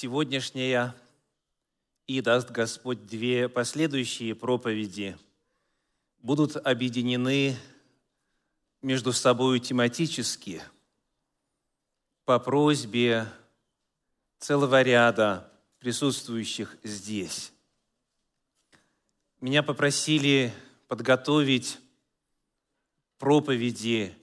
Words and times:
сегодняшняя 0.00 0.96
и 2.06 2.22
даст 2.22 2.50
Господь 2.50 3.06
две 3.06 3.50
последующие 3.50 4.34
проповеди 4.34 5.18
будут 6.22 6.56
объединены 6.56 7.54
между 8.80 9.12
собой 9.12 9.60
тематически 9.60 10.62
по 12.24 12.38
просьбе 12.38 13.26
целого 14.38 14.80
ряда 14.80 15.52
присутствующих 15.80 16.78
здесь. 16.82 17.52
Меня 19.42 19.62
попросили 19.62 20.50
подготовить 20.88 21.78
проповеди 23.18 24.16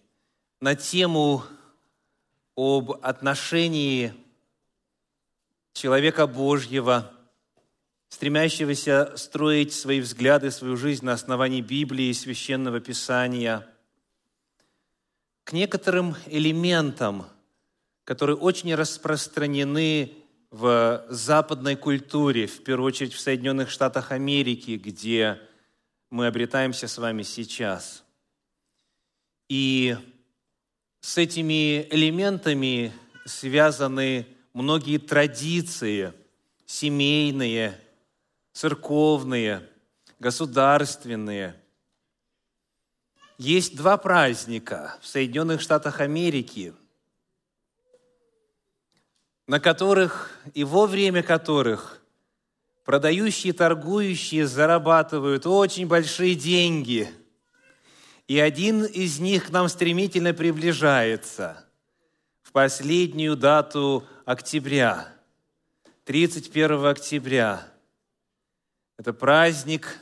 на 0.60 0.74
тему 0.74 1.44
об 2.56 2.94
отношении 3.04 4.16
человека 5.78 6.26
Божьего, 6.26 7.14
стремящегося 8.10 9.16
строить 9.16 9.74
свои 9.74 10.00
взгляды, 10.00 10.50
свою 10.50 10.76
жизнь 10.76 11.06
на 11.06 11.14
основании 11.14 11.62
Библии 11.62 12.08
и 12.08 12.14
Священного 12.14 12.80
Писания, 12.80 13.68
к 15.44 15.54
некоторым 15.54 16.16
элементам, 16.26 17.28
которые 18.06 18.38
очень 18.38 18.74
распространены 18.74 20.14
в 20.50 21.06
западной 21.10 21.76
культуре, 21.76 22.48
в 22.48 22.64
первую 22.64 22.88
очередь 22.88 23.14
в 23.14 23.20
Соединенных 23.20 23.70
Штатах 23.70 24.12
Америки, 24.12 24.82
где 24.84 25.40
мы 26.10 26.26
обретаемся 26.26 26.88
с 26.88 26.98
вами 26.98 27.22
сейчас. 27.22 28.04
И 29.48 29.96
с 31.02 31.20
этими 31.20 31.88
элементами 31.92 32.92
связаны 33.26 34.26
многие 34.58 34.98
традиции 34.98 36.14
семейные, 36.66 37.80
церковные, 38.54 39.70
государственные. 40.18 41.56
Есть 43.38 43.76
два 43.76 43.98
праздника 43.98 44.98
в 45.00 45.06
Соединенных 45.06 45.62
Штатах 45.62 46.02
Америки, 46.02 46.74
на 49.46 49.60
которых 49.60 50.32
и 50.56 50.64
во 50.64 50.88
время 50.88 51.22
которых 51.22 52.02
продающие 52.84 53.54
торгующие 53.54 54.48
зарабатывают 54.48 55.46
очень 55.46 55.86
большие 55.86 56.34
деньги. 56.34 57.12
И 58.28 58.40
один 58.40 58.86
из 58.86 59.20
них 59.20 59.48
к 59.48 59.50
нам 59.52 59.70
стремительно 59.70 60.34
приближается 60.34 61.64
в 62.42 62.52
последнюю 62.52 63.36
дату 63.36 64.04
октября, 64.28 65.08
31 66.04 66.86
октября. 66.86 67.66
Это 68.98 69.14
праздник, 69.14 70.02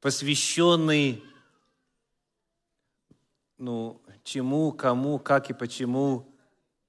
посвященный 0.00 1.22
ну, 3.58 4.02
чему, 4.24 4.72
кому, 4.72 5.20
как 5.20 5.50
и 5.50 5.54
почему 5.54 6.34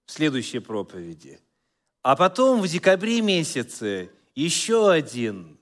в 0.08 0.12
следующей 0.12 0.58
проповеди. 0.58 1.40
А 2.02 2.16
потом 2.16 2.62
в 2.62 2.68
декабре 2.68 3.22
месяце 3.22 4.09
еще 4.34 4.90
один, 4.90 5.59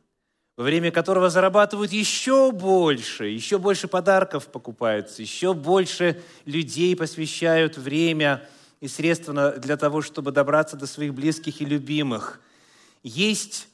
во 0.56 0.64
время 0.64 0.90
которого 0.92 1.30
зарабатывают 1.30 1.92
еще 1.92 2.54
больше, 2.54 3.26
еще 3.26 3.58
больше 3.58 3.90
подарков 3.90 4.48
покупаются, 4.48 5.22
еще 5.22 5.54
больше 5.54 6.24
людей 6.46 6.96
посвящают 6.96 7.76
время– 7.76 8.48
и 8.82 8.88
средства 8.88 9.52
для 9.52 9.78
того, 9.78 10.02
чтобы 10.02 10.32
добраться 10.32 10.76
до 10.76 10.88
своих 10.88 11.14
близких 11.14 11.62
и 11.62 11.66
любимых. 11.66 12.42
Есть 13.04 13.68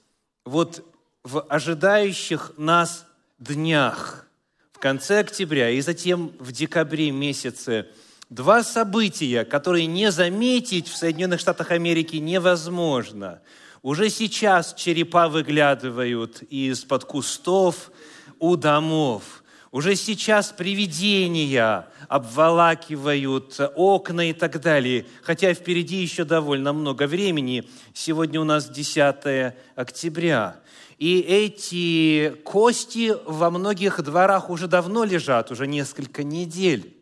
вот 0.46 0.86
в 1.24 1.42
ожидающих 1.42 2.52
нас 2.58 3.06
днях, 3.40 4.28
в 4.74 4.80
конце 4.80 5.20
октября 5.20 5.70
и 5.72 5.82
затем 5.82 6.34
в 6.40 6.52
декабре 6.52 7.12
месяце, 7.12 7.88
два 8.30 8.64
события, 8.64 9.46
которые 9.46 9.88
не 9.88 10.12
заметить 10.12 10.88
в 10.88 10.96
Соединенных 10.96 11.40
Штатах 11.40 11.72
Америки 11.72 12.18
невозможно. 12.18 13.42
Уже 13.82 14.10
сейчас 14.10 14.74
черепа 14.74 15.30
выглядывают 15.30 16.42
из-под 16.44 17.06
кустов 17.06 17.92
у 18.40 18.56
домов. 18.56 19.37
Уже 19.78 19.96
сейчас 19.96 20.54
привидения 20.58 21.88
обволакивают 22.08 23.60
окна 23.76 24.32
и 24.32 24.34
так 24.34 24.60
далее, 24.60 25.06
хотя 25.22 25.54
впереди 25.54 25.98
еще 25.98 26.24
довольно 26.24 26.74
много 26.74 27.06
времени. 27.06 27.64
Сегодня 27.94 28.42
у 28.42 28.44
нас 28.44 28.68
10 28.72 29.54
октября. 29.76 30.60
И 30.98 31.20
эти 31.20 32.30
кости 32.44 33.14
во 33.26 33.52
многих 33.52 34.02
дворах 34.02 34.50
уже 34.50 34.68
давно 34.68 35.04
лежат, 35.04 35.52
уже 35.52 35.68
несколько 35.68 36.24
недель. 36.24 36.98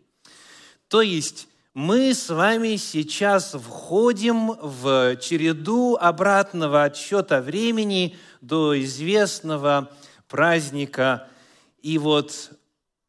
То 0.89 1.01
есть 1.01 1.47
мы 1.73 2.13
с 2.13 2.27
вами 2.27 2.75
сейчас 2.75 3.53
входим 3.53 4.51
в 4.51 5.15
череду 5.21 5.95
обратного 5.95 6.83
отсчета 6.83 7.39
времени 7.39 8.17
до 8.41 8.77
известного 8.83 9.93
праздника 10.27 11.29
и 11.81 11.99
вот 11.99 12.51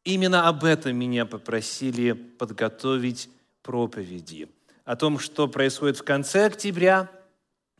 именно 0.07 0.47
об 0.47 0.63
этом 0.63 0.95
меня 0.95 1.25
попросили 1.25 2.13
подготовить 2.13 3.29
проповеди. 3.61 4.47
О 4.85 4.95
том, 4.95 5.19
что 5.19 5.49
происходит 5.49 5.97
в 5.97 6.03
конце 6.03 6.45
октября, 6.45 7.11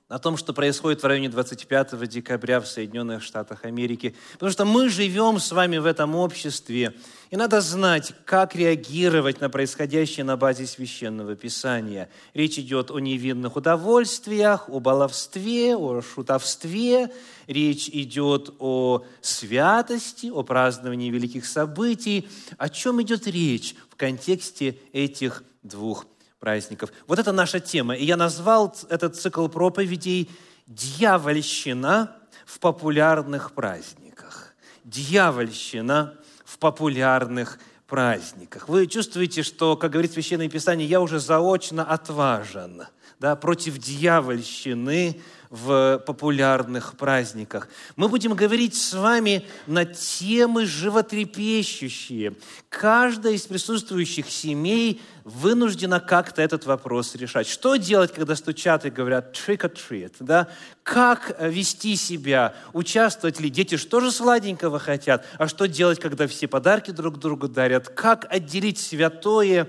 о 0.09 0.19
том, 0.19 0.38
что 0.38 0.53
происходит 0.53 1.03
в 1.03 1.06
районе 1.06 1.28
25 1.28 2.07
декабря 2.07 2.62
в 2.62 2.68
Соединенных 2.68 3.22
Штатах 3.22 3.66
Америки. 3.66 4.16
Потому 4.34 4.51
что 4.51 4.63
мы 4.63 4.88
живем 4.88 5.38
с 5.38 5.51
вами 5.51 5.78
в 5.78 5.85
этом 5.85 6.16
обществе, 6.16 6.94
и 7.29 7.35
надо 7.35 7.59
знать, 7.59 8.13
как 8.23 8.56
реагировать 8.56 9.41
на 9.41 9.50
происходящее 9.50 10.23
на 10.23 10.38
базе 10.38 10.66
Священного 10.66 11.35
Писания. 11.35 12.09
Речь 12.34 12.57
идет 12.57 12.90
о 12.90 13.00
невинных 13.00 13.57
удовольствиях, 13.57 14.69
о 14.69 14.79
баловстве, 14.79 15.75
о 15.75 16.01
шутовстве. 16.01 17.12
Речь 17.47 17.89
идет 17.89 18.53
о 18.59 19.03
святости, 19.19 20.28
о 20.28 20.44
праздновании 20.44 21.09
великих 21.09 21.45
событий. 21.45 22.29
О 22.57 22.69
чем 22.69 23.01
идет 23.01 23.28
речь 23.28 23.75
в 23.89 23.97
контексте 23.97 24.78
этих 24.94 25.44
двух 25.63 26.06
праздников? 26.39 26.91
Вот 27.07 27.19
это 27.19 27.31
наша 27.31 27.59
тема. 27.59 27.95
И 27.95 28.05
я 28.05 28.17
назвал 28.17 28.75
этот 28.89 29.15
цикл 29.15 29.47
проповедей 29.47 30.29
«Дьявольщина 30.67 32.15
в 32.45 32.59
популярных 32.59 33.53
праздниках». 33.53 34.53
Дьявольщина 34.83 36.13
в 36.45 36.57
популярных 36.59 37.59
праздниках. 37.87 38.69
Вы 38.69 38.87
чувствуете, 38.87 39.43
что, 39.43 39.75
как 39.75 39.91
говорит 39.91 40.13
Священное 40.13 40.49
Писание, 40.49 40.87
я 40.87 41.01
уже 41.01 41.19
заочно 41.19 41.83
отважен 41.83 42.83
да, 43.19 43.35
против 43.35 43.77
дьявольщины 43.77 45.21
в 45.49 45.99
популярных 46.05 46.97
праздниках. 46.97 47.69
Мы 47.95 48.09
будем 48.09 48.33
говорить 48.33 48.75
с 48.75 48.93
вами 48.93 49.45
на 49.65 49.85
темы 49.85 50.65
животрепещущие. 50.65 52.35
Каждая 52.69 53.33
из 53.33 53.43
присутствующих 53.43 54.29
семей 54.29 55.01
вынуждена 55.23 55.99
как-то 55.99 56.41
этот 56.41 56.65
вопрос 56.65 57.15
решать. 57.15 57.47
Что 57.47 57.75
делать, 57.75 58.13
когда 58.13 58.35
стучат 58.35 58.85
и 58.85 58.89
говорят 58.89 59.35
trick 59.35 59.59
or 59.59 59.73
treat? 59.73 60.13
Да? 60.19 60.47
Как 60.83 61.35
вести 61.41 61.95
себя? 61.95 62.53
Участвовать 62.73 63.39
ли? 63.39 63.49
Дети 63.49 63.77
что 63.77 63.99
же 63.99 64.11
сладенького 64.11 64.79
хотят? 64.79 65.25
А 65.37 65.47
что 65.47 65.67
делать, 65.67 65.99
когда 65.99 66.27
все 66.27 66.47
подарки 66.47 66.91
друг 66.91 67.19
другу 67.19 67.47
дарят? 67.47 67.89
Как 67.89 68.25
отделить 68.29 68.79
святое 68.79 69.67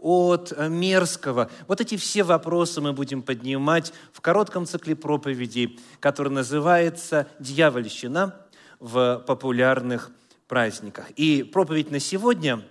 от 0.00 0.52
э, 0.56 0.68
мерзкого. 0.68 1.50
Вот 1.68 1.80
эти 1.80 1.96
все 1.96 2.22
вопросы 2.22 2.80
мы 2.80 2.92
будем 2.92 3.22
поднимать 3.22 3.92
в 4.12 4.20
коротком 4.20 4.66
цикле 4.66 4.96
проповедей, 4.96 5.78
который 6.00 6.32
называется 6.32 7.28
«Дьявольщина 7.38 8.34
в 8.78 9.22
популярных 9.26 10.10
праздниках». 10.48 11.10
И 11.12 11.42
проповедь 11.42 11.90
на 11.90 12.00
сегодня 12.00 12.62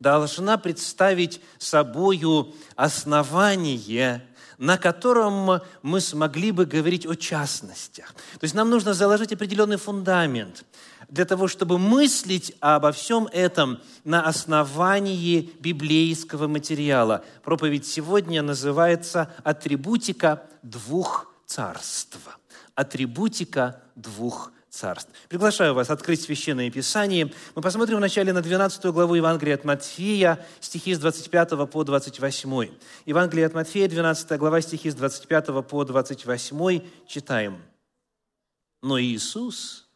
должна 0.00 0.58
представить 0.58 1.40
собою 1.58 2.54
основание 2.76 4.26
на 4.62 4.78
котором 4.78 5.60
мы 5.82 6.00
смогли 6.00 6.52
бы 6.52 6.66
говорить 6.66 7.04
о 7.04 7.16
частностях. 7.16 8.14
То 8.14 8.44
есть 8.44 8.54
нам 8.54 8.70
нужно 8.70 8.94
заложить 8.94 9.32
определенный 9.32 9.76
фундамент 9.76 10.64
для 11.12 11.26
того, 11.26 11.46
чтобы 11.46 11.78
мыслить 11.78 12.54
обо 12.60 12.90
всем 12.90 13.28
этом 13.32 13.80
на 14.02 14.26
основании 14.26 15.50
библейского 15.60 16.48
материала. 16.48 17.22
Проповедь 17.44 17.86
сегодня 17.86 18.40
называется 18.40 19.30
«Атрибутика 19.44 20.42
двух 20.62 21.30
царств». 21.44 22.18
Атрибутика 22.74 23.82
двух 23.94 24.52
царств. 24.70 25.10
Приглашаю 25.28 25.74
вас 25.74 25.90
открыть 25.90 26.22
Священное 26.22 26.70
Писание. 26.70 27.30
Мы 27.54 27.60
посмотрим 27.60 27.98
вначале 27.98 28.32
на 28.32 28.40
12 28.40 28.82
главу 28.86 29.14
Евангелия 29.14 29.56
от 29.56 29.64
Матфея, 29.66 30.42
стихи 30.60 30.94
с 30.94 30.98
25 30.98 31.70
по 31.70 31.84
28. 31.84 32.70
Евангелие 33.04 33.44
от 33.44 33.52
Матфея, 33.52 33.86
12 33.86 34.38
глава, 34.38 34.62
стихи 34.62 34.90
с 34.90 34.94
25 34.94 35.62
по 35.68 35.84
28 35.84 36.80
читаем. 37.06 37.62
«Но 38.82 38.98
Иисус, 38.98 39.91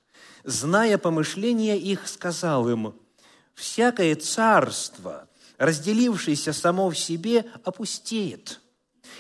зная 0.47 0.97
помышления 0.97 1.77
их, 1.77 2.09
сказал 2.09 2.69
им, 2.69 2.95
«Всякое 3.55 4.15
царство, 4.15 5.29
разделившееся 5.59 6.53
само 6.53 6.89
в 6.89 6.99
себе, 6.99 7.45
опустеет» 7.65 8.61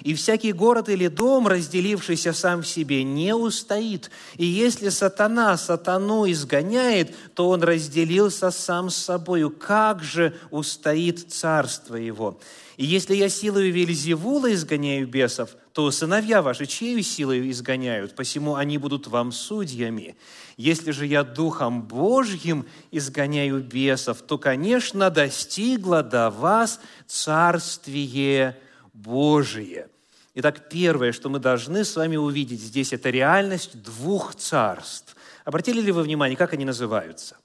И 0.02 0.14
всякий 0.14 0.52
город 0.52 0.88
или 0.88 1.08
дом, 1.08 1.48
разделившийся 1.48 2.32
сам 2.32 2.62
в 2.62 2.66
себе, 2.66 3.02
не 3.02 3.34
устоит. 3.34 4.10
И 4.37 4.44
если 4.44 4.88
сатана 4.88 5.56
сатану 5.56 6.31
изгоняет, 6.31 7.14
то 7.34 7.48
он 7.48 7.62
разделился 7.62 8.50
сам 8.50 8.90
с 8.90 8.96
собою. 8.96 9.50
Как 9.50 10.02
же 10.02 10.34
устоит 10.50 11.32
царство 11.32 11.96
его? 11.96 12.38
И 12.76 12.84
если 12.84 13.14
я 13.14 13.28
силою 13.31 13.72
Вельзевула 13.72 14.52
изгоняю 14.52 15.08
бесов, 15.08 15.50
то 15.72 15.90
сыновья 15.90 16.43
ваши 16.43 16.66
чьей 16.66 17.02
силой 17.02 17.50
изгоняют? 17.50 18.14
Посему 18.14 18.54
они 18.54 18.76
будут 18.76 19.06
вам 19.06 19.32
судьями. 19.32 20.16
Если 20.58 20.90
же 20.90 21.06
я 21.06 21.25
Духом 21.25 21.82
Божьим 21.82 22.66
изгоняю 22.90 23.62
бесов, 23.62 24.22
то, 24.22 24.37
конечно, 24.37 25.10
достигло 25.10 26.02
до 26.02 26.31
вас 26.31 26.81
царствие 27.06 28.58
Божие. 28.96 29.88
Итак, 30.34 30.69
первое, 30.69 31.12
что 31.12 31.28
мы 31.28 31.38
должны 31.38 31.84
с 31.84 31.96
вами 31.96 32.16
увидеть 32.16 32.60
здесь, 32.60 32.93
это 32.93 33.10
реальность 33.10 33.82
двух 33.82 34.34
царств. 34.34 35.14
Обратили 35.44 35.81
ли 35.81 35.93
вы 35.93 36.02
внимание, 36.02 36.37
как 36.37 36.54
они 36.54 36.64
называются? 36.64 37.37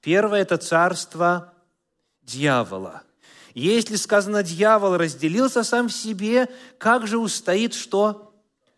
Первое– 0.00 0.40
это 0.42 0.56
царство 0.56 1.52
дьявола. 2.22 3.02
Если 3.54 3.96
сказано, 3.96 4.42
дьявол 4.42 4.96
разделился 4.96 5.62
сам 5.62 5.88
в 5.88 5.92
себе, 5.92 6.48
как 6.78 7.06
же 7.06 7.18
устоит 7.18 7.74
что? 7.74 8.32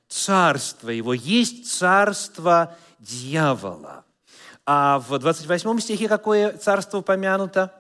Царство 0.09 0.91
его. 0.91 1.15
Есть 1.15 1.71
царство 1.71 2.77
дьявола. 2.99 4.05
А 4.67 4.99
в 4.99 5.17
28 5.17 5.79
стихе 5.81 6.09
какое 6.09 6.57
царство 6.57 6.99
упомянуто? 6.99 7.73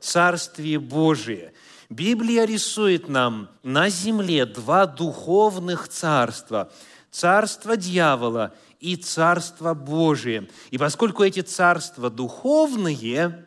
Царствие 0.00 0.78
Божие– 0.78 1.52
Библия 1.88 2.44
рисует 2.44 3.08
нам 3.08 3.48
на 3.62 3.88
земле 3.88 4.44
два 4.46 4.86
духовных 4.86 5.88
царства. 5.88 6.72
Царство 7.10 7.76
дьявола 7.76 8.54
и 8.80 8.96
Царство 8.96 9.72
Божие. 9.74 10.48
И 10.70 10.78
поскольку 10.78 11.22
эти 11.22 11.40
царства 11.40 12.10
духовные, 12.10 13.46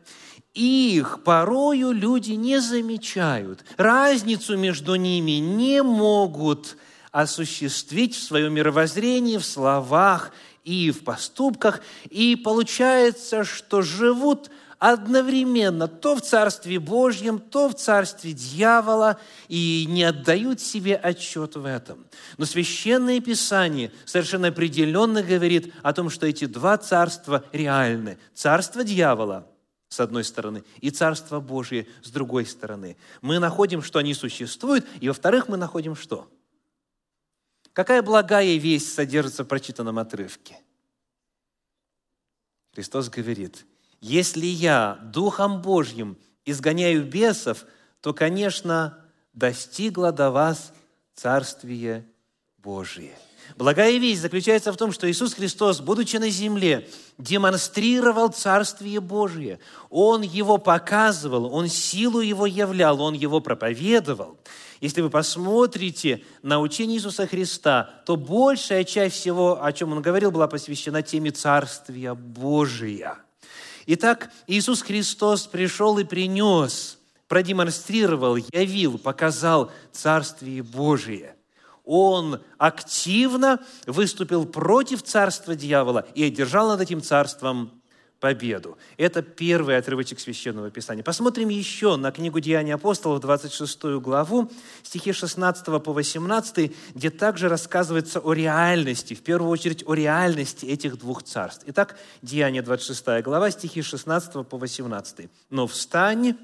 их 0.53 1.23
порою 1.23 1.91
люди 1.91 2.31
не 2.31 2.59
замечают. 2.59 3.63
Разницу 3.77 4.57
между 4.57 4.95
ними 4.95 5.33
не 5.33 5.83
могут 5.83 6.77
осуществить 7.11 8.15
в 8.15 8.23
своем 8.23 8.53
мировоззрении, 8.53 9.37
в 9.37 9.45
словах 9.45 10.31
и 10.63 10.91
в 10.91 11.03
поступках. 11.03 11.81
И 12.09 12.35
получается, 12.35 13.43
что 13.43 13.81
живут 13.81 14.49
одновременно 14.79 15.87
то 15.87 16.15
в 16.15 16.21
Царстве 16.21 16.79
Божьем, 16.79 17.39
то 17.39 17.69
в 17.69 17.75
Царстве 17.75 18.31
дьявола 18.31 19.19
и 19.49 19.85
не 19.87 20.03
отдают 20.03 20.61
себе 20.61 20.95
отчет 20.95 21.55
в 21.55 21.65
этом. 21.65 22.07
Но 22.37 22.45
Священное 22.45 23.19
Писание 23.19 23.91
совершенно 24.05 24.47
определенно 24.47 25.21
говорит 25.21 25.73
о 25.83 25.93
том, 25.93 26.09
что 26.09 26.25
эти 26.25 26.45
два 26.45 26.77
царства 26.77 27.43
реальны. 27.51 28.17
Царство 28.33 28.83
дьявола 28.83 29.45
с 29.89 29.99
одной 29.99 30.23
стороны, 30.23 30.63
и 30.81 30.91
Царство 30.91 31.39
Божие 31.39 31.87
с 32.03 32.09
другой 32.11 32.45
стороны. 32.45 32.95
Мы 33.21 33.39
находим, 33.39 33.81
что 33.81 33.99
они 33.99 34.13
существуют, 34.13 34.87
и 35.01 35.07
во-вторых, 35.07 35.47
мы 35.47 35.57
находим 35.57 35.95
что? 35.95 36.29
Какая 37.73 38.01
благая 38.01 38.55
весть 38.57 38.93
содержится 38.93 39.43
в 39.43 39.47
прочитанном 39.47 39.97
отрывке? 39.97 40.57
Христос 42.73 43.09
говорит, 43.09 43.65
если 44.01 44.45
я 44.45 44.99
Духом 45.03 45.61
Божьим 45.61 46.17
изгоняю 46.45 47.05
бесов, 47.05 47.65
то, 48.01 48.13
конечно, 48.13 48.97
достигло 49.33 50.11
до 50.11 50.31
вас 50.31 50.73
Царствие 51.15 52.05
Божие. 52.57 53.17
Благая 53.57 53.97
весть 53.97 54.21
заключается 54.21 54.71
в 54.71 54.77
том, 54.77 54.91
что 54.91 55.09
Иисус 55.09 55.33
Христос, 55.33 55.81
будучи 55.81 56.17
на 56.17 56.29
земле, 56.29 56.87
демонстрировал 57.17 58.29
Царствие 58.29 58.99
Божие. 58.99 59.59
Он 59.89 60.21
его 60.21 60.59
показывал, 60.59 61.53
Он 61.53 61.67
силу 61.67 62.21
его 62.21 62.45
являл, 62.45 63.01
Он 63.01 63.15
его 63.15 63.41
проповедовал. 63.41 64.37
Если 64.81 65.01
вы 65.01 65.09
посмотрите 65.09 66.23
на 66.41 66.61
учение 66.61 66.97
Иисуса 66.97 67.27
Христа, 67.27 68.01
то 68.05 68.15
большая 68.15 68.83
часть 68.83 69.15
всего, 69.15 69.61
о 69.61 69.73
чем 69.73 69.91
Он 69.91 70.01
говорил, 70.01 70.31
была 70.31 70.47
посвящена 70.47 71.01
теме 71.01 71.31
Царствия 71.31 72.13
Божия– 72.13 73.17
Итак, 73.91 74.29
Иисус 74.45 74.83
Христос 74.83 75.47
пришел 75.47 75.97
и 75.97 76.03
принес, 76.03 76.99
продемонстрировал, 77.27 78.35
явил, 78.35 78.99
показал 78.99 79.71
Царствие 79.91 80.61
Божие. 80.61 81.35
Он 81.85 82.39
активно 82.59 83.59
выступил 83.87 84.45
против 84.45 85.01
царства 85.01 85.55
дьявола 85.55 86.05
и 86.13 86.23
одержал 86.23 86.67
над 86.67 86.81
этим 86.81 87.01
царством 87.01 87.78
победу. 88.19 88.77
Это 88.97 89.21
первый 89.21 89.77
отрывочек 89.77 90.19
Священного 90.19 90.69
Писания. 90.69 91.03
Посмотрим 91.03 91.49
еще 91.49 91.95
на 91.95 92.11
книгу 92.11 92.39
Деяний 92.39 92.73
апостолов, 92.73 93.21
26 93.21 93.83
главу, 94.01 94.51
стихи 94.83 95.13
16 95.13 95.65
по 95.83 95.93
18, 95.93 96.71
где 96.95 97.09
также 97.09 97.49
рассказывается 97.49 98.19
о 98.19 98.33
реальности, 98.33 99.13
в 99.13 99.21
первую 99.21 99.49
очередь 99.49 99.83
о 99.87 99.93
реальности 99.93 100.65
этих 100.65 100.97
двух 100.97 101.23
царств. 101.23 101.63
Итак, 101.67 101.97
Деяния 102.21 102.61
26 102.61 103.23
глава, 103.23 103.51
стихи 103.51 103.81
16 103.81 104.47
по 104.47 104.57
18. 104.57 105.29
«Но 105.49 105.67
встань 105.67 106.37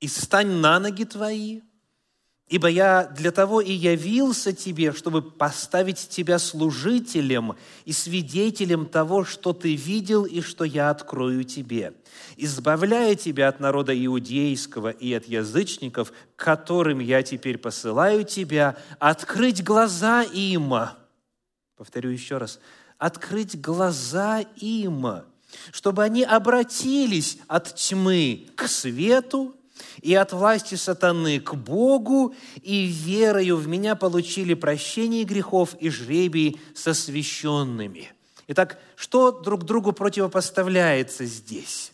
и 0.00 0.08
стань 0.08 0.48
на 0.48 0.78
ноги 0.80 1.04
твои, 1.04 1.62
Ибо 2.48 2.68
я 2.68 3.04
для 3.06 3.30
того 3.30 3.62
и 3.62 3.72
явился 3.72 4.52
тебе, 4.52 4.92
чтобы 4.92 5.22
поставить 5.22 6.10
тебя 6.10 6.38
служителем 6.38 7.56
и 7.86 7.92
свидетелем 7.92 8.84
того, 8.84 9.24
что 9.24 9.54
ты 9.54 9.74
видел 9.74 10.26
и 10.26 10.42
что 10.42 10.64
я 10.64 10.90
открою 10.90 11.44
тебе, 11.44 11.94
избавляя 12.36 13.14
тебя 13.14 13.48
от 13.48 13.60
народа 13.60 13.92
иудейского 14.04 14.90
и 14.90 15.14
от 15.14 15.24
язычников, 15.24 16.12
которым 16.36 16.98
я 16.98 17.22
теперь 17.22 17.56
посылаю 17.56 18.24
тебя, 18.24 18.76
открыть 18.98 19.64
глаза 19.64 20.22
им. 20.22 20.74
Повторю 21.76 22.10
еще 22.10 22.36
раз. 22.36 22.60
Открыть 22.98 23.58
глаза 23.58 24.40
им, 24.56 25.06
чтобы 25.72 26.04
они 26.04 26.22
обратились 26.24 27.38
от 27.48 27.74
тьмы 27.74 28.48
к 28.54 28.68
свету, 28.68 29.56
и 30.00 30.14
от 30.14 30.32
власти 30.32 30.74
сатаны 30.74 31.40
к 31.40 31.54
Богу, 31.54 32.34
и 32.62 32.86
верою 32.86 33.56
в 33.56 33.66
меня 33.66 33.94
получили 33.94 34.54
прощение 34.54 35.24
грехов 35.24 35.74
и 35.80 35.90
жребий 35.90 36.60
со 36.74 36.94
священными». 36.94 38.12
Итак, 38.46 38.78
что 38.96 39.30
друг 39.30 39.64
другу 39.64 39.92
противопоставляется 39.92 41.24
здесь? 41.24 41.92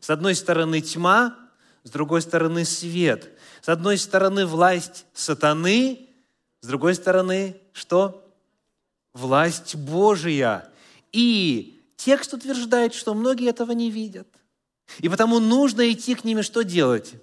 С 0.00 0.10
одной 0.10 0.34
стороны 0.34 0.80
тьма, 0.80 1.38
с 1.84 1.90
другой 1.90 2.22
стороны 2.22 2.64
свет. 2.64 3.30
С 3.60 3.68
одной 3.68 3.98
стороны 3.98 4.46
власть 4.46 5.06
сатаны, 5.14 6.08
с 6.60 6.66
другой 6.66 6.94
стороны 6.94 7.56
что? 7.72 8.28
Власть 9.14 9.76
Божия. 9.76 10.68
И 11.12 11.80
текст 11.96 12.34
утверждает, 12.34 12.94
что 12.94 13.14
многие 13.14 13.48
этого 13.48 13.72
не 13.72 13.90
видят. 13.90 14.26
И 14.98 15.08
потому 15.08 15.38
нужно 15.40 15.90
идти 15.90 16.14
к 16.14 16.24
ними 16.24 16.42
что 16.42 16.62
делать? 16.62 17.14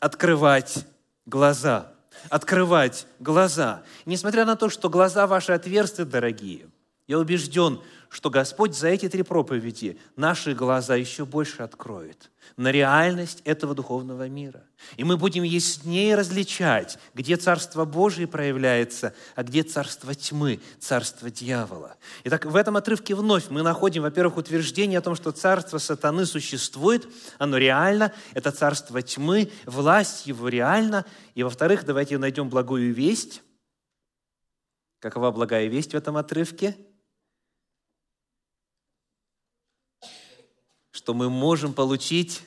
открывать 0.00 0.86
глаза. 1.26 1.92
Открывать 2.30 3.06
глаза. 3.20 3.82
Несмотря 4.04 4.44
на 4.44 4.56
то, 4.56 4.68
что 4.70 4.90
глаза 4.90 5.26
ваши 5.26 5.52
отверсты, 5.52 6.04
дорогие, 6.04 6.66
я 7.06 7.18
убежден, 7.18 7.80
что 8.08 8.30
Господь 8.30 8.74
за 8.74 8.88
эти 8.88 9.08
три 9.08 9.22
проповеди 9.22 9.98
наши 10.16 10.54
глаза 10.54 10.96
еще 10.96 11.24
больше 11.24 11.62
откроет 11.62 12.30
на 12.56 12.72
реальность 12.72 13.42
этого 13.44 13.74
духовного 13.74 14.28
мира. 14.28 14.64
И 14.96 15.04
мы 15.04 15.16
будем 15.16 15.42
яснее 15.42 16.14
различать, 16.14 16.98
где 17.14 17.36
Царство 17.36 17.84
Божие 17.84 18.26
проявляется, 18.26 19.14
а 19.34 19.42
где 19.42 19.62
Царство 19.62 20.14
тьмы, 20.14 20.60
Царство 20.80 21.30
дьявола. 21.30 21.96
Итак, 22.24 22.46
в 22.46 22.56
этом 22.56 22.76
отрывке 22.76 23.14
вновь 23.14 23.50
мы 23.50 23.62
находим, 23.62 24.02
во-первых, 24.02 24.38
утверждение 24.38 24.98
о 24.98 25.02
том, 25.02 25.14
что 25.14 25.30
Царство 25.30 25.78
сатаны 25.78 26.24
существует, 26.24 27.06
оно 27.38 27.58
реально, 27.58 28.12
это 28.34 28.50
Царство 28.50 29.02
тьмы, 29.02 29.50
власть 29.66 30.26
его 30.26 30.48
реальна. 30.48 31.04
И, 31.34 31.42
во-вторых, 31.42 31.84
давайте 31.84 32.16
найдем 32.16 32.48
благую 32.48 32.94
весть. 32.94 33.42
Какова 35.00 35.30
благая 35.30 35.66
весть 35.66 35.92
в 35.92 35.96
этом 35.96 36.16
отрывке– 36.16 36.76
что 40.98 41.14
мы 41.14 41.30
можем 41.30 41.74
получить 41.74 42.42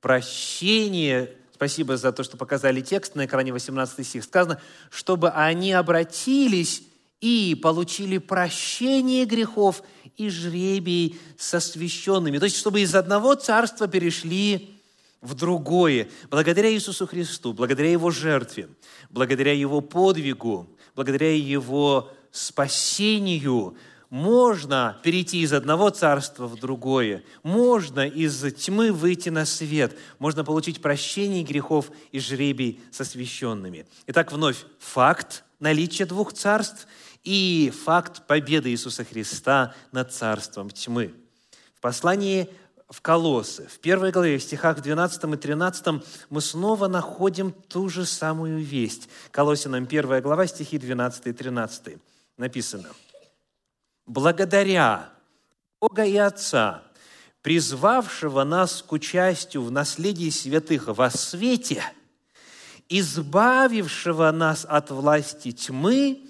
прощение. 0.00 1.32
Спасибо 1.52 1.96
за 1.96 2.12
то, 2.12 2.22
что 2.22 2.36
показали 2.36 2.80
текст 2.80 3.16
на 3.16 3.26
экране 3.26 3.52
18 3.52 4.06
стих. 4.06 4.22
Сказано, 4.22 4.60
чтобы 4.88 5.30
они 5.30 5.72
обратились 5.72 6.84
и 7.20 7.58
получили 7.60 8.18
прощение 8.18 9.24
грехов 9.24 9.82
и 10.16 10.28
жребий 10.28 11.18
со 11.36 11.58
священными. 11.58 12.38
То 12.38 12.44
есть, 12.44 12.56
чтобы 12.56 12.82
из 12.82 12.94
одного 12.94 13.34
царства 13.34 13.88
перешли 13.88 14.78
в 15.20 15.34
другое. 15.34 16.08
Благодаря 16.30 16.72
Иисусу 16.72 17.08
Христу, 17.08 17.52
благодаря 17.52 17.90
Его 17.90 18.12
жертве, 18.12 18.68
благодаря 19.10 19.52
Его 19.52 19.80
подвигу, 19.80 20.70
благодаря 20.94 21.34
Его 21.34 22.12
спасению, 22.30 23.76
можно 24.10 24.98
перейти 25.02 25.40
из 25.40 25.52
одного 25.52 25.90
царства 25.90 26.46
в 26.46 26.56
другое, 26.56 27.22
можно 27.42 28.06
из 28.06 28.40
тьмы 28.54 28.92
выйти 28.92 29.28
на 29.28 29.44
свет, 29.44 29.96
можно 30.18 30.44
получить 30.44 30.80
прощение 30.80 31.42
грехов 31.42 31.90
и 32.12 32.20
жребий 32.20 32.80
со 32.90 33.04
священными. 33.04 33.86
Итак, 34.06 34.32
вновь 34.32 34.64
факт 34.78 35.44
наличия 35.58 36.06
двух 36.06 36.32
царств 36.32 36.86
и 37.24 37.72
факт 37.84 38.26
победы 38.26 38.70
Иисуса 38.70 39.04
Христа 39.04 39.74
над 39.92 40.12
царством 40.12 40.70
тьмы. 40.70 41.12
В 41.74 41.80
послании 41.80 42.48
в 42.88 43.00
Колоссы, 43.00 43.66
в 43.66 43.80
первой 43.80 44.12
главе, 44.12 44.38
в 44.38 44.42
стихах 44.42 44.80
12 44.80 45.24
и 45.24 45.36
13 45.36 46.02
мы 46.30 46.40
снова 46.40 46.86
находим 46.86 47.52
ту 47.52 47.88
же 47.88 48.06
самую 48.06 48.58
весть. 48.58 49.08
Колосинам 49.32 49.84
1 49.84 50.22
глава, 50.22 50.46
стихи 50.46 50.78
12 50.78 51.26
и 51.26 51.32
13. 51.32 51.98
Написано. 52.36 52.88
«Благодаря 54.06 55.10
Бога 55.80 56.04
и 56.04 56.16
Отца, 56.16 56.82
призвавшего 57.42 58.44
нас 58.44 58.82
к 58.82 58.92
участию 58.92 59.62
в 59.62 59.70
наследии 59.70 60.30
святых 60.30 60.88
во 60.88 61.10
свете, 61.10 61.82
избавившего 62.88 64.30
нас 64.32 64.64
от 64.68 64.90
власти 64.90 65.52
тьмы 65.52 66.28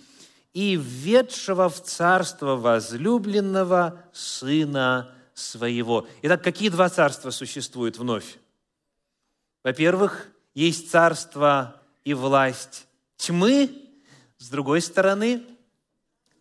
и 0.53 0.77
введшего 0.77 1.69
в 1.69 1.83
царство 1.83 2.57
возлюбленного 2.57 4.03
Сына 4.13 5.11
своего. 5.35 6.07
Итак, 6.23 6.43
какие 6.43 6.71
два 6.71 6.89
царства 6.89 7.31
существуют 7.31 7.99
вновь? 7.99 8.39
Во-первых, 9.63 10.29
есть 10.55 10.91
царство 10.91 11.81
и 12.05 12.15
власть 12.15 12.87
тьмы, 13.17 13.71
с 14.39 14.49
другой 14.49 14.81
стороны, 14.81 15.45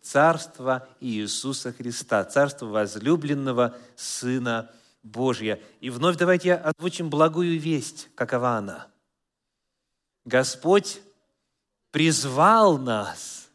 царство 0.06 0.88
Иисуса 1.00 1.72
Христа, 1.72 2.24
царство 2.24 2.66
возлюбленного 2.66 3.76
Сына 3.96 4.70
Божия. 5.02 5.60
И 5.80 5.90
вновь 5.90 6.16
давайте 6.16 6.54
озвучим 6.54 7.10
благую 7.10 7.58
весть, 7.58 8.08
какова 8.14 8.56
она. 8.56 8.86
Господь 10.24 11.00
призвал 11.90 12.78
нас, 12.78 13.48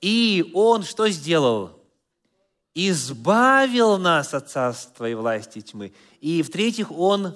и 0.00 0.50
Он 0.54 0.82
что 0.82 1.08
сделал? 1.08 1.78
избавил 2.74 3.98
нас 3.98 4.34
от 4.34 4.50
царства 4.50 5.08
и 5.08 5.14
власти 5.14 5.60
тьмы. 5.60 5.92
И 6.20 6.42
в-третьих, 6.42 6.90
Он 6.90 7.34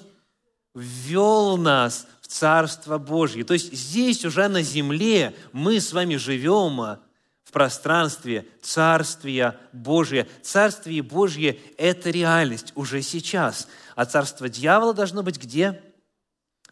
ввел 0.74 1.56
нас 1.56 2.06
в 2.20 2.26
Царство 2.26 2.98
Божье. 2.98 3.44
То 3.44 3.54
есть 3.54 3.72
здесь 3.72 4.24
уже 4.24 4.48
на 4.48 4.62
земле 4.62 5.34
мы 5.52 5.80
с 5.80 5.92
вами 5.92 6.16
живем 6.16 6.98
в 7.46 7.52
пространстве 7.52 8.44
Царствия 8.60 9.58
Божия. 9.72 10.26
Царствие 10.42 11.00
Божье– 11.02 11.58
это 11.78 12.10
реальность 12.10 12.72
уже 12.74 13.02
сейчас. 13.02 13.68
А 13.94 14.04
царство 14.04 14.48
дьявола 14.48 14.92
должно 14.92 15.22
быть 15.22 15.40
где? 15.40 15.80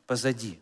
Позади 0.07 0.59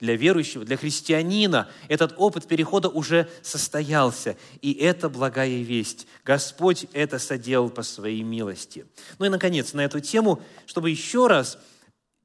для 0.00 0.16
верующего, 0.16 0.64
для 0.64 0.76
христианина 0.76 1.68
этот 1.88 2.14
опыт 2.16 2.46
перехода 2.46 2.88
уже 2.88 3.28
состоялся. 3.42 4.36
И 4.60 4.72
это 4.72 5.08
благая 5.08 5.62
весть. 5.62 6.06
Господь 6.24 6.86
это 6.92 7.18
соделал 7.18 7.70
по 7.70 7.82
своей 7.82 8.22
милости. 8.22 8.86
Ну 9.18 9.26
и, 9.26 9.30
наконец, 9.30 9.72
на 9.72 9.82
эту 9.82 10.00
тему, 10.00 10.42
чтобы 10.66 10.90
еще 10.90 11.26
раз 11.26 11.58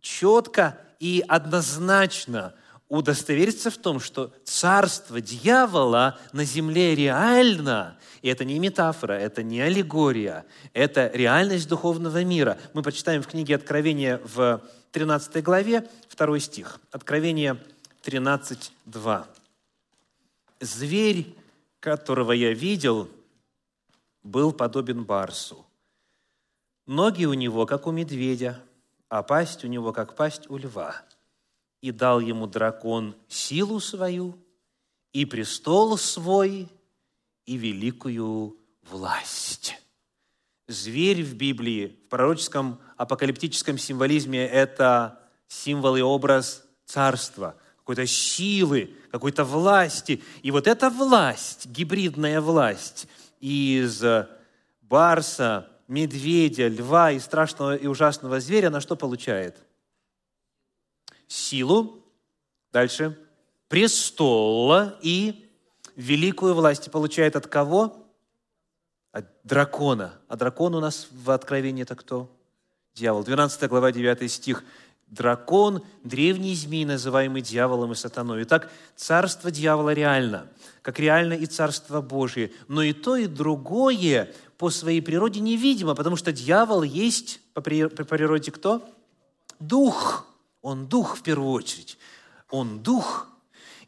четко 0.01 0.77
и 0.99 1.23
однозначно 1.27 2.53
удостовериться 2.89 3.69
в 3.69 3.77
том, 3.77 3.99
что 3.99 4.33
царство 4.43 5.21
дьявола 5.21 6.19
на 6.33 6.43
земле 6.43 6.95
реально, 6.95 7.97
и 8.21 8.27
это 8.27 8.43
не 8.43 8.59
метафора, 8.59 9.13
это 9.13 9.43
не 9.43 9.61
аллегория, 9.61 10.45
это 10.73 11.09
реальность 11.13 11.69
духовного 11.69 12.23
мира. 12.23 12.57
Мы 12.73 12.81
прочитаем 12.81 13.21
в 13.21 13.27
книге 13.27 13.55
Откровения 13.55 14.19
в 14.23 14.61
13 14.91 15.43
главе, 15.43 15.87
2 16.17 16.39
стих. 16.39 16.79
Откровение 16.91 17.57
13, 18.01 18.71
2. 18.85 19.27
«Зверь, 20.59 21.35
которого 21.79 22.31
я 22.31 22.53
видел, 22.53 23.07
был 24.23 24.51
подобен 24.51 25.03
барсу. 25.03 25.65
Ноги 26.85 27.25
у 27.25 27.33
него, 27.33 27.65
как 27.65 27.87
у 27.87 27.91
медведя, 27.91 28.59
а 29.09 29.21
пасть 29.21 29.63
у 29.63 29.67
него, 29.67 29.93
как 29.93 30.15
пасть 30.15 30.49
у 30.49 30.57
льва. 30.57 31.03
И 31.81 31.91
дал 31.91 32.19
ему 32.19 32.47
дракон 32.47 33.15
силу 33.27 33.79
свою, 33.79 34.37
и 35.13 35.25
престол 35.25 35.97
свой, 35.97 36.67
и 37.45 37.57
великую 37.57 38.57
власть». 38.89 39.75
Зверь 40.67 41.23
в 41.23 41.33
Библии, 41.33 41.97
в 42.05 42.09
пророческом 42.09 42.79
апокалиптическом 42.95 43.79
символизме– 43.79 44.45
это 44.47 45.19
символ 45.47 45.95
и 45.95 46.01
образ 46.01 46.63
царства, 46.85 47.55
какой-то 47.77 48.05
силы, 48.05 48.95
какой-то 49.11 49.43
власти. 49.43 50.21
И 50.43 50.51
вот 50.51 50.67
эта 50.67 50.91
власть, 50.91 51.65
гибридная 51.65 52.39
власть 52.39 53.07
из 53.39 54.03
барса, 54.81 55.69
медведя, 55.87 56.67
льва 56.67 57.13
и 57.13 57.19
страшного 57.19 57.75
и 57.75 57.87
ужасного 57.87 58.39
зверя, 58.39 58.67
она 58.67 58.79
что 58.79 58.95
получает? 58.95 59.57
Силу, 61.29 62.03
дальше, 62.73 63.15
престола 63.67 64.97
и 65.03 65.47
великую 65.95 66.55
власть. 66.55 66.89
получает 66.89 67.35
от 67.35 67.45
кого? 67.45 67.95
От 69.11 69.27
дракона. 69.43 70.15
А 70.27 70.35
дракон 70.35 70.73
у 70.73 70.79
нас 70.79 71.07
в 71.11 71.29
Откровении 71.29 71.83
это 71.83 71.95
кто? 71.95 72.35
Дьявол. 72.95 73.23
12 73.23 73.69
глава, 73.69 73.91
9 73.91 74.31
стих. 74.31 74.63
Дракон, 75.05 75.83
древний 76.03 76.55
змей, 76.55 76.83
называемый 76.83 77.43
дьяволом 77.43 77.91
и 77.91 77.95
сатаной. 77.95 78.41
Итак, 78.43 78.71
царство 78.95 79.51
дьявола 79.51 79.93
реально, 79.93 80.47
как 80.81 80.99
реально 80.99 81.33
и 81.33 81.45
царство 81.45 82.01
Божие. 82.01 82.51
Но 82.67 82.81
и 82.81 82.93
то, 82.93 83.15
и 83.15 83.27
другое 83.27 84.33
по 84.57 84.71
своей 84.71 85.01
природе 85.01 85.41
невидимо, 85.41 85.93
потому 85.93 86.15
что 86.15 86.31
дьявол 86.31 86.81
есть 86.81 87.39
по 87.53 87.61
природе 87.61 88.51
кто? 88.51 88.83
Дух. 89.59 90.25
Он 90.61 90.87
дух 90.87 91.17
в 91.17 91.21
первую 91.21 91.51
очередь. 91.51 91.97
Он 92.49 92.79
дух, 92.79 93.29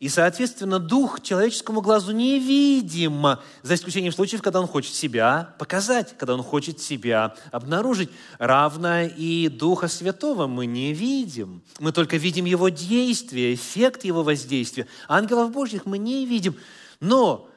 и, 0.02 0.10
соответственно, 0.10 0.80
дух 0.80 1.22
человеческому 1.22 1.82
глазу 1.82 2.12
невидим, 2.12 3.38
за 3.62 3.76
исключением 3.76 4.12
случаев, 4.12 4.42
когда 4.42 4.60
он 4.60 4.66
хочет 4.66 4.96
себя 4.96 5.54
показать, 5.60 6.18
когда 6.18 6.34
он 6.34 6.42
хочет 6.42 6.80
себя 6.80 7.36
обнаружить. 7.52 8.10
Равно 8.40 9.04
и 9.04 9.48
Духа 9.48 9.88
Святого 9.88 10.48
мы 10.48 10.66
не 10.66 10.92
видим. 10.92 11.62
Мы 11.78 11.92
только 11.92 12.18
видим 12.18 12.46
его 12.46 12.70
действие, 12.70 13.54
эффект 13.54 14.04
его 14.04 14.24
воздействия. 14.24 14.88
Ангелов 15.08 15.52
Божьих 15.52 15.86
мы 15.86 16.00
не 16.00 16.26
видим. 16.26 16.58
Но 17.00 17.48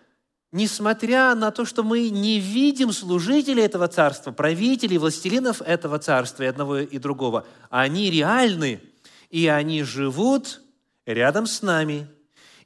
несмотря 0.53 1.35
на 1.35 1.51
то, 1.51 1.65
что 1.65 1.83
мы 1.83 2.11
не 2.11 2.41
видим 2.41 2.93
служителей 2.93 3.63
этого 3.63 3.89
царства, 3.89 4.33
правителей, 4.33 4.99
властелинов 4.99 5.63
этого 5.63 5.99
царства 5.99 6.43
и 6.43 6.47
одного 6.47 6.81
и 6.81 6.99
другого, 6.99 7.47
они 7.71 8.11
реальны, 8.11 8.83
и 9.35 9.49
они 9.49 9.83
живут 9.83 10.63
рядом 11.07 11.49
с 11.49 11.61
нами, 11.61 12.07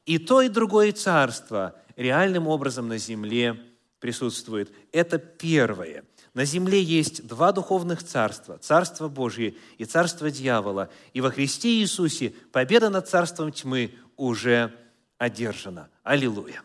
и 0.04 0.18
то, 0.18 0.42
и 0.42 0.50
другое 0.50 0.92
царство 0.92 1.74
реальным 1.96 2.46
образом 2.46 2.88
на 2.88 2.98
земле 2.98 3.58
присутствует. 4.00 4.70
Это 4.92 5.16
первое. 5.16 6.04
На 6.34 6.44
земле 6.44 6.82
есть 6.82 7.26
два 7.26 7.52
духовных 7.52 8.02
царства. 8.02 8.58
Царство 8.58 9.08
Божье 9.08 9.54
и 9.78 9.86
царство 9.86 10.30
дьявола. 10.30 10.90
И 11.14 11.22
во 11.22 11.30
Христе 11.30 11.70
Иисусе 11.70 12.34
победа 12.52 12.90
над 12.90 13.08
царством 13.08 13.50
тьмы 13.50 13.94
уже 14.18 14.78
одержана. 15.16 15.88
Аллилуйя. 16.02 16.62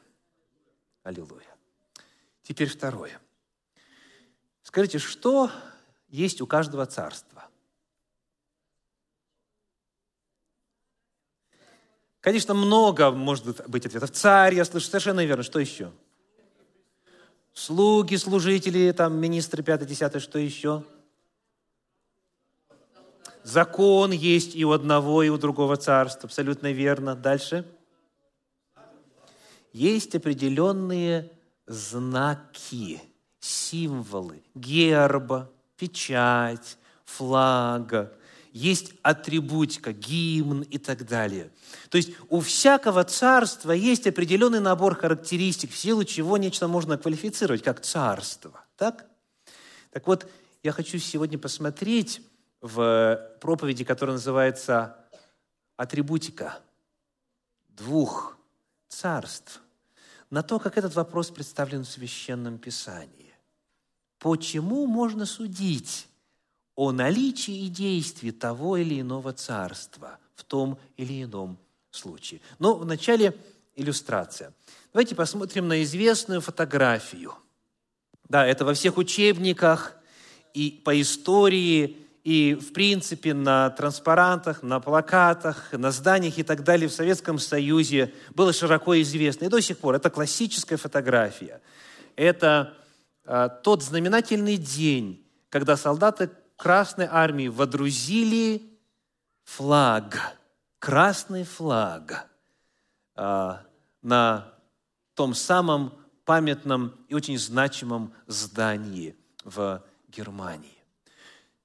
Аллилуйя. 1.03 1.55
Теперь 2.41 2.67
второе. 2.67 3.21
Скажите, 4.63 4.99
что 4.99 5.49
есть 6.09 6.41
у 6.41 6.45
каждого 6.45 6.85
царства? 6.87 7.32
Конечно, 12.23 12.53
много 12.53 13.11
может 13.11 13.69
быть 13.69 13.85
ответов. 13.85 14.11
Царь, 14.11 14.55
я 14.55 14.63
слышу, 14.63 14.87
совершенно 14.87 15.25
верно. 15.25 15.43
Что 15.43 15.59
еще? 15.59 15.91
Слуги, 17.53 18.15
служители, 18.15 18.93
там, 18.93 19.17
министры, 19.17 19.61
пятое, 19.61 19.85
десятое, 19.85 20.21
что 20.21 20.39
еще? 20.39 20.85
Закон 23.43 24.11
есть 24.11 24.55
и 24.55 24.63
у 24.63 24.71
одного, 24.71 25.21
и 25.21 25.27
у 25.27 25.37
другого 25.37 25.75
царства. 25.75 26.27
Абсолютно 26.27 26.71
верно. 26.71 27.13
Дальше. 27.13 27.65
Есть 29.73 30.15
определенные 30.15 31.29
знаки, 31.67 33.01
символы, 33.41 34.41
герба, 34.55 35.51
печать, 35.75 36.77
флага, 37.03 38.13
есть 38.53 38.93
атрибутика, 39.01 39.91
гимн 39.91 40.61
и 40.61 40.77
так 40.77 41.05
далее. 41.07 41.51
То 41.89 41.97
есть 41.97 42.11
у 42.29 42.39
всякого 42.39 43.03
царства 43.03 43.71
есть 43.71 44.05
определенный 44.05 44.59
набор 44.59 44.95
характеристик, 44.95 45.71
в 45.71 45.77
силу 45.77 46.03
чего 46.03 46.37
нечто 46.37 46.67
можно 46.67 46.97
квалифицировать 46.97 47.63
как 47.63 47.81
царство. 47.81 48.63
Так? 48.77 49.07
Так 49.89 50.05
вот, 50.05 50.31
я 50.61 50.71
хочу 50.71 50.99
сегодня 50.99 51.39
посмотреть 51.39 52.21
в 52.61 53.37
проповеди, 53.41 53.83
которая 53.83 54.15
называется 54.15 54.97
«Атрибутика 55.75 56.59
двух 57.69 58.37
царств», 58.87 59.61
на 60.29 60.43
то, 60.43 60.59
как 60.59 60.77
этот 60.77 60.93
вопрос 60.95 61.31
представлен 61.31 61.83
в 61.83 61.89
Священном 61.89 62.59
Писании. 62.59 63.33
Почему 64.19 64.85
можно 64.85 65.25
судить 65.25 66.07
о 66.75 66.91
наличии 66.91 67.65
и 67.65 67.69
действии 67.69 68.31
того 68.31 68.77
или 68.77 69.01
иного 69.01 69.33
царства 69.33 70.17
в 70.35 70.43
том 70.43 70.77
или 70.97 71.23
ином 71.23 71.57
случае. 71.91 72.41
Но 72.59 72.75
вначале 72.75 73.37
иллюстрация. 73.75 74.53
Давайте 74.91 75.15
посмотрим 75.15 75.67
на 75.67 75.83
известную 75.83 76.41
фотографию. 76.41 77.33
Да, 78.29 78.45
это 78.45 78.65
во 78.65 78.73
всех 78.73 78.97
учебниках 78.97 79.95
и 80.53 80.81
по 80.83 80.99
истории, 80.99 81.97
и, 82.23 82.53
в 82.53 82.71
принципе, 82.71 83.33
на 83.33 83.69
транспарантах, 83.71 84.63
на 84.63 84.79
плакатах, 84.79 85.73
на 85.73 85.91
зданиях 85.91 86.37
и 86.37 86.43
так 86.43 86.63
далее 86.63 86.87
в 86.87 86.93
Советском 86.93 87.37
Союзе 87.37 88.13
было 88.33 88.53
широко 88.53 88.99
известно. 89.01 89.45
И 89.45 89.49
до 89.49 89.59
сих 89.59 89.77
пор 89.77 89.95
это 89.95 90.09
классическая 90.09 90.77
фотография. 90.77 91.61
Это 92.15 92.75
а, 93.25 93.49
тот 93.49 93.83
знаменательный 93.83 94.55
день, 94.55 95.25
когда 95.49 95.75
солдаты 95.75 96.29
Красной 96.55 97.07
Армии 97.09 97.47
водрузили 97.47 98.79
флаг, 99.43 100.37
красный 100.79 101.43
флаг 101.43 102.27
а, 103.15 103.65
на 104.01 104.53
том 105.13 105.33
самом 105.33 105.93
памятном 106.25 106.93
и 107.07 107.15
очень 107.15 107.37
значимом 107.37 108.13
здании 108.27 109.15
в 109.43 109.83
Германии. 110.07 110.77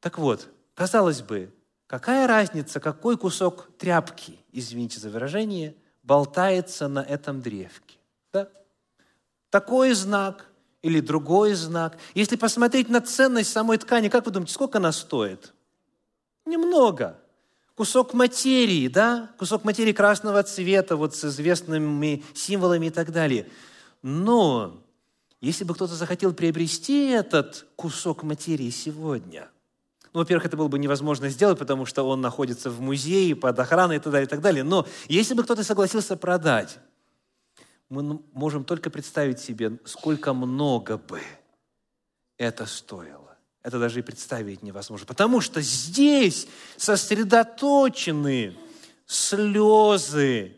Так 0.00 0.18
вот, 0.18 0.49
казалось 0.75 1.23
бы, 1.23 1.54
какая 1.87 2.26
разница, 2.26 2.80
какой 2.80 3.16
кусок 3.16 3.68
тряпки, 3.78 4.38
извините 4.52 5.00
за 5.00 5.11
выражение, 5.11 5.76
болтается 6.02 6.88
на 6.88 7.00
этом 7.00 7.40
древке? 7.40 7.99
Да? 8.33 8.49
Такой 9.50 9.92
знак, 9.95 10.48
или 10.83 11.01
другой 11.01 11.55
знак. 11.55 11.99
Если 12.15 12.37
посмотреть 12.37 12.89
на 12.89 13.01
ценность 13.01 13.51
самой 13.51 13.79
ткани, 13.79 14.09
как 14.09 14.27
вы 14.27 14.33
думаете, 14.33 14.55
сколько 14.55 14.79
она 14.79 14.93
стоит? 14.93 15.53
Немного. 16.45 17.19
Кусок 17.75 18.15
материи, 18.15 18.89
да? 18.89 19.31
Кусок 19.39 19.65
материи 19.65 19.93
красного 19.93 20.43
цвета, 20.43 20.97
вот 20.97 21.15
с 21.15 21.25
известными 21.25 22.25
символами 22.35 22.87
и 22.87 22.91
так 22.91 23.13
далее. 23.13 23.49
Но 24.03 24.83
если 25.41 25.65
бы 25.65 25.75
кто-то 25.75 25.95
захотел 25.95 26.33
приобрести 26.33 27.09
этот 27.09 27.67
кусок 27.77 28.23
материи 28.23 28.71
сегодня, 28.71 29.49
ну, 30.13 30.21
во-первых, 30.21 30.47
это 30.47 30.57
было 30.57 30.69
бы 30.69 30.79
невозможно 30.79 31.29
сделать, 31.29 31.59
потому 31.59 31.87
что 31.87 32.03
он 32.03 32.21
находится 32.21 32.71
в 32.71 32.81
музее, 32.81 33.37
под 33.37 33.59
охраной 33.59 33.97
и 33.97 33.99
так 33.99 34.13
далее, 34.13 34.27
и 34.27 34.31
так 34.31 34.41
далее. 34.41 34.65
Но 34.65 34.87
если 35.09 35.35
бы 35.35 35.45
кто-то 35.45 35.63
согласился 35.63 36.17
продать, 36.17 36.79
мы 37.88 38.21
можем 38.33 38.64
только 38.64 38.90
представить 38.90 39.40
себе, 39.40 39.78
сколько 39.85 40.35
много 40.35 40.99
бы 40.99 41.21
это 42.37 42.66
стоило. 42.66 43.37
Это 43.62 43.79
даже 43.79 43.98
и 44.01 44.03
представить 44.03 44.62
невозможно. 44.62 45.07
Потому 45.07 45.40
что 45.40 45.61
здесь 45.61 46.46
сосредоточены 46.77 48.57
слезы 49.07 50.57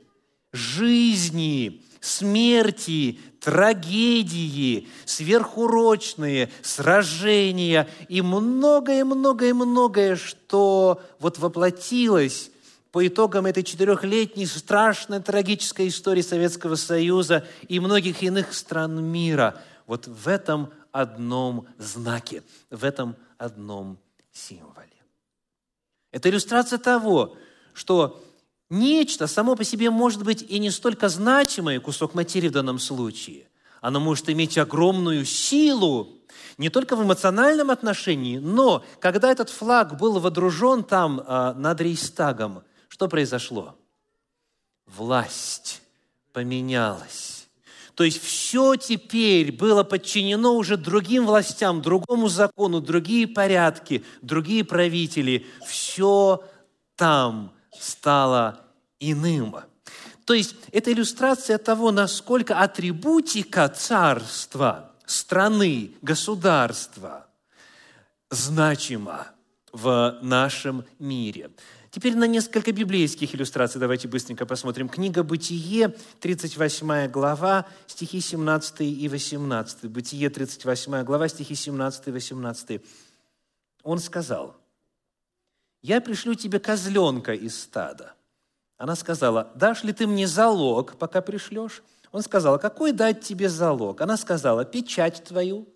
жизни, 0.52 1.84
смерти, 2.00 3.18
трагедии, 3.40 4.88
сверхурочные 5.04 6.50
сражения 6.62 7.88
и 8.08 8.20
многое-многое-многое, 8.20 10.16
что 10.16 11.02
вот 11.18 11.38
воплотилось 11.38 12.49
по 12.92 13.07
итогам 13.07 13.46
этой 13.46 13.62
четырехлетней 13.62 14.46
страшной 14.46 15.20
трагической 15.20 15.88
истории 15.88 16.22
Советского 16.22 16.74
Союза 16.74 17.46
и 17.68 17.79
многих 17.79 18.22
иных 18.22 18.53
стран 18.53 19.03
мира. 19.05 19.61
Вот 19.87 20.07
в 20.07 20.29
этом 20.29 20.72
одном 20.92 21.66
знаке, 21.79 22.42
в 22.70 22.85
этом 22.85 23.16
одном 23.38 23.98
символе. 24.33 24.88
Это 26.12 26.29
иллюстрация 26.29 26.79
того, 26.79 27.37
что 27.72 28.20
нечто 28.68 29.29
само 29.29 29.55
по 29.55 29.62
себе 29.62 29.90
может 29.90 30.24
быть 30.24 30.42
и 30.42 30.59
не 30.59 30.70
столько 30.70 31.09
значимое, 31.09 31.79
кусок 31.81 32.14
материи 32.14 32.48
в 32.48 32.53
данном 32.53 32.81
случае, 32.81 33.46
оно 33.81 34.00
может 34.00 34.29
иметь 34.29 34.59
огромную 34.59 35.24
силу, 35.24 36.09
не 36.59 36.68
только 36.68 36.96
в 36.96 37.03
эмоциональном 37.03 37.70
отношении, 37.70 38.38
но 38.38 38.85
когда 38.98 39.31
этот 39.31 39.48
флаг 39.48 39.96
был 39.96 40.18
водружен 40.18 40.85
там 40.85 41.20
э, 41.20 41.55
над 41.55 41.81
Рейстагом, 41.81 42.62
что 42.90 43.09
произошло? 43.09 43.76
Власть 44.85 45.81
поменялась. 46.33 47.48
То 47.94 48.05
есть 48.05 48.20
все 48.22 48.74
теперь 48.76 49.53
было 49.53 49.85
подчинено 49.85 50.55
уже 50.55 50.76
другим 50.76 51.24
властям, 51.26 51.83
другому 51.83 52.29
закону, 52.29 52.81
другие 52.81 53.29
порядки, 53.29 54.05
другие 54.22 54.64
правители. 54.64 55.46
Все 55.66 56.44
там 56.96 57.53
стало 57.79 58.61
иным. 58.98 59.57
То 60.24 60.35
есть 60.35 60.57
это 60.72 60.92
иллюстрация 60.92 61.59
того, 61.59 61.92
насколько 61.92 62.59
атрибутика 62.59 63.68
царства, 63.68 64.92
страны, 65.07 65.92
государства 66.03 67.26
значима 68.31 69.29
в 69.72 70.18
нашем 70.22 70.85
мире. 70.98 71.50
Теперь 71.90 72.14
на 72.14 72.29
несколько 72.29 72.70
библейских 72.70 73.35
иллюстраций 73.35 73.81
давайте 73.81 74.07
быстренько 74.07 74.46
посмотрим. 74.46 74.88
Книга 74.88 75.24
«Бытие», 75.24 75.96
38 76.20 77.09
глава, 77.09 77.66
стихи 77.88 78.20
17 78.20 78.83
и 78.83 79.09
18. 79.09 79.87
«Бытие», 79.87 80.31
38 80.31 81.03
глава, 81.03 81.26
стихи 81.26 81.57
17 81.57 82.07
и 82.07 82.11
18. 82.12 82.81
Он 83.83 83.98
сказал, 83.98 84.57
«Я 85.83 86.00
пришлю 86.00 86.35
тебе 86.35 86.61
козленка 86.61 87.35
из 87.35 87.61
стада». 87.61 88.14
Она 88.79 88.94
сказала, 88.94 89.50
«Дашь 89.57 89.83
ли 89.83 89.92
ты 89.92 90.07
мне 90.07 90.29
залог, 90.29 90.96
пока 90.96 91.20
пришлешь?» 91.20 91.83
Он 92.12 92.22
сказал, 92.22 92.61
«Какой 92.61 92.92
дать 92.92 93.22
тебе 93.22 93.48
залог?» 93.48 94.00
Она 94.00 94.16
сказала, 94.16 94.64
«Печать 94.64 95.24
твою 95.24 95.66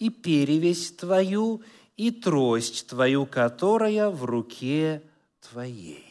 и 0.00 0.10
перевесь 0.10 0.90
твою 0.90 1.62
и 1.96 2.10
трость 2.10 2.88
твою, 2.88 3.26
которая 3.26 4.10
в 4.10 4.24
руке 4.24 5.02
твоей. 5.50 6.04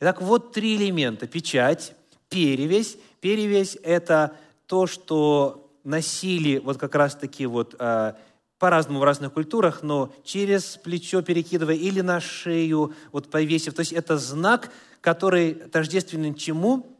Итак, 0.00 0.20
вот 0.20 0.52
три 0.52 0.76
элемента. 0.76 1.26
Печать, 1.26 1.94
перевесь. 2.28 2.98
Перевесь– 3.20 3.78
это 3.82 4.36
то, 4.66 4.86
что 4.86 5.70
носили 5.84 6.58
вот 6.58 6.78
как 6.78 6.94
раз-таки 6.94 7.46
вот 7.46 7.74
а, 7.78 8.18
по-разному 8.58 9.00
в 9.00 9.04
разных 9.04 9.32
культурах, 9.32 9.82
но 9.82 10.12
через 10.24 10.76
плечо 10.76 11.22
перекидывая 11.22 11.76
или 11.76 12.00
на 12.00 12.20
шею, 12.20 12.94
вот 13.12 13.30
повесив. 13.30 13.74
То 13.74 13.80
есть 13.80 13.92
это 13.92 14.18
знак, 14.18 14.70
который 15.00 15.54
тождественен 15.54 16.34
чему? 16.34 16.98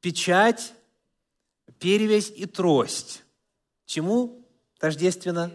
Печать, 0.00 0.72
перевесь 1.78 2.32
и 2.34 2.46
трость. 2.46 3.24
Чему 3.86 4.46
тождественно? 4.78 5.50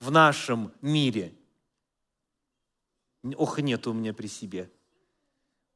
В 0.00 0.10
нашем 0.10 0.72
мире– 0.82 1.32
Ох, 3.36 3.58
нет 3.60 3.86
у 3.86 3.92
меня 3.92 4.12
при 4.12 4.26
себе. 4.26 4.70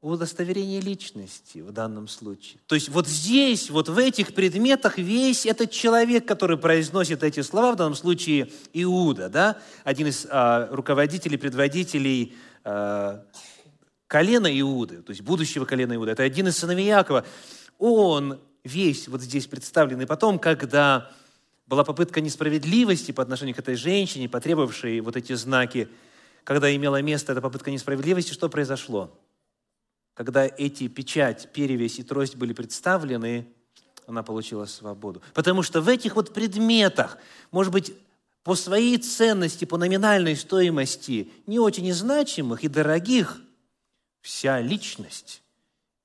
Удостоверение 0.00 0.80
личности 0.80 1.58
в 1.58 1.72
данном 1.72 2.08
случае. 2.08 2.58
То 2.66 2.74
есть 2.74 2.88
вот 2.88 3.06
здесь, 3.06 3.68
вот 3.68 3.90
в 3.90 3.98
этих 3.98 4.32
предметах 4.34 4.96
весь 4.96 5.44
этот 5.44 5.70
человек, 5.70 6.26
который 6.26 6.56
произносит 6.56 7.22
эти 7.22 7.40
слова, 7.42 7.72
в 7.72 7.76
данном 7.76 7.94
случае 7.94 8.50
Иуда, 8.72 9.28
да, 9.28 9.58
один 9.84 10.06
из 10.06 10.26
а, 10.30 10.68
руководителей, 10.70 11.36
предводителей 11.36 12.34
а, 12.64 13.26
колена 14.06 14.58
Иуды, 14.58 15.02
то 15.02 15.10
есть 15.10 15.20
будущего 15.20 15.66
колена 15.66 15.94
Иуды, 15.94 16.12
это 16.12 16.22
один 16.22 16.48
из 16.48 16.56
сыновей 16.56 16.86
Якова. 16.86 17.26
Он 17.78 18.40
весь 18.64 19.06
вот 19.06 19.20
здесь 19.20 19.46
представлен. 19.46 20.00
И 20.00 20.06
потом, 20.06 20.38
когда 20.38 21.10
была 21.66 21.84
попытка 21.84 22.20
несправедливости 22.20 23.12
по 23.12 23.22
отношению 23.22 23.54
к 23.54 23.58
этой 23.60 23.76
женщине, 23.76 24.28
потребовавшей 24.28 25.00
вот 25.00 25.16
эти 25.16 25.34
знаки, 25.34 25.88
когда 26.44 26.74
имела 26.74 27.02
место 27.02 27.32
эта 27.32 27.40
попытка 27.40 27.70
несправедливости, 27.70 28.32
что 28.32 28.48
произошло? 28.48 29.16
Когда 30.14 30.44
эти 30.44 30.88
печать, 30.88 31.52
перевесь 31.52 31.98
и 31.98 32.02
трость 32.02 32.36
были 32.36 32.52
представлены, 32.52 33.46
она 34.06 34.22
получила 34.22 34.66
свободу. 34.66 35.22
Потому 35.34 35.62
что 35.62 35.80
в 35.80 35.88
этих 35.88 36.16
вот 36.16 36.34
предметах, 36.34 37.16
может 37.50 37.72
быть, 37.72 37.94
по 38.42 38.54
своей 38.54 38.98
ценности, 38.98 39.64
по 39.64 39.76
номинальной 39.76 40.36
стоимости, 40.36 41.30
не 41.46 41.58
очень 41.58 41.92
значимых 41.92 42.64
и 42.64 42.68
дорогих, 42.68 43.40
вся 44.20 44.60
личность 44.60 45.42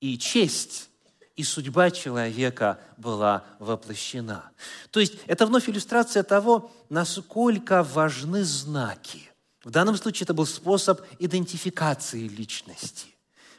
и 0.00 0.18
честь 0.18 0.88
и 1.34 1.42
судьба 1.42 1.90
человека 1.90 2.80
была 2.96 3.44
воплощена. 3.58 4.50
То 4.90 5.00
есть 5.00 5.14
это 5.26 5.46
вновь 5.46 5.68
иллюстрация 5.68 6.22
того, 6.22 6.72
насколько 6.88 7.82
важны 7.82 8.42
знаки. 8.42 9.25
В 9.66 9.70
данном 9.70 9.96
случае 9.96 10.26
это 10.26 10.32
был 10.32 10.46
способ 10.46 11.00
идентификации 11.18 12.28
личности. 12.28 13.08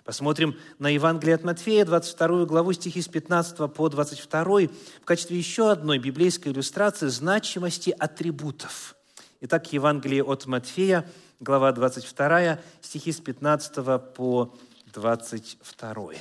Посмотрим 0.05 0.55
на 0.79 0.87
Евангелие 0.87 1.35
от 1.35 1.43
Матфея, 1.43 1.83
22 1.83 2.45
главу, 2.45 2.71
стихи 2.71 3.01
с 3.01 3.09
15 3.09 3.73
по 3.73 3.89
22, 3.89 4.43
в 4.45 4.69
качестве 5.03 5.37
еще 5.37 5.69
одной 5.69 5.97
библейской 5.97 6.53
иллюстрации 6.53 7.07
значимости 7.07 7.89
атрибутов. 7.89 8.95
Итак, 9.41 9.73
Евангелие 9.73 10.23
от 10.23 10.45
Матфея, 10.45 11.11
глава 11.41 11.73
22, 11.73 12.61
стихи 12.79 13.11
с 13.11 13.19
15 13.19 13.73
по 14.13 14.55
22. 14.93 16.11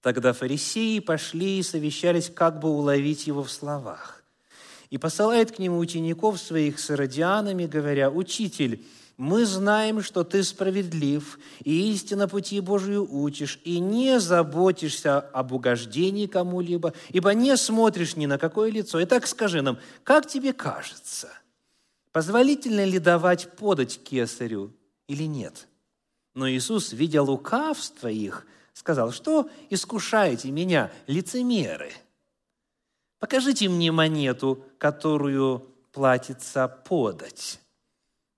Тогда 0.00 0.32
фарисеи 0.32 0.98
пошли 0.98 1.60
и 1.60 1.62
совещались, 1.62 2.30
как 2.34 2.58
бы 2.58 2.68
уловить 2.68 3.28
его 3.28 3.44
в 3.44 3.50
словах. 3.52 4.23
И 4.94 4.98
посылает 4.98 5.50
к 5.50 5.58
нему 5.58 5.78
учеников 5.78 6.38
своих 6.38 6.78
с 6.78 6.88
иродианами, 6.88 7.66
говоря, 7.66 8.12
«Учитель, 8.12 8.86
мы 9.16 9.44
знаем, 9.44 10.00
что 10.00 10.22
ты 10.22 10.44
справедлив 10.44 11.40
и 11.64 11.90
истинно 11.90 12.28
пути 12.28 12.60
Божию 12.60 13.04
учишь, 13.12 13.58
и 13.64 13.80
не 13.80 14.20
заботишься 14.20 15.18
об 15.18 15.50
угождении 15.50 16.28
кому-либо, 16.28 16.94
ибо 17.08 17.34
не 17.34 17.56
смотришь 17.56 18.14
ни 18.14 18.26
на 18.26 18.38
какое 18.38 18.70
лицо. 18.70 19.02
Итак, 19.02 19.26
скажи 19.26 19.62
нам, 19.62 19.80
как 20.04 20.28
тебе 20.28 20.52
кажется, 20.52 21.28
позволительно 22.12 22.84
ли 22.84 23.00
давать 23.00 23.50
подать 23.56 24.00
кесарю 24.00 24.72
или 25.08 25.24
нет? 25.24 25.66
Но 26.34 26.48
Иисус, 26.48 26.92
видя 26.92 27.20
лукавство 27.20 28.06
их, 28.06 28.46
сказал, 28.74 29.10
что 29.10 29.50
искушаете 29.70 30.52
меня, 30.52 30.92
лицемеры? 31.08 31.90
Покажите 33.24 33.70
мне 33.70 33.90
монету, 33.90 34.62
которую 34.76 35.66
платится 35.92 36.68
подать. 36.68 37.58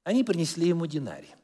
Они 0.04 0.22
принесли 0.22 0.68
ему 0.68 0.86
динарий. 0.86 1.34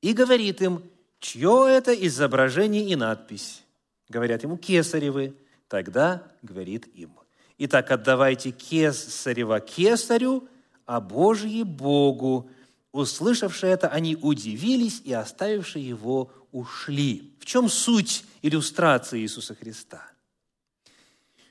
И 0.00 0.12
говорит 0.12 0.62
им, 0.62 0.80
чье 1.18 1.66
это 1.68 1.92
изображение 1.92 2.88
и 2.88 2.94
надпись? 2.94 3.64
Говорят 4.08 4.44
ему, 4.44 4.56
кесаревы. 4.56 5.34
Тогда 5.66 6.22
говорит 6.42 6.86
им, 6.94 7.10
итак, 7.58 7.90
отдавайте 7.90 8.52
кесарева 8.52 9.58
кесарю, 9.58 10.48
а 10.86 11.00
Божье 11.00 11.64
Богу. 11.64 12.48
Услышавшие 12.92 13.72
это, 13.72 13.88
они 13.88 14.14
удивились 14.14 15.02
и, 15.04 15.12
оставившие 15.12 15.88
его, 15.88 16.30
ушли. 16.52 17.34
В 17.40 17.44
чем 17.44 17.68
суть 17.68 18.24
иллюстрации 18.42 19.18
Иисуса 19.18 19.56
Христа? 19.56 20.12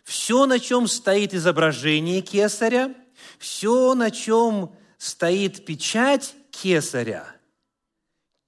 Все, 0.07 0.45
на 0.45 0.57
чем 0.57 0.87
стоит 0.87 1.33
изображение 1.33 2.21
кесаря, 2.21 2.95
все, 3.39 3.93
на 3.93 4.09
чем 4.09 4.73
стоит 4.97 5.65
печать 5.65 6.33
кесаря, 6.49 7.35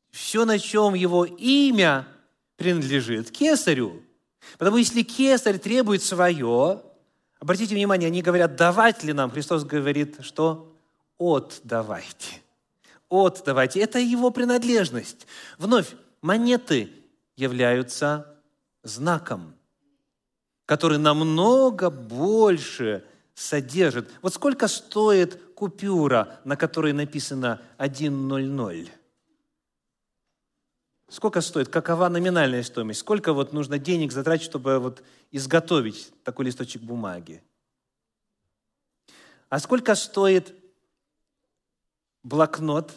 все, 0.09 0.45
на 0.45 0.57
чем 0.57 0.93
его 0.93 1.25
имя 1.25 2.07
принадлежит 2.55 3.31
кесарю. 3.31 4.01
Потому 4.57 4.77
если 4.77 5.01
кесарь 5.01 5.59
требует 5.59 6.01
свое, 6.01 6.81
обратите 7.41 7.75
внимание, 7.75 8.07
они 8.07 8.21
говорят, 8.21 8.55
давать 8.55 9.03
ли 9.03 9.11
нам? 9.11 9.29
Христос 9.29 9.65
говорит, 9.65 10.15
что 10.21 10.73
отдавайте. 11.19 12.41
Отдавайте. 13.09 13.81
Это 13.81 13.99
его 13.99 14.31
принадлежность. 14.31 15.27
Вновь, 15.57 15.93
монеты 16.21 16.89
являются 17.35 18.33
знаком, 18.81 19.58
который 20.69 20.99
намного 20.99 21.89
больше 21.89 23.03
содержит. 23.33 24.07
Вот 24.21 24.35
сколько 24.35 24.67
стоит 24.67 25.55
купюра, 25.55 26.39
на 26.43 26.55
которой 26.55 26.93
написано 26.93 27.59
1.00? 27.79 28.87
Сколько 31.07 31.41
стоит? 31.41 31.69
Какова 31.69 32.07
номинальная 32.07 32.61
стоимость? 32.61 32.99
Сколько 32.99 33.33
вот 33.33 33.51
нужно 33.51 33.79
денег 33.79 34.11
затратить, 34.11 34.45
чтобы 34.45 34.77
вот 34.77 35.01
изготовить 35.31 36.13
такой 36.23 36.45
листочек 36.45 36.83
бумаги? 36.83 37.41
А 39.49 39.57
сколько 39.57 39.95
стоит 39.95 40.53
блокнот, 42.21 42.93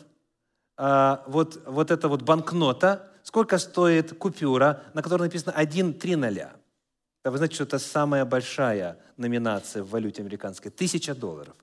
а, 0.76 1.24
вот, 1.26 1.62
вот 1.64 1.90
эта 1.90 2.10
вот 2.10 2.20
банкнота, 2.20 3.10
сколько 3.22 3.56
стоит 3.56 4.18
купюра, 4.18 4.82
на 4.92 5.00
которой 5.00 5.22
написано 5.22 5.54
1-3 5.56 6.16
ноля? 6.16 6.54
Да 7.24 7.30
вы 7.30 7.36
знаете, 7.36 7.54
что 7.54 7.64
это 7.64 7.78
самая 7.78 8.24
большая 8.24 8.98
номинация 9.16 9.82
в 9.82 9.90
валюте 9.90 10.22
американской. 10.22 10.70
Тысяча 10.70 11.14
долларов. 11.14 11.54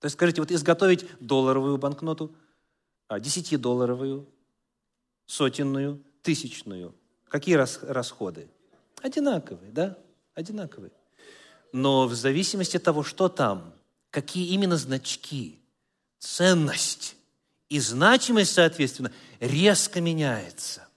То 0.00 0.06
есть, 0.06 0.14
скажите, 0.14 0.40
вот 0.40 0.50
изготовить 0.50 1.06
долларовую 1.20 1.78
банкноту, 1.78 2.34
а, 3.08 3.18
десятидолларовую, 3.18 4.28
сотенную, 5.26 6.02
тысячную. 6.22 6.94
Какие 7.28 7.56
расходы? 7.56 8.48
Одинаковые, 9.02 9.72
да? 9.72 9.98
Одинаковые. 10.34 10.92
Но 11.72 12.06
в 12.06 12.14
зависимости 12.14 12.76
от 12.76 12.82
того, 12.82 13.02
что 13.02 13.28
там, 13.28 13.72
какие 14.10 14.48
именно 14.48 14.76
значки, 14.76 15.60
ценность 16.18 17.16
и 17.68 17.80
значимость, 17.80 18.52
соответственно, 18.52 19.12
резко 19.40 20.00
меняется. 20.00 20.87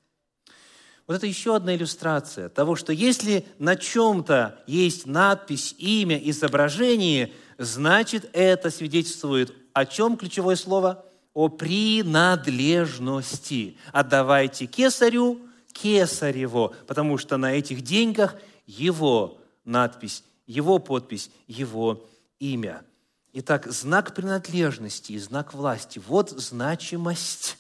Вот 1.12 1.18
это 1.18 1.28
еще 1.28 1.58
одна 1.58 1.76
иллюстрация 1.76 2.48
того, 2.48 2.78
что 2.78 2.94
если 2.94 3.46
на 3.60 3.76
чем-то 3.76 4.64
есть 4.66 5.06
надпись, 5.06 5.76
имя, 5.78 6.16
изображение, 6.16 7.34
значит, 7.58 8.30
это 8.32 8.70
свидетельствует 8.70 9.54
о 9.74 9.86
чем 9.86 10.16
ключевое 10.16 10.56
слово? 10.56 11.04
О 11.34 11.50
принадлежности. 11.50 13.76
Отдавайте 13.92 14.68
кесарю 14.68 15.42
кесарево, 15.74 16.74
потому 16.88 17.18
что 17.18 17.36
на 17.36 17.56
этих 17.56 17.82
деньгах 17.82 18.38
его 18.66 19.38
надпись, 19.66 20.24
его 20.48 20.80
подпись, 20.80 21.30
его 21.46 22.10
имя. 22.40 22.86
Итак, 23.34 23.70
знак 23.70 24.16
принадлежности 24.16 25.12
и 25.12 25.20
знак 25.20 25.54
власти– 25.54 26.02
вот 26.08 26.30
значимость 26.30 27.58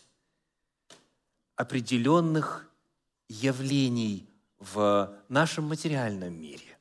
определенных 1.58 2.71
явлений 3.32 4.28
в 4.60 5.12
нашем 5.30 5.65
материальном 5.65 6.34
мире. 6.34 6.78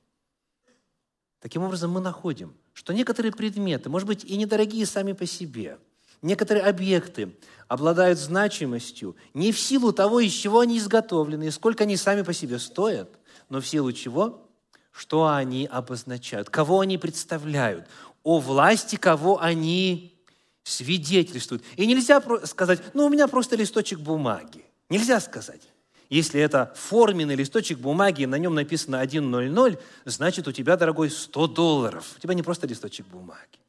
Таким 1.40 1.62
образом, 1.62 1.92
мы 1.92 2.00
находим, 2.00 2.54
что 2.72 2.92
некоторые 2.92 3.32
предметы, 3.32 3.88
может 3.88 4.06
быть, 4.06 4.24
и 4.24 4.36
недорогие 4.36 4.84
сами 4.84 5.12
по 5.12 5.26
себе, 5.26 5.78
некоторые 6.22 6.64
объекты 6.64 7.34
обладают 7.68 8.18
значимостью 8.18 9.16
не 9.32 9.52
в 9.52 9.58
силу 9.58 9.92
того, 9.92 10.20
из 10.20 10.32
чего 10.32 10.60
они 10.60 10.78
изготовлены, 10.78 11.44
и 11.44 11.50
сколько 11.50 11.84
они 11.84 11.96
сами 11.96 12.22
по 12.22 12.32
себе 12.32 12.58
стоят, 12.58 13.10
но 13.48 13.60
в 13.60 13.66
силу 13.66 13.92
чего? 13.92 14.46
Что 14.90 15.28
они 15.28 15.66
обозначают, 15.66 16.50
кого 16.50 16.80
они 16.80 16.98
представляют, 16.98 17.86
о 18.22 18.38
власти, 18.40 18.96
кого 18.96 19.40
они 19.40 20.20
свидетельствуют. 20.62 21.62
И 21.76 21.86
нельзя 21.86 22.22
сказать, 22.44 22.82
ну, 22.92 23.06
у 23.06 23.08
меня 23.08 23.28
просто 23.28 23.56
листочек 23.56 24.00
бумаги. 24.00 24.64
Нельзя 24.90 25.20
сказать. 25.20 25.62
Если 26.10 26.40
это 26.40 26.74
форменный 26.74 27.36
листочек 27.36 27.78
бумаги, 27.78 28.24
на 28.24 28.34
нем 28.34 28.52
написано 28.54 28.96
1.00, 29.02 29.80
значит, 30.04 30.48
у 30.48 30.52
тебя, 30.52 30.76
дорогой, 30.76 31.08
100 31.08 31.46
долларов. 31.46 32.14
У 32.16 32.20
тебя 32.20 32.34
не 32.34 32.42
просто 32.42 32.66
листочек 32.66 33.06
бумаги. 33.06 33.60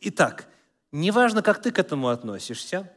Итак, 0.00 0.48
неважно, 0.90 1.42
как 1.42 1.60
ты 1.60 1.70
к 1.70 1.78
этому 1.78 2.08
относишься, 2.08 2.90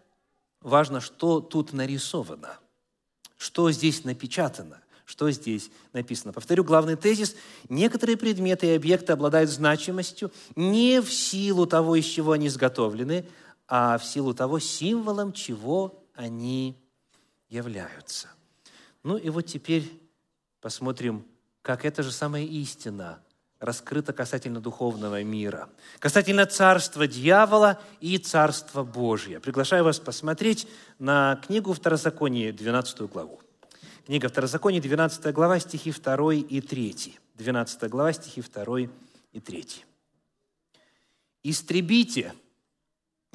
важно, 0.61 1.01
что 1.01 1.41
тут 1.41 1.73
нарисовано, 1.73 2.57
что 3.37 3.69
здесь 3.69 4.05
напечатано, 4.05 4.79
что 5.03 5.29
здесь 5.29 5.69
написано. 5.91 6.31
Повторю 6.31 6.63
главный 6.63 6.95
тезис. 6.95 7.35
Некоторые 7.67 8.15
предметы 8.15 8.67
и 8.67 8.75
объекты 8.75 9.11
обладают 9.11 9.49
значимостью 9.49 10.31
не 10.55 11.01
в 11.01 11.11
силу 11.11 11.67
того, 11.67 11.97
из 11.97 12.05
чего 12.05 12.31
они 12.31 12.47
изготовлены, 12.47 13.27
а 13.67 13.97
в 13.97 14.05
силу 14.05 14.33
того, 14.33 14.59
символом 14.59 15.33
чего 15.33 16.01
они 16.15 16.77
являются. 17.49 18.29
Ну 19.07 19.15
и 19.15 19.29
вот 19.29 19.43
теперь 19.43 19.89
посмотрим, 20.59 21.25
как 21.61 21.85
эта 21.85 22.03
же 22.03 22.11
самая 22.11 22.43
истина 22.43 23.23
раскрыто 23.57 24.11
касательно 24.11 24.59
духовного 24.59 25.23
мира, 25.23 25.69
касательно 25.99 26.45
царства 26.45 27.07
дьявола 27.07 27.81
и 28.01 28.17
царства 28.17 28.83
Божия. 28.83 29.39
Приглашаю 29.39 29.85
вас 29.85 30.01
посмотреть 30.01 30.67
на 30.99 31.37
книгу 31.37 31.71
Второзакония, 31.71 32.51
12 32.51 33.09
главу. 33.09 33.39
Книга 34.05 34.27
Второзакония, 34.27 34.81
12 34.81 35.33
глава, 35.33 35.57
стихи 35.61 35.93
2 35.93 36.33
и 36.33 36.59
3. 36.59 37.17
12 37.35 37.89
глава, 37.89 38.11
стихи 38.11 38.41
2 38.41 38.79
и 39.31 39.39
3. 39.39 39.85
«Истребите 41.43 42.33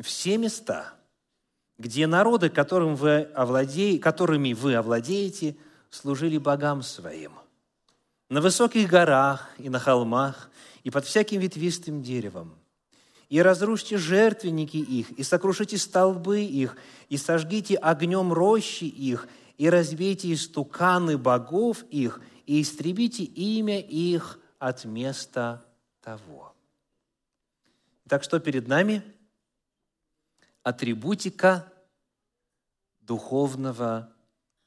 все 0.02 0.36
места, 0.36 0.92
где 1.82 2.06
народы, 2.06 2.48
которым 2.48 2.94
вы 2.94 3.22
овладе... 3.34 3.98
которыми 3.98 4.52
вы 4.52 4.76
овладеете, 4.76 5.56
служили 5.90 6.38
богам 6.38 6.82
своим, 6.82 7.32
на 8.30 8.40
высоких 8.40 8.88
горах 8.88 9.50
и 9.58 9.68
на 9.68 9.80
холмах, 9.80 10.48
и 10.84 10.90
под 10.90 11.04
всяким 11.04 11.40
ветвистым 11.40 12.00
деревом. 12.00 12.54
И 13.28 13.42
разрушьте 13.42 13.98
жертвенники 13.98 14.76
их, 14.76 15.10
и 15.10 15.22
сокрушите 15.24 15.76
столбы 15.76 16.42
их, 16.42 16.76
и 17.08 17.16
сожгите 17.16 17.74
огнем 17.76 18.32
рощи 18.32 18.84
их, 18.84 19.26
и 19.58 19.68
разбейте 19.68 20.32
истуканы 20.32 21.18
богов 21.18 21.82
их, 21.90 22.20
и 22.46 22.62
истребите 22.62 23.24
имя 23.24 23.80
их 23.80 24.38
от 24.58 24.84
места 24.84 25.64
того. 26.00 26.54
Так 28.08 28.22
что 28.22 28.38
перед 28.38 28.68
нами 28.68 29.02
атрибутика 30.62 31.71
духовного 33.02 34.12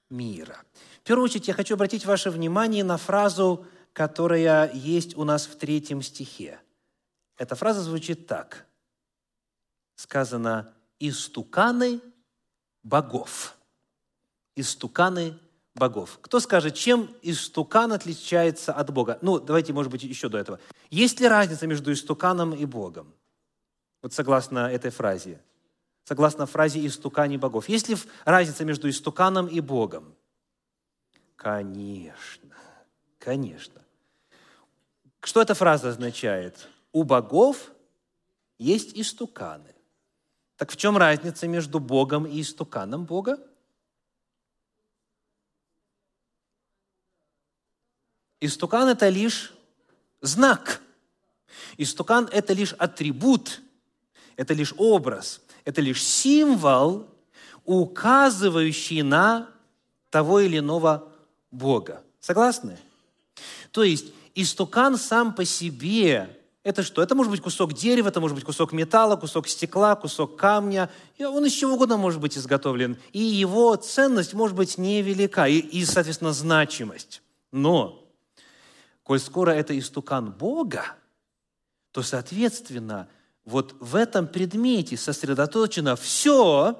мира. 0.10 0.64
В 1.00 1.08
первую 1.08 1.26
очередь 1.26 1.48
я 1.48 1.54
хочу 1.54 1.74
обратить 1.76 2.06
ваше 2.06 2.30
внимание 2.30 2.84
на 2.84 2.98
фразу, 2.98 3.66
которая 3.94 4.72
есть 4.74 5.16
у 5.18 5.24
нас 5.24 5.46
в 5.46 5.58
третьем 5.58 6.02
стихе. 6.02 6.60
Эта 7.38 7.56
фраза 7.56 7.82
звучит 7.82 8.28
так. 8.28 8.66
Сказано 9.96 10.74
«истуканы 11.00 12.02
богов». 12.84 13.56
«Истуканы 14.56 15.38
богов». 15.74 16.20
Кто 16.22 16.40
скажет, 16.40 16.76
чем 16.76 17.10
истукан 17.22 17.92
отличается 17.92 18.74
от 18.74 18.92
Бога? 18.92 19.20
Ну, 19.22 19.40
давайте, 19.40 19.74
может 19.74 19.92
быть, 19.92 20.04
еще 20.04 20.30
до 20.30 20.38
этого. 20.38 20.60
Есть 20.90 21.20
ли 21.20 21.28
разница 21.28 21.68
между 21.68 21.92
истуканом 21.92 22.54
и 22.54 22.66
Богом? 22.66 23.14
Вот 24.02 24.14
согласно 24.14 24.60
этой 24.72 24.92
фразе. 24.92 25.42
Согласно 26.06 26.46
фразе 26.46 26.86
«истукани 26.86 27.38
богов». 27.38 27.68
Есть 27.68 27.90
ли 27.90 27.98
разница 28.26 28.64
между 28.64 28.88
истуканом 28.88 29.48
и 29.48 29.60
Богом? 29.60 30.16
Конечно, 31.36 32.56
конечно. 33.18 33.82
Что 35.22 35.42
эта 35.42 35.56
фраза 35.56 35.90
означает? 35.90 36.70
У 36.92 37.04
богов 37.04 37.72
есть 38.60 38.96
истуканы. 38.96 39.74
Так 40.58 40.72
в 40.72 40.78
чем 40.78 40.96
разница 40.96 41.48
между 41.48 41.80
Богом 41.80 42.28
и 42.28 42.40
истуканом 42.40 43.06
Бога? 43.06 43.40
Истукан– 48.40 48.88
это 48.90 49.10
лишь 49.10 49.56
знак. 50.22 50.82
Истукан– 51.78 52.30
это 52.32 52.54
лишь 52.54 52.74
атрибут, 52.74 53.62
это 54.36 54.54
лишь 54.54 54.74
образ, 54.78 55.42
это 55.66 55.82
лишь 55.82 56.02
символ, 56.02 57.08
указывающий 57.66 59.02
на 59.02 59.50
того 60.10 60.40
или 60.40 60.60
иного 60.60 61.12
Бога. 61.52 62.02
Согласны? 62.22 62.78
То 63.72 63.84
есть 63.84 64.14
истукан 64.36 64.98
сам 64.98 65.34
по 65.34 65.44
себе 65.44 66.30
это 66.66 66.82
что? 66.82 67.04
Это 67.04 67.14
может 67.14 67.30
быть 67.30 67.42
кусок 67.42 67.74
дерева, 67.74 68.08
это 68.08 68.20
может 68.20 68.34
быть 68.34 68.44
кусок 68.44 68.74
металла, 68.74 69.18
кусок 69.18 69.48
стекла, 69.48 69.96
кусок 69.96 70.36
камня. 70.36 70.90
И 71.16 71.24
он 71.24 71.46
из 71.46 71.52
чего 71.52 71.76
угодно 71.76 71.96
может 71.96 72.20
быть 72.20 72.36
изготовлен. 72.40 72.98
И 73.14 73.20
его 73.20 73.76
ценность 73.76 74.34
может 74.34 74.58
быть 74.58 74.80
невелика, 74.80 75.48
и, 75.48 75.60
и 75.60 75.86
соответственно, 75.86 76.34
значимость. 76.34 77.22
Но, 77.52 78.04
коль 79.04 79.20
скоро 79.20 79.52
это 79.52 79.78
истукан 79.78 80.32
Бога, 80.32 80.86
то, 81.92 82.02
соответственно, 82.02 83.10
вот 83.46 83.76
в 83.80 83.96
этом 83.96 84.28
предмете 84.28 84.98
сосредоточено 84.98 85.96
все, 85.96 86.80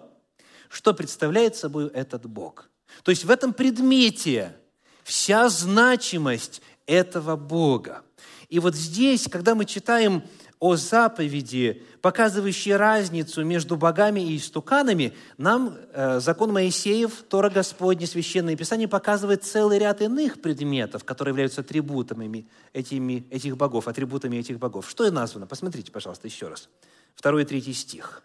что 0.70 0.94
представляет 0.94 1.56
собой 1.56 1.88
этот 1.88 2.26
Бог. 2.26 2.70
То 3.04 3.12
есть 3.12 3.24
в 3.24 3.30
этом 3.30 3.54
предмете 3.54 4.56
вся 5.04 5.48
значимость 5.50 6.62
этого 6.88 7.36
Бога. 7.36 8.04
И 8.50 8.60
вот 8.60 8.76
здесь, 8.76 9.28
когда 9.30 9.56
мы 9.56 9.66
читаем 9.66 10.24
о 10.60 10.76
заповеди, 10.76 11.84
показывающей 12.06 12.76
разницу 12.76 13.44
между 13.44 13.78
богами 13.78 14.20
и 14.22 14.38
истуканами, 14.38 15.18
нам 15.40 15.76
э, 15.92 16.20
закон 16.20 16.54
Моисеев, 16.54 17.24
Тора 17.24 17.50
Господня, 17.50 18.06
Священное 18.06 18.56
Писание 18.56 18.88
показывает 18.88 19.44
целый 19.44 19.80
ряд 19.80 20.04
иных 20.04 20.40
предметов, 20.40 21.04
которые 21.04 21.32
являются 21.32 21.62
атрибутами 21.62 22.48
этими, 22.74 23.26
этих 23.32 23.58
богов, 23.58 23.88
атрибутами 23.88 24.38
этих 24.38 24.60
богов. 24.60 24.88
Что 24.88 25.08
и 25.08 25.10
названо? 25.10 25.48
Посмотрите, 25.48 25.92
пожалуйста, 25.92 26.28
еще 26.28 26.48
раз. 26.48 26.70
Второй 27.16 27.42
и 27.42 27.46
третий 27.46 27.74
стих. 27.74 28.22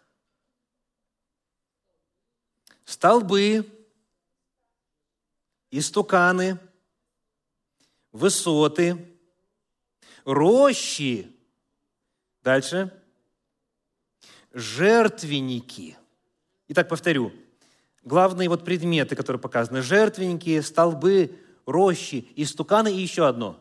Столбы, 2.84 3.66
истуканы– 5.70 6.58
высоты, 8.12 9.08
рощи. 10.26 11.34
Дальше. 12.42 12.99
Жертвенники. 14.52 15.96
Итак, 16.68 16.88
повторю. 16.88 17.32
Главные 18.02 18.48
вот 18.48 18.64
предметы, 18.64 19.14
которые 19.14 19.40
показаны. 19.40 19.82
Жертвенники, 19.82 20.60
столбы, 20.60 21.38
рощи, 21.66 22.28
истуканы 22.36 22.92
и 22.94 23.00
еще 23.00 23.26
одно. 23.26 23.60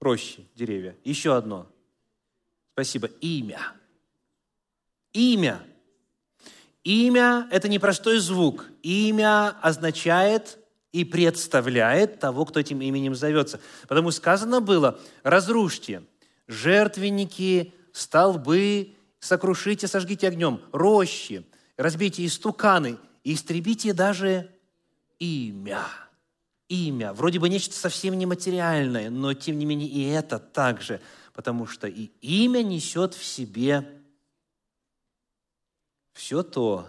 Рощи, 0.00 0.46
деревья. 0.54 0.96
Еще 1.04 1.36
одно. 1.36 1.68
Спасибо. 2.72 3.08
Имя. 3.20 3.60
Имя. 5.12 5.62
Имя– 6.82 7.48
это 7.52 7.68
не 7.68 7.78
простой 7.78 8.18
звук. 8.18 8.66
Имя 8.82 9.50
означает 9.60 10.58
и 10.90 11.04
представляет 11.04 12.18
того, 12.18 12.44
кто 12.44 12.58
этим 12.58 12.80
именем 12.80 13.14
зовется. 13.14 13.60
Потому 13.86 14.10
сказано 14.10 14.60
было, 14.60 14.98
разрушьте 15.22 16.02
жертвенники, 16.48 17.72
столбы, 17.92 18.94
сокрушите, 19.22 19.86
сожгите 19.86 20.26
огнем, 20.26 20.60
рощи, 20.72 21.46
разбейте 21.76 22.26
истуканы, 22.26 22.98
и 23.22 23.34
истребите 23.34 23.94
даже 23.94 24.50
имя. 25.20 25.86
Имя. 26.68 27.12
Вроде 27.12 27.38
бы 27.38 27.48
нечто 27.48 27.74
совсем 27.74 28.18
нематериальное, 28.18 29.10
но 29.10 29.32
тем 29.32 29.58
не 29.58 29.64
менее 29.64 29.88
и 29.88 30.04
это 30.08 30.40
также, 30.40 31.00
потому 31.34 31.66
что 31.66 31.86
и 31.86 32.10
имя 32.20 32.62
несет 32.62 33.14
в 33.14 33.24
себе 33.24 34.02
все 36.14 36.42
то, 36.42 36.88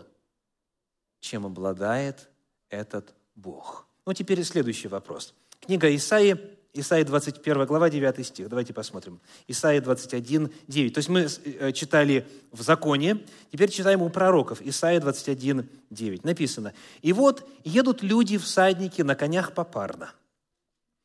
чем 1.19 1.46
обладает 1.46 2.30
этот 2.69 3.13
Бог. 3.36 3.88
Ну, 4.06 4.13
теперь 4.13 4.43
следующий 4.43 4.88
вопрос. 4.88 5.36
Книга 5.60 5.93
Исаии, 5.96 6.58
Исаия 6.73 7.05
21 7.05 7.65
глава, 7.65 7.89
9 7.89 8.25
стих. 8.25 8.49
Давайте 8.49 8.73
посмотрим. 8.73 9.19
Исаия 9.47 9.79
21, 9.79 10.51
9. 10.67 10.93
То 10.93 10.97
есть 10.97 11.09
мы 11.09 11.27
э, 11.27 11.71
читали 11.71 12.27
в 12.51 12.62
законе, 12.62 13.23
теперь 13.51 13.69
читаем 13.69 14.01
у 14.01 14.09
пророков. 14.09 14.62
Исаия 14.62 14.99
21, 14.99 15.69
9. 15.91 16.23
Написано. 16.23 16.73
«И 17.01 17.13
вот 17.13 17.47
едут 17.63 18.01
люди, 18.01 18.38
всадники, 18.38 19.01
на 19.03 19.15
конях 19.15 19.53
попарно. 19.53 20.12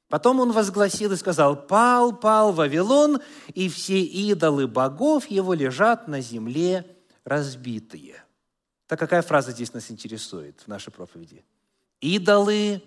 Потом 0.08 0.40
он 0.40 0.52
возгласил 0.52 1.12
и 1.12 1.16
сказал, 1.16 1.54
«Пал, 1.66 2.16
пал 2.16 2.52
Вавилон, 2.52 3.20
и 3.52 3.68
все 3.68 4.00
идолы 4.00 4.66
богов 4.66 5.26
его 5.26 5.52
лежат 5.52 6.08
на 6.08 6.22
земле 6.22 6.86
разбитые». 7.24 8.24
Так 8.86 8.98
какая 8.98 9.20
фраза 9.20 9.50
здесь 9.50 9.74
нас 9.74 9.90
интересует 9.90 10.60
в 10.60 10.68
нашей 10.68 10.90
проповеди? 10.90 11.44
идолы 12.00 12.82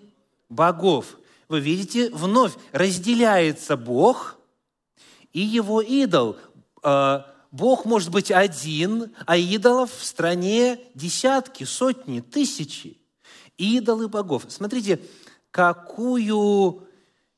богов. 0.48 1.16
Вы 1.52 1.60
видите, 1.60 2.08
вновь 2.08 2.54
разделяется 2.72 3.76
Бог 3.76 4.38
и 5.34 5.40
его 5.40 5.82
идол. 5.82 6.38
А, 6.82 7.30
Бог 7.50 7.84
может 7.84 8.10
быть 8.10 8.30
один, 8.30 9.12
а 9.26 9.36
идолов 9.36 9.92
в 9.94 10.02
стране 10.02 10.80
десятки, 10.94 11.64
сотни, 11.64 12.20
тысячи. 12.20 12.96
Идолы 13.58 14.08
богов. 14.08 14.46
Смотрите, 14.48 14.98
какую 15.50 16.88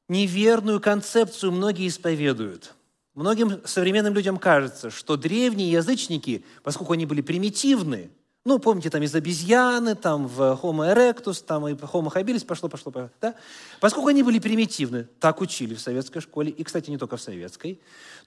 неверную 0.08 0.80
концепцию 0.80 1.50
многие 1.50 1.88
исповедуют. 1.88 2.72
Многим 3.14 3.62
современным 3.64 4.14
людям 4.14 4.38
кажется, 4.38 4.90
что 4.90 5.16
древние 5.16 5.72
язычники, 5.72 6.44
поскольку 6.62 6.92
они 6.92 7.04
были 7.04 7.20
примитивны, 7.20 8.12
Ну, 8.44 8.58
помните, 8.58 8.90
там 8.90 9.02
из 9.02 9.14
обезьяны, 9.14 9.94
там 9.94 10.26
в 10.26 10.60
Homo 10.62 10.92
erectus, 10.92 11.42
там 11.42 11.66
и 11.66 11.72
Homo 11.72 12.12
habilis 12.12 12.44
пошло, 12.44 12.68
пошло, 12.68 12.92
пошло. 12.92 13.10
Да? 13.20 13.34
Поскольку 13.80 14.08
они 14.08 14.22
были 14.22 14.38
примитивны, 14.38 15.08
так 15.18 15.40
учили 15.40 15.74
в 15.74 15.80
советской 15.80 16.20
школе, 16.20 16.50
и, 16.50 16.62
кстати, 16.62 16.90
не 16.90 16.98
только 16.98 17.16
в 17.16 17.22
советской, 17.22 17.80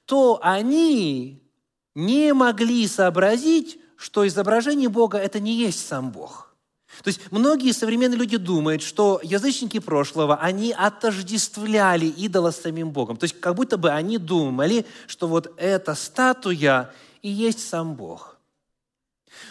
то 0.06 0.40
они 0.42 1.44
не 1.94 2.34
могли 2.34 2.88
сообразить, 2.88 3.80
что 3.96 4.28
изображение 4.28 4.90
Бога– 4.90 5.18
это 5.20 5.40
не 5.40 5.54
есть 5.54 5.86
сам 5.86 6.12
Бог. 6.12 6.48
То 7.04 7.10
есть 7.10 7.32
многие 7.32 7.72
современные 7.74 8.18
люди 8.18 8.38
думают, 8.38 8.82
что 8.82 9.20
язычники 9.22 9.80
прошлого, 9.80 10.38
они 10.38 10.72
отождествляли 10.72 12.08
идола 12.08 12.52
с 12.52 12.62
самим 12.62 12.92
Богом. 12.92 13.18
То 13.18 13.26
есть 13.26 13.40
как 13.40 13.56
будто 13.56 13.78
бы 13.78 13.92
они 13.92 14.18
думали, 14.18 14.86
что 15.06 15.28
вот 15.28 15.54
эта 15.58 15.94
статуя 15.94 16.92
и 17.22 17.30
есть 17.30 17.68
сам 17.68 17.94
Бог. 17.96 18.37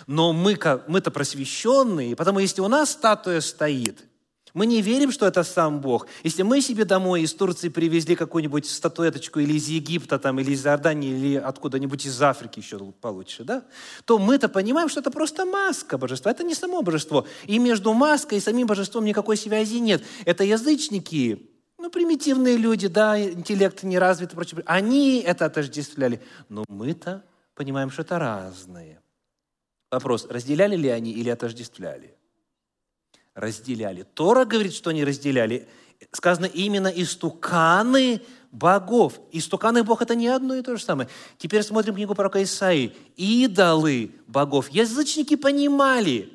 Но 0.07 0.33
мы, 0.33 0.59
мы-то 0.87 1.11
просвещенные, 1.11 2.17
потому 2.17 2.39
если 2.39 2.61
у 2.61 2.69
нас 2.69 2.91
статуя 2.91 3.41
стоит– 3.41 4.05
мы 4.57 4.65
не 4.65 4.81
верим, 4.81 5.13
что 5.13 5.27
это 5.27 5.45
сам 5.45 5.83
Бог. 5.83 6.07
Если 6.25 6.43
мы 6.43 6.63
себе 6.63 6.87
домой 6.87 7.21
из 7.21 7.35
Турции 7.35 7.69
привезли 7.69 8.17
какую-нибудь 8.17 8.65
статуэточку 8.67 9.39
или 9.39 9.53
из 9.53 9.69
Египта, 9.69 10.19
там, 10.19 10.41
или 10.41 10.53
из 10.53 10.65
Иордании, 10.65 11.11
или 11.11 11.37
откуда-нибудь 11.37 12.07
из 12.07 12.23
Африки 12.23 12.61
еще 12.61 12.79
получше, 12.79 13.45
да, 13.45 13.65
то 14.07 14.19
мы-то 14.19 14.49
понимаем, 14.49 14.89
что 14.89 15.01
это 15.01 15.11
просто 15.11 15.45
маска 15.45 15.99
божества, 15.99 16.31
это 16.31 16.43
не 16.43 16.55
само 16.55 16.81
божество. 16.81 17.27
И 17.45 17.59
между 17.59 17.93
маской 17.93 18.39
и 18.39 18.41
самим 18.41 18.67
божеством 18.67 19.05
никакой 19.05 19.37
связи 19.37 19.77
нет. 19.77 20.03
Это 20.25 20.43
язычники, 20.43 21.51
ну, 21.77 21.91
примитивные 21.91 22.57
люди, 22.57 22.89
да, 22.89 23.23
интеллект 23.23 23.83
не 23.83 23.99
развит 23.99 24.31
прочее. 24.31 24.63
Они 24.65 25.19
это 25.21 25.45
отождествляли. 25.45 26.23
Но 26.49 26.65
мы-то 26.69 27.25
понимаем, 27.55 27.91
что 27.91 28.01
это 28.01 28.19
разные. 28.19 29.03
Вопрос, 29.97 30.27
разделяли 30.29 30.77
ли 30.77 30.89
они 30.89 31.13
или 31.13 31.31
отождествляли? 31.31 32.17
разделяли. 33.37 34.03
Тора 34.03 34.45
говорит, 34.45 34.75
что 34.75 34.91
они 34.91 35.05
разделяли. 35.05 35.69
Сказано 36.11 36.47
именно 36.47 36.89
истуканы 36.89 38.23
богов. 38.51 39.21
Истуканы 39.31 39.85
Бог– 39.85 40.03
это 40.03 40.15
не 40.15 40.27
одно 40.27 40.55
и 40.57 40.63
то 40.63 40.77
же 40.77 40.83
самое. 40.83 41.09
Теперь 41.39 41.63
смотрим 41.63 41.95
книгу 41.95 42.15
пророка 42.15 42.43
Исаии. 42.43 42.97
Идолы 43.17 44.11
богов. 44.27 44.71
Язычники 44.71 45.37
понимали, 45.37 46.33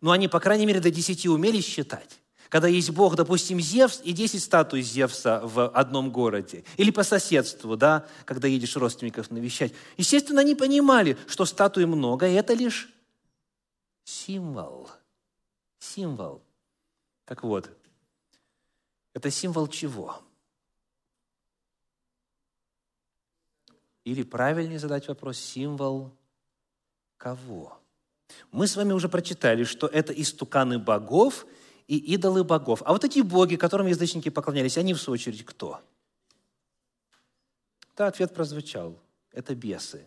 но 0.00 0.12
они, 0.12 0.28
по 0.28 0.40
крайней 0.40 0.66
мере, 0.66 0.80
до 0.80 0.90
десяти 0.90 1.28
умели 1.28 1.60
считать. 1.60 2.20
Когда 2.48 2.68
есть 2.68 2.90
Бог, 2.90 3.16
допустим, 3.16 3.60
Зевс 3.60 4.00
и 4.04 4.12
10 4.12 4.40
статуй 4.40 4.80
Зевса 4.80 5.40
в 5.42 5.68
одном 5.68 6.12
городе. 6.12 6.62
Или 6.76 6.92
по 6.92 7.02
соседству, 7.02 7.76
да, 7.76 8.06
когда 8.24 8.46
едешь 8.46 8.76
родственников 8.76 9.32
навещать. 9.32 9.72
Естественно, 9.96 10.42
они 10.42 10.54
понимали, 10.54 11.16
что 11.26 11.44
статуй 11.44 11.86
много, 11.86 12.28
и 12.28 12.34
это 12.34 12.54
лишь 12.54 12.88
символ– 14.06 14.88
символ. 15.78 16.42
Так 17.24 17.42
вот, 17.42 17.70
это 19.12 19.30
символ 19.30 19.66
чего? 19.68 20.22
Или 24.04 24.22
правильнее 24.22 24.78
задать 24.78 25.08
вопрос, 25.08 25.38
символ 25.38 26.16
кого? 27.16 27.80
Мы 28.52 28.68
с 28.68 28.76
вами 28.76 28.92
уже 28.92 29.08
прочитали, 29.08 29.64
что 29.64 29.88
это 29.88 30.12
истуканы 30.12 30.78
богов 30.78 31.46
и 31.88 31.96
идолы 31.96 32.44
богов. 32.44 32.82
А 32.84 32.92
вот 32.92 33.04
эти 33.04 33.20
боги, 33.20 33.56
которым 33.56 33.88
язычники 33.88 34.28
поклонялись, 34.28 34.78
они 34.78 34.94
в 34.94 35.00
свою 35.00 35.14
очередь 35.14 35.44
кто? 35.44 35.80
Да, 37.96 38.06
ответ 38.06 38.34
прозвучал. 38.34 39.00
Это 39.32 39.54
бесы. 39.54 40.06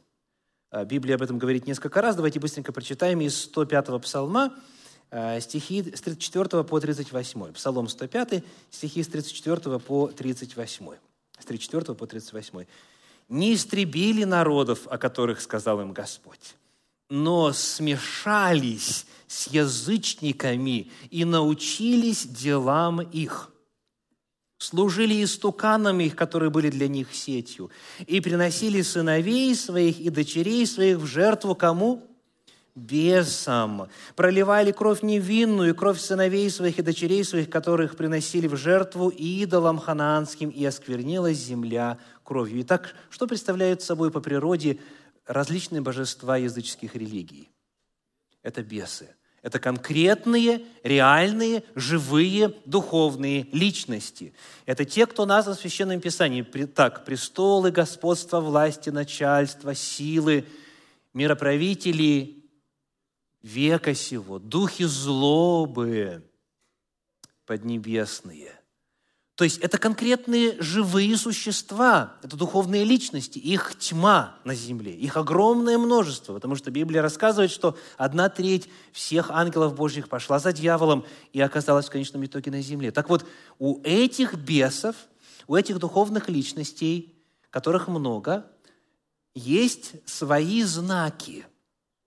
А, 0.71 0.85
Библия 0.85 1.15
об 1.15 1.21
этом 1.21 1.37
говорит 1.37 1.67
несколько 1.67 2.01
раз. 2.01 2.15
Давайте 2.15 2.39
быстренько 2.39 2.71
прочитаем 2.71 3.21
из 3.21 3.49
105-го 3.53 3.99
псалма, 3.99 4.53
Э, 5.11 5.39
стихи 5.41 5.83
с 5.95 6.01
34 6.01 6.63
по 6.63 6.79
38. 6.79 7.53
Псалом 7.53 7.87
105, 7.87 8.43
стихи 8.69 9.03
с 9.03 9.07
34 9.07 9.79
по 9.79 10.07
38. 10.07 10.97
С 11.39 11.45
34 11.45 11.95
по 11.95 12.05
38. 12.05 12.65
«Не 13.29 13.53
истребили 13.53 14.23
народов, 14.23 14.87
о 14.87 14.97
которых 14.97 15.41
сказал 15.41 15.81
им 15.81 15.93
Господь, 15.93 16.55
но 17.09 17.53
смешались 17.53 19.05
с 19.27 19.47
язычниками 19.47 20.91
и 21.09 21.25
научились 21.25 22.27
делам 22.27 23.01
их» 23.01 23.51
служили 24.59 25.23
истуканами 25.23 26.09
которые 26.09 26.51
были 26.51 26.69
для 26.69 26.87
них 26.87 27.13
сетью, 27.15 27.71
и 28.05 28.21
приносили 28.21 28.81
сыновей 28.81 29.55
своих 29.55 29.99
и 29.99 30.09
дочерей 30.09 30.67
своих 30.67 30.97
в 30.97 31.07
жертву 31.07 31.55
кому? 31.55 32.05
бесам, 32.75 33.89
проливали 34.15 34.71
кровь 34.71 35.01
невинную, 35.01 35.75
кровь 35.75 35.99
сыновей 35.99 36.49
своих 36.49 36.79
и 36.79 36.81
дочерей 36.81 37.23
своих, 37.23 37.49
которых 37.49 37.97
приносили 37.97 38.47
в 38.47 38.55
жертву 38.55 39.09
идолам 39.09 39.79
ханаанским, 39.79 40.49
и 40.49 40.63
осквернилась 40.63 41.37
земля 41.37 41.97
кровью. 42.23 42.61
Итак, 42.61 42.95
что 43.09 43.27
представляют 43.27 43.81
собой 43.81 44.11
по 44.11 44.21
природе 44.21 44.79
различные 45.25 45.81
божества 45.81 46.37
языческих 46.37 46.95
религий? 46.95 47.49
Это 48.43 48.63
бесы. 48.63 49.15
Это 49.41 49.59
конкретные, 49.59 50.65
реальные, 50.83 51.63
живые, 51.75 52.53
духовные 52.65 53.47
личности. 53.51 54.33
Это 54.65 54.83
те, 54.83 55.05
кто 55.05 55.25
назван 55.25 55.55
в 55.55 55.59
Священном 55.59 56.01
Писании. 56.01 56.41
Так, 56.41 57.05
престолы, 57.05 57.71
господство, 57.71 58.41
власти, 58.41 58.89
начальство, 58.89 59.73
силы, 59.73 60.45
мироправители, 61.13 62.43
века 63.41 63.93
сего, 63.93 64.39
духи 64.39 64.83
злобы 64.83 66.23
поднебесные. 67.45 68.58
То 69.39 69.45
есть 69.45 69.59
это 69.59 69.77
конкретные 69.77 70.61
живые 70.61 71.15
существа, 71.15 72.11
это 72.21 72.35
духовные 72.35 72.83
личности, 72.83 73.39
их 73.39 73.73
тьма 73.79 74.35
на 74.43 74.53
земле, 74.53 74.91
их 74.91 75.15
огромное 75.15 75.77
множество, 75.77 76.33
потому 76.33 76.57
что 76.57 76.71
Библия 76.71 77.01
рассказывает, 77.01 77.49
что 77.49 77.77
одна 77.95 78.27
треть 78.27 78.67
всех 78.91 79.31
ангелов 79.31 79.75
Божьих 79.75 80.09
пошла 80.09 80.39
за 80.39 80.51
дьяволом 80.51 81.05
и 81.31 81.39
оказалась 81.39 81.85
в 81.85 81.89
конечном 81.89 82.25
итоге 82.25 82.51
на 82.51 82.59
земле. 82.59 82.91
Так 82.91 83.09
вот, 83.09 83.25
у 83.59 83.81
этих 83.83 84.33
бесов, 84.33 84.97
у 85.47 85.55
этих 85.55 85.79
духовных 85.79 86.27
личностей, 86.27 87.15
которых 87.49 87.87
много, 87.87 88.45
есть 89.35 89.93
свои 90.05 90.63
знаки. 90.63 91.45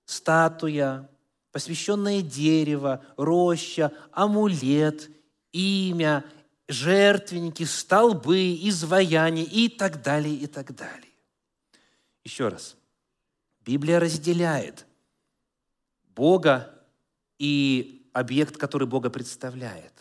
Статуя, 0.04 1.08
посвященное 1.50 2.20
дерево, 2.20 3.02
роща, 3.16 3.90
амулет, 4.12 5.08
имя, 5.52 6.26
жертвенники, 6.72 7.64
столбы, 7.64 8.58
изваяния 8.62 9.44
и 9.44 9.68
так 9.68 10.02
далее, 10.02 10.34
и 10.34 10.46
так 10.46 10.74
далее. 10.74 11.12
Еще 12.24 12.48
раз. 12.48 12.76
Библия 13.64 14.00
разделяет 14.00 14.86
Бога 16.14 16.74
и 17.38 18.08
объект, 18.12 18.56
который 18.56 18.88
Бога 18.88 19.10
представляет. 19.10 19.92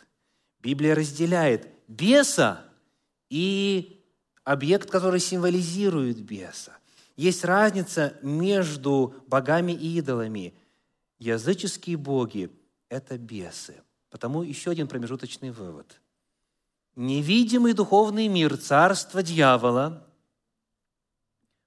Библия 0.60 0.96
разделяет 0.96 1.68
беса 1.88 2.64
и 3.30 4.04
объект, 4.44 4.90
который 4.90 5.20
символизирует 5.20 6.22
беса. 6.22 6.78
Есть 7.16 7.46
разница 7.46 8.18
между 8.22 9.16
богами 9.28 9.72
и 9.74 9.98
идолами. 9.98 10.54
Языческие 11.20 11.98
боги– 11.98 12.50
это 12.90 13.18
бесы. 13.18 13.76
Потому 14.10 14.42
еще 14.42 14.72
один 14.72 14.88
промежуточный 14.88 15.52
вывод. 15.52 16.01
Невидимый 16.96 17.74
духовный 17.74 18.28
мир, 18.28 18.58
царство 18.58 19.24
дьявола, 19.24 20.08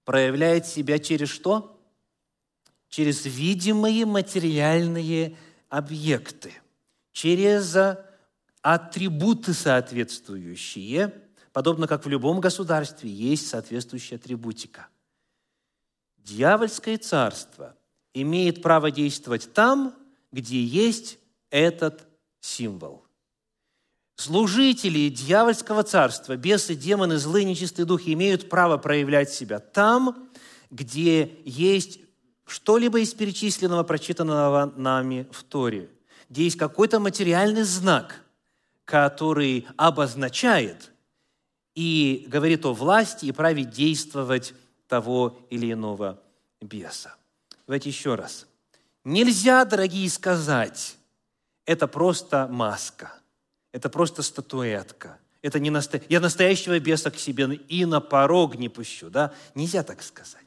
проявляет 0.04 0.66
себя 0.66 0.98
через 0.98 1.30
что? 1.30 1.80
Через 2.88 3.24
видимые 3.24 4.06
материальные 4.06 5.36
объекты, 5.68 6.52
через 7.12 7.76
атрибуты 8.62 9.52
соответствующие, 9.52 11.12
подобно 11.52 11.86
как 11.86 12.04
в 12.04 12.08
любом 12.08 12.40
государстве 12.40 13.10
есть 13.10 13.48
соответствующая 13.48 14.16
атрибутика. 14.16 14.88
Дьявольское 16.18 16.98
царство– 16.98 17.76
имеет 18.14 18.62
право 18.62 18.90
действовать 18.90 19.52
там, 19.52 19.94
где 20.32 20.62
есть 20.62 21.18
этот 21.50 22.08
символ. 22.40 23.03
Служители 24.16 25.08
дьявольского 25.08 25.82
царства, 25.82 26.36
бесы, 26.36 26.74
демоны, 26.74 27.18
злые, 27.18 27.44
нечистые 27.44 27.84
духи 27.84 28.12
имеют 28.12 28.48
право 28.48 28.76
проявлять 28.76 29.30
себя 29.30 29.58
там, 29.58 30.28
где 30.70 31.38
есть 31.44 31.98
что-либо 32.46 33.00
из 33.00 33.12
перечисленного, 33.12 33.82
прочитанного 33.82 34.72
нами 34.76 35.26
в 35.32 35.42
Торе, 35.42 35.90
где 36.28 36.44
есть 36.44 36.56
какой-то 36.56 37.00
материальный 37.00 37.64
знак, 37.64 38.22
который 38.84 39.66
обозначает 39.76 40.92
и 41.74 42.24
говорит 42.28 42.64
о 42.66 42.72
власти 42.72 43.26
и 43.26 43.32
праве 43.32 43.64
действовать 43.64 44.54
того 44.86 45.38
или 45.50 45.72
иного 45.72 46.22
беса. 46.60 47.16
Давайте 47.66 47.88
еще 47.88 48.14
раз. 48.14 48.46
нельзя, 49.02 49.64
дорогие, 49.64 50.08
сказать, 50.08 50.96
это 51.66 51.88
просто 51.88 52.46
маска, 52.48 53.12
это 53.74 53.88
просто 53.88 54.22
статуэтка, 54.22 55.18
это 55.42 55.58
не 55.58 55.68
насто... 55.68 56.00
я 56.08 56.20
настоящего 56.20 56.78
беса 56.78 57.10
к 57.10 57.18
себе 57.18 57.52
и 57.68 57.84
на 57.84 58.00
порог 58.00 58.54
не 58.54 58.68
пущу, 58.68 59.10
да? 59.10 59.34
Нельзя 59.56 59.82
так 59.82 60.00
сказать. 60.04 60.46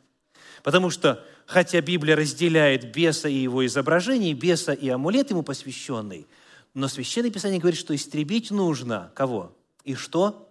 Потому 0.63 0.89
что, 0.89 1.21
хотя 1.45 1.81
Библия 1.81 2.15
разделяет 2.15 2.95
беса 2.95 3.27
и 3.27 3.35
его 3.35 3.65
изображение, 3.65 4.33
беса 4.33 4.71
и 4.71 4.87
амулет 4.87 5.29
ему 5.29 5.43
посвященный, 5.43 6.25
но 6.73 6.87
Священное 6.87 7.29
Писание 7.29 7.59
говорит, 7.59 7.77
что 7.77 7.93
истребить 7.93 8.49
нужно 8.49 9.11
кого? 9.13 9.53
И 9.83 9.93
что? 9.93 10.49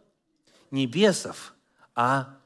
Не 0.71 0.87
бесов, 0.87 1.55
а 1.95 2.37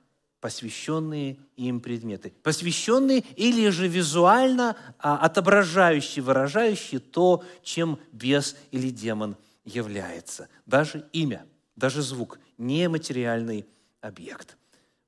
посвященные 0.40 1.38
им 1.56 1.80
предметы. 1.80 2.32
Посвященные 2.44 3.24
или 3.34 3.68
же 3.70 3.88
визуально 3.88 4.76
а, 5.00 5.16
отображающие, 5.16 6.22
выражающие 6.22 7.00
то, 7.00 7.42
чем 7.64 7.98
бес 8.12 8.54
или 8.70 8.90
демон 8.90 9.36
является. 9.64 10.48
Даже 10.66 11.08
имя, 11.12 11.46
даже 11.76 12.02
звук, 12.02 12.38
нематериальный 12.58 13.66
объект. 14.00 14.56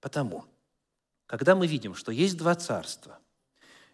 Потому, 0.01 0.45
когда 1.27 1.55
мы 1.55 1.67
видим, 1.67 1.95
что 1.95 2.13
есть 2.13 2.37
два 2.37 2.55
царства, 2.55 3.19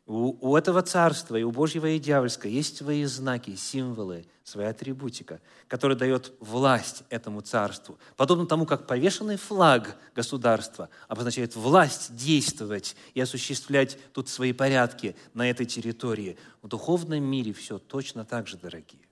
у, 0.08 0.36
у 0.40 0.56
этого 0.56 0.80
царства 0.80 1.36
и 1.36 1.42
у 1.42 1.50
Божьего 1.50 1.84
и 1.86 1.98
дьявольского 1.98 2.48
есть 2.48 2.78
свои 2.78 3.04
знаки, 3.04 3.54
символы, 3.56 4.24
своя 4.42 4.70
атрибутика, 4.70 5.42
которая 5.66 5.98
дает 5.98 6.32
власть 6.40 7.02
этому 7.10 7.42
царству. 7.42 7.98
Подобно 8.16 8.46
тому, 8.46 8.64
как 8.64 8.86
повешенный 8.86 9.36
флаг 9.36 9.98
государства 10.14 10.88
обозначает 11.08 11.54
власть 11.56 12.16
действовать 12.16 12.96
и 13.12 13.20
осуществлять 13.20 13.98
тут 14.14 14.30
свои 14.30 14.54
порядки 14.54 15.14
на 15.34 15.50
этой 15.50 15.66
территории. 15.66 16.38
В 16.62 16.68
духовном 16.68 17.22
мире 17.22 17.52
все 17.52 17.78
точно 17.78 18.24
так 18.24 18.48
же, 18.48 18.56
дорогие. 18.56 19.07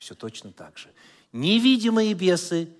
Все 0.00 0.14
точно 0.14 0.50
так 0.50 0.78
же. 0.78 0.88
Невидимые 1.30 2.14
бесы 2.14 2.70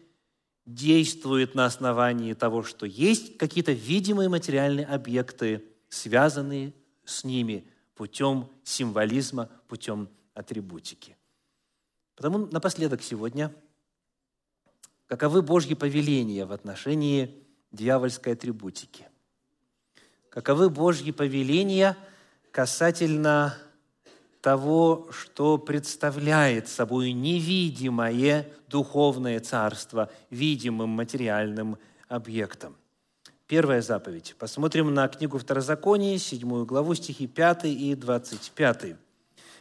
действуют 0.64 1.54
на 1.54 1.66
основании 1.66 2.32
того, 2.32 2.62
что 2.62 2.86
есть 2.86 3.36
какие-то 3.36 3.72
видимые 3.72 4.30
материальные 4.30 4.86
объекты, 4.86 5.62
связанные 5.90 6.72
с 7.04 7.22
ними 7.22 7.66
путем 7.94 8.48
символизма, 8.64 9.50
путем 9.68 10.08
атрибутики. 10.32 11.14
Потому 12.16 12.46
напоследок 12.46 13.02
сегодня, 13.02 13.54
каковы 15.06 15.42
Божьи 15.42 15.74
повеления 15.74 16.46
в 16.46 16.52
отношении 16.52 17.44
дьявольской 17.70 18.32
атрибутики? 18.32 19.06
Каковы 20.30 20.70
Божьи 20.70 21.10
повеления 21.10 21.98
касательно 22.50 23.58
того, 24.40 25.08
что 25.10 25.58
представляет 25.58 26.68
собой 26.68 27.12
невидимое 27.12 28.48
духовное 28.68 29.40
царство 29.40 30.10
видимым 30.30 30.90
материальным 30.90 31.78
объектом? 32.08 32.76
Первая 33.46 33.82
заповедь. 33.82 34.36
Посмотрим 34.38 34.94
на 34.94 35.08
книгу 35.08 35.36
Второзакония, 35.38 36.18
7 36.18 36.64
главу, 36.64 36.94
стихи 36.94 37.26
5 37.26 37.64
и 37.64 37.94
25. 37.94 38.96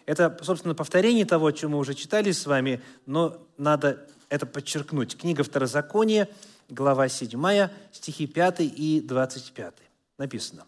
Это, 0.06 0.38
собственно, 0.44 0.76
повторение 0.76 1.26
того, 1.26 1.48
о 1.48 1.54
чем 1.54 1.72
мы 1.72 1.80
уже 1.80 1.96
читали 1.96 2.32
с 2.32 2.46
вами, 2.46 2.82
но 3.06 3.38
надо 3.58 4.08
это 4.30 4.46
подчеркнуть. 4.46 5.18
Книга 5.18 5.44
Второзакония, 5.44 6.30
глава 6.70 7.10
7, 7.10 7.70
стихи 7.92 8.28
5 8.28 8.60
и 8.60 9.02
25. 9.02 9.74
Написано. 10.18 10.66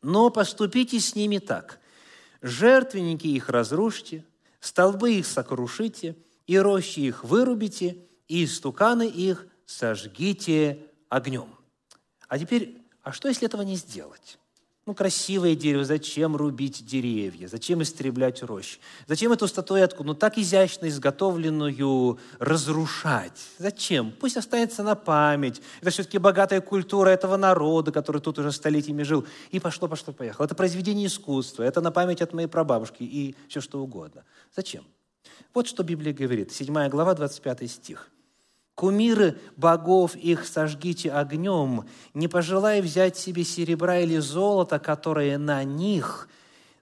«Но 0.00 0.30
поступите 0.30 1.00
с 1.00 1.16
ними 1.16 1.38
так. 1.38 1.80
Жертвенники 2.42 3.26
их 3.26 3.48
разрушьте, 3.48 4.24
столбы 4.60 5.14
их 5.14 5.26
сокрушите, 5.26 6.16
и 6.46 6.58
рощи 6.58 7.00
их 7.00 7.24
вырубите, 7.24 7.98
и 8.26 8.44
истуканы 8.44 9.08
их 9.08 9.46
сожгите 9.66 10.86
огнем». 11.08 11.54
А 12.28 12.38
теперь, 12.38 12.82
а 13.02 13.12
что, 13.12 13.28
если 13.28 13.46
этого 13.46 13.62
не 13.62 13.76
сделать? 13.76 14.38
Ну, 14.88 14.94
красивое 14.94 15.54
дерево, 15.54 15.84
зачем 15.84 16.34
рубить 16.34 16.86
деревья? 16.86 17.46
Зачем 17.46 17.82
истреблять 17.82 18.42
рощи? 18.42 18.78
Зачем 19.06 19.32
эту 19.32 19.46
статуэтку, 19.46 20.02
ну, 20.02 20.14
так 20.14 20.38
изящно 20.38 20.88
изготовленную, 20.88 22.18
разрушать? 22.38 23.38
Зачем? 23.58 24.14
Пусть 24.18 24.38
останется 24.38 24.82
на 24.82 24.94
память. 24.94 25.60
Это 25.82 25.90
все-таки 25.90 26.16
богатая 26.16 26.62
культура 26.62 27.10
этого 27.10 27.36
народа, 27.36 27.92
который 27.92 28.22
тут 28.22 28.38
уже 28.38 28.50
столетиями 28.50 29.02
жил. 29.02 29.26
И 29.50 29.60
пошло, 29.60 29.88
пошло, 29.88 30.14
поехало. 30.14 30.46
Это 30.46 30.54
произведение 30.54 31.08
искусства, 31.08 31.64
это 31.64 31.82
на 31.82 31.90
память 31.90 32.22
от 32.22 32.32
моей 32.32 32.48
прабабушки 32.48 33.02
и 33.02 33.36
все 33.46 33.60
что 33.60 33.82
угодно. 33.82 34.24
Зачем? 34.56 34.84
Вот 35.52 35.68
что 35.68 35.82
Библия 35.82 36.14
говорит. 36.14 36.50
7 36.50 36.88
глава, 36.88 37.12
25 37.12 37.70
стих. 37.70 38.10
Кумиры 38.78 39.36
богов 39.56 40.14
их 40.14 40.46
сожгите 40.46 41.10
огнем, 41.10 41.84
не 42.14 42.28
пожелай 42.28 42.80
взять 42.80 43.16
себе 43.16 43.42
серебра 43.42 43.98
или 43.98 44.18
золота, 44.18 44.78
которое 44.78 45.36
на 45.36 45.64
них, 45.64 46.28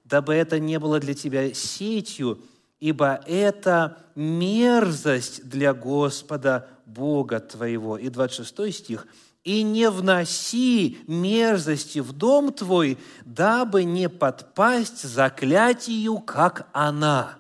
дабы 0.05 0.34
это 0.34 0.61
не 0.61 0.78
было 0.78 1.01
для 1.01 1.14
тебя 1.14 1.55
сетью, 1.55 2.42
ибо 2.80 3.22
это 3.26 3.97
мерзость 4.14 5.49
для 5.49 5.72
Господа 5.72 6.68
Бога 6.84 7.40
твоего». 7.40 7.97
И 7.97 8.11
26 8.11 8.74
стих. 8.74 9.07
«И 9.42 9.62
не 9.62 9.88
вноси 9.88 10.99
мерзости 11.07 12.01
в 12.01 12.12
дом 12.12 12.53
твой, 12.53 12.99
дабы 13.24 13.84
не 13.84 14.11
подпасть 14.11 15.03
заклятию, 15.03 16.18
как 16.18 16.68
она. 16.74 17.38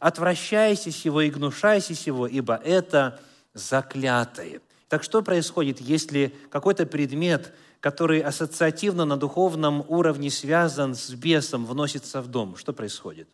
Отвращайся 0.00 0.90
сего 0.90 1.22
и 1.22 1.30
гнушайся 1.30 1.94
сего, 1.94 2.26
ибо 2.26 2.56
это 2.56 3.18
заклятые. 3.56 4.60
Так 4.88 5.02
что 5.02 5.22
происходит, 5.22 5.80
если 5.80 6.34
какой-то 6.50 6.86
предмет, 6.86 7.52
который 7.80 8.20
ассоциативно 8.20 9.04
на 9.04 9.16
духовном 9.16 9.84
уровне 9.88 10.30
связан 10.30 10.94
с 10.94 11.10
бесом, 11.10 11.66
вносится 11.66 12.22
в 12.22 12.28
дом? 12.28 12.56
Что 12.56 12.72
происходит? 12.72 13.28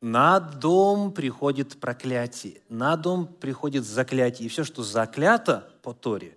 На 0.00 0.40
дом 0.40 1.12
приходит 1.12 1.78
проклятие, 1.78 2.60
на 2.68 2.96
дом 2.96 3.26
приходит 3.26 3.84
заклятие. 3.84 4.46
И 4.46 4.48
все, 4.48 4.64
что 4.64 4.82
заклято 4.82 5.72
по 5.82 5.94
Торе, 5.94 6.36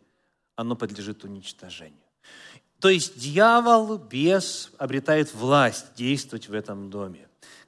оно 0.56 0.76
подлежит 0.76 1.24
уничтожению. 1.24 2.00
То 2.80 2.90
есть 2.90 3.18
дьявол, 3.18 3.98
бес 3.98 4.70
обретает 4.78 5.34
власть 5.34 5.96
действовать 5.96 6.48
в 6.48 6.54
этом 6.54 6.92
доме. 6.92 7.25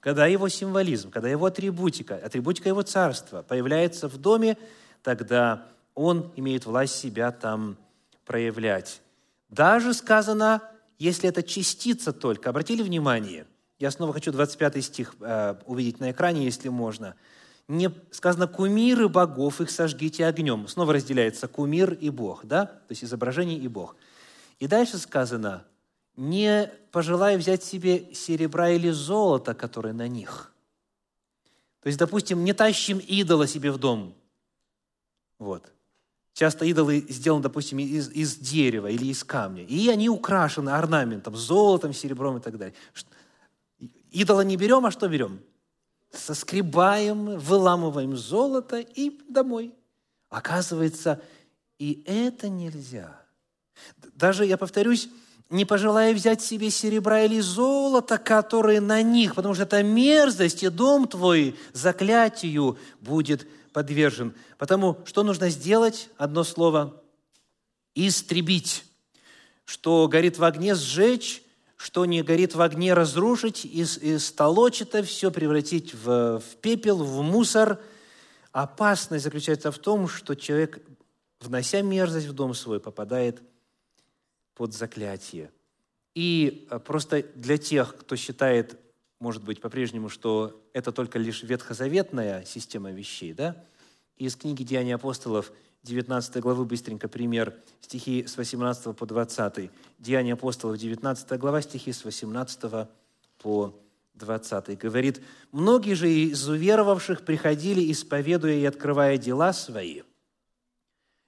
Когда 0.08 0.26
его 0.26 0.48
символизм, 0.48 1.12
когда 1.12 1.28
его 1.28 1.48
атрибутика, 1.48 2.16
атрибутика 2.16 2.70
его 2.70 2.82
царства 2.82 3.42
появляется 3.42 4.08
в 4.08 4.16
доме, 4.16 4.58
тогда 5.04 5.66
он 5.96 6.32
имеет 6.38 6.66
власть 6.66 6.96
себя 6.96 7.34
там 7.34 7.76
проявлять. 8.24 9.02
Даже 9.50 9.94
сказано, 9.94 10.62
если 10.98 11.28
это 11.28 11.44
частица 11.44 12.14
только. 12.14 12.52
Обратили 12.52 12.84
внимание? 12.84 13.48
Я 13.80 13.92
снова 13.92 14.14
хочу 14.14 14.32
25 14.32 14.82
стих 14.82 15.14
э, 15.20 15.56
увидеть 15.66 16.00
на 16.00 16.12
экране, 16.12 16.46
если 16.46 16.70
можно. 16.70 17.16
Не 17.68 17.92
сказано 18.12 18.48
«кумиры 18.48 19.10
богов, 19.10 19.60
их 19.60 19.70
сожгите 19.70 20.26
огнем». 20.26 20.70
Снова 20.70 20.94
разделяется 20.94 21.50
кумир 21.50 21.92
и 21.92 22.10
бог, 22.10 22.46
да? 22.46 22.66
То 22.66 22.92
есть 22.92 23.04
изображение 23.04 23.58
и 23.58 23.68
бог. 23.68 23.98
И 24.60 24.68
дальше 24.68 25.00
сказано– 25.00 25.66
не 26.18 26.70
пожелай 26.92 27.38
взять 27.38 27.64
себе 27.64 28.14
серебра 28.14 28.72
или 28.72 28.90
золота, 28.90 29.54
которые 29.54 29.94
на 29.94 30.08
них. 30.08 30.52
То 31.82 31.88
есть, 31.88 32.00
допустим, 32.00 32.44
не 32.44 32.54
тащим 32.54 32.98
идола 32.98 33.48
себе 33.48 33.72
в 33.72 33.78
дом. 33.78 34.14
Вот. 35.38 35.72
Часто 36.34 36.66
идолы 36.66 37.06
сделаны, 37.08 37.44
допустим, 37.44 37.80
из, 37.80 38.10
из 38.10 38.36
дерева 38.36 38.88
или 38.88 39.06
из 39.06 39.24
камня. 39.24 39.64
И 39.64 39.88
они 39.90 40.10
украшены 40.10 40.72
орнаментом, 40.72 41.36
золотом, 41.36 41.94
серебром 41.94 42.38
и 42.38 42.42
так 42.42 42.58
далее. 42.58 42.76
Идола 44.12 44.42
не 44.42 44.58
берем, 44.58 44.86
а 44.86 44.92
что 44.92 45.08
берем? 45.08 45.40
Соскребаем, 46.12 47.38
выламываем 47.38 48.18
золото 48.18 48.80
и 48.80 49.20
домой. 49.30 49.74
Оказывается, 50.30 51.22
и 51.78 52.04
это 52.06 52.50
нельзя. 52.50 53.22
Даже, 54.16 54.46
я 54.46 54.58
повторюсь, 54.58 55.10
не 55.50 55.66
пожелая 55.66 56.14
взять 56.14 56.42
себе 56.42 56.70
серебра 56.70 57.22
или 57.22 57.40
золота, 57.40 58.18
которые 58.18 58.82
на 58.82 59.02
них, 59.02 59.36
потому 59.36 59.54
что 59.54 59.64
это 59.64 59.82
мерзость, 59.82 60.64
и 60.64 60.70
дом 60.70 61.08
твой 61.08 61.56
заклятию 61.74 62.78
будет 63.00 63.48
подвержен. 63.72 64.34
Потому 64.58 64.98
что 65.06 65.24
нужно 65.24 65.50
сделать? 65.50 66.10
Одно 66.18 66.44
слово– 66.44 67.02
истребить. 67.96 68.84
Что 69.66 70.08
горит 70.08 70.38
в 70.38 70.44
огне– 70.44 70.76
сжечь, 70.76 71.44
что 71.78 72.06
не 72.06 72.24
горит 72.24 72.56
в 72.56 72.62
огне– 72.62 72.94
разрушить, 72.96 73.64
из, 73.66 73.98
из 73.98 74.32
толочь 74.32 74.84
все, 75.06 75.32
превратить 75.32 75.94
в, 75.94 76.40
в 76.40 76.56
пепел, 76.62 76.98
в 77.04 77.22
мусор. 77.22 77.80
Опасность 78.52 79.24
заключается 79.24 79.72
в 79.72 79.78
том, 79.78 80.10
что 80.10 80.36
человек, 80.36 80.82
внося 81.40 81.82
мерзость 81.82 82.28
в 82.28 82.34
дом 82.34 82.54
свой, 82.54 82.82
попадает– 82.82 83.42
под 84.58 84.74
заклятие. 84.74 85.52
И 86.16 86.68
э, 86.72 86.80
просто 86.80 87.24
для 87.36 87.60
тех, 87.60 87.96
кто 87.96 88.16
считает, 88.16 88.80
может 89.20 89.44
быть, 89.44 89.62
по-прежнему, 89.62 90.10
что 90.10 90.60
это 90.74 90.92
только 90.92 91.20
лишь 91.20 91.44
ветхозаветная 91.44 92.44
система 92.44 92.92
вещей, 92.92 93.34
да, 93.34 93.64
из 94.18 94.36
книги 94.36 94.64
«Деяния 94.64 94.96
апостолов» 94.96 95.52
19 95.84 96.38
главы, 96.38 96.66
быстренько 96.66 97.08
пример, 97.08 97.54
стихи 97.82 98.26
с 98.26 98.36
18 98.36 98.98
по 98.98 99.06
20. 99.06 99.70
Деяния 100.00 100.34
апостолов, 100.34 100.80
19 100.80 101.40
глава, 101.40 101.62
стихи 101.62 101.94
с 101.94 102.04
18 102.04 102.90
по 103.38 103.80
20. 104.16 104.76
Говорит, 104.80 105.22
«Многие 105.52 105.94
же 105.94 106.12
из 106.12 106.50
уверовавших 106.50 107.24
приходили, 107.24 107.92
исповедуя 107.92 108.56
и 108.56 108.66
открывая 108.66 109.20
дела 109.20 109.54
свои, 109.54 110.02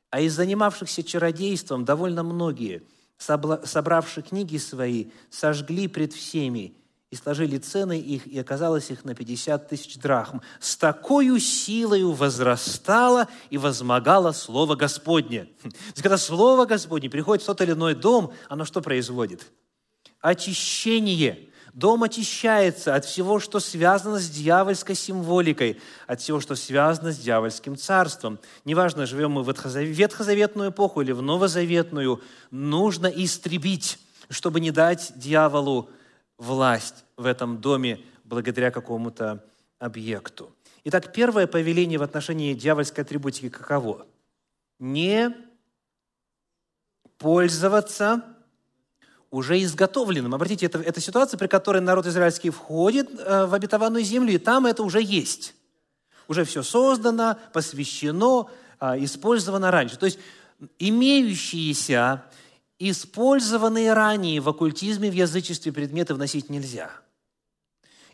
а 0.10 0.20
из 0.20 0.34
занимавшихся 0.34 1.04
чародейством 1.04 1.86
довольно 1.86 2.24
многие, 2.24 2.82
собравшие 3.20 4.24
книги 4.24 4.58
свои, 4.58 5.08
сожгли 5.30 5.88
пред 5.88 6.14
всеми 6.14 6.74
и 7.12 7.16
сложили 7.16 7.58
цены 7.58 8.00
их, 8.00 8.28
и 8.28 8.40
оказалось 8.40 8.92
их 8.92 9.04
на 9.04 9.14
50 9.14 9.68
тысяч 9.68 9.98
драхм. 9.98 10.42
С 10.60 10.78
такой 10.78 11.40
силою 11.40 12.14
возрастало 12.14 13.28
и 13.50 13.58
возмогало 13.58 14.32
Слово 14.32 14.76
Господне. 14.76 15.46
То 15.64 15.70
есть, 15.88 16.02
когда 16.02 16.18
Слово 16.18 16.66
Господне 16.66 17.10
приходит 17.10 17.44
в 17.44 17.48
тот 17.48 17.62
или 17.62 17.72
иной 17.72 17.96
дом, 17.96 18.34
оно 18.48 18.66
что 18.66 18.82
производит? 18.82 19.52
Очищение– 20.22 21.46
Дом 21.74 22.04
очищается 22.04 22.96
от 22.96 23.06
всего, 23.06 23.40
что 23.40 23.60
связано 23.60 24.20
с 24.20 24.30
дьявольской 24.30 24.96
символикой, 24.96 25.80
от 26.08 26.22
всего, 26.22 26.40
что 26.40 26.56
связано 26.56 27.12
с 27.12 27.18
дьявольским 27.18 27.78
царством. 27.78 28.40
Неважно, 28.66 29.06
живем 29.06 29.32
мы 29.32 29.44
в 29.44 29.48
ветхозаветную 29.48 30.72
эпоху 30.72 31.02
или 31.02 31.12
в 31.12 31.22
новозаветную, 31.22 32.22
нужно 32.52 33.08
истребить, 33.08 34.00
чтобы 34.30 34.60
не 34.60 34.72
дать 34.72 35.14
дьяволу 35.16 35.90
власть 36.38 37.06
в 37.18 37.26
этом 37.26 37.60
доме 37.60 38.00
благодаря 38.24 38.72
какому-то 38.72 39.44
объекту. 39.78 40.52
Итак, 40.86 41.14
первое 41.14 41.46
повеление 41.46 42.00
в 42.00 42.04
отношении 42.04 42.54
дьявольской 42.54 43.04
атрибутики 43.04 43.50
каково? 43.50 44.08
Не 44.80 45.36
пользоваться 47.18 48.24
уже 49.32 49.62
изготовленным. 49.62 50.34
Обратите, 50.34 50.66
это, 50.66 50.80
это 50.80 51.00
ситуация, 51.02 51.38
при 51.38 51.48
которой 51.48 51.82
народ 51.82 52.06
израильский 52.08 52.50
входит 52.50 53.10
э, 53.18 53.46
в 53.46 53.54
обетованную 53.54 54.04
землю, 54.04 54.34
и 54.34 54.38
там 54.38 54.66
это 54.66 54.84
уже 54.84 55.02
есть. 55.02 55.54
Уже 56.28 56.44
все 56.44 56.64
создано, 56.64 57.38
посвящено, 57.54 58.50
э, 58.80 59.04
использовано 59.04 59.72
раньше. 59.72 59.98
То 59.98 60.06
есть 60.06 60.20
имеющиеся, 60.80 62.24
использованные 62.80 63.94
ранее 63.94 64.40
в 64.40 64.50
оккультизме, 64.50 65.10
в 65.12 65.14
язычестве 65.14 65.72
предметы 65.72 66.16
вносить 66.16 66.50
нельзя. 66.50 66.90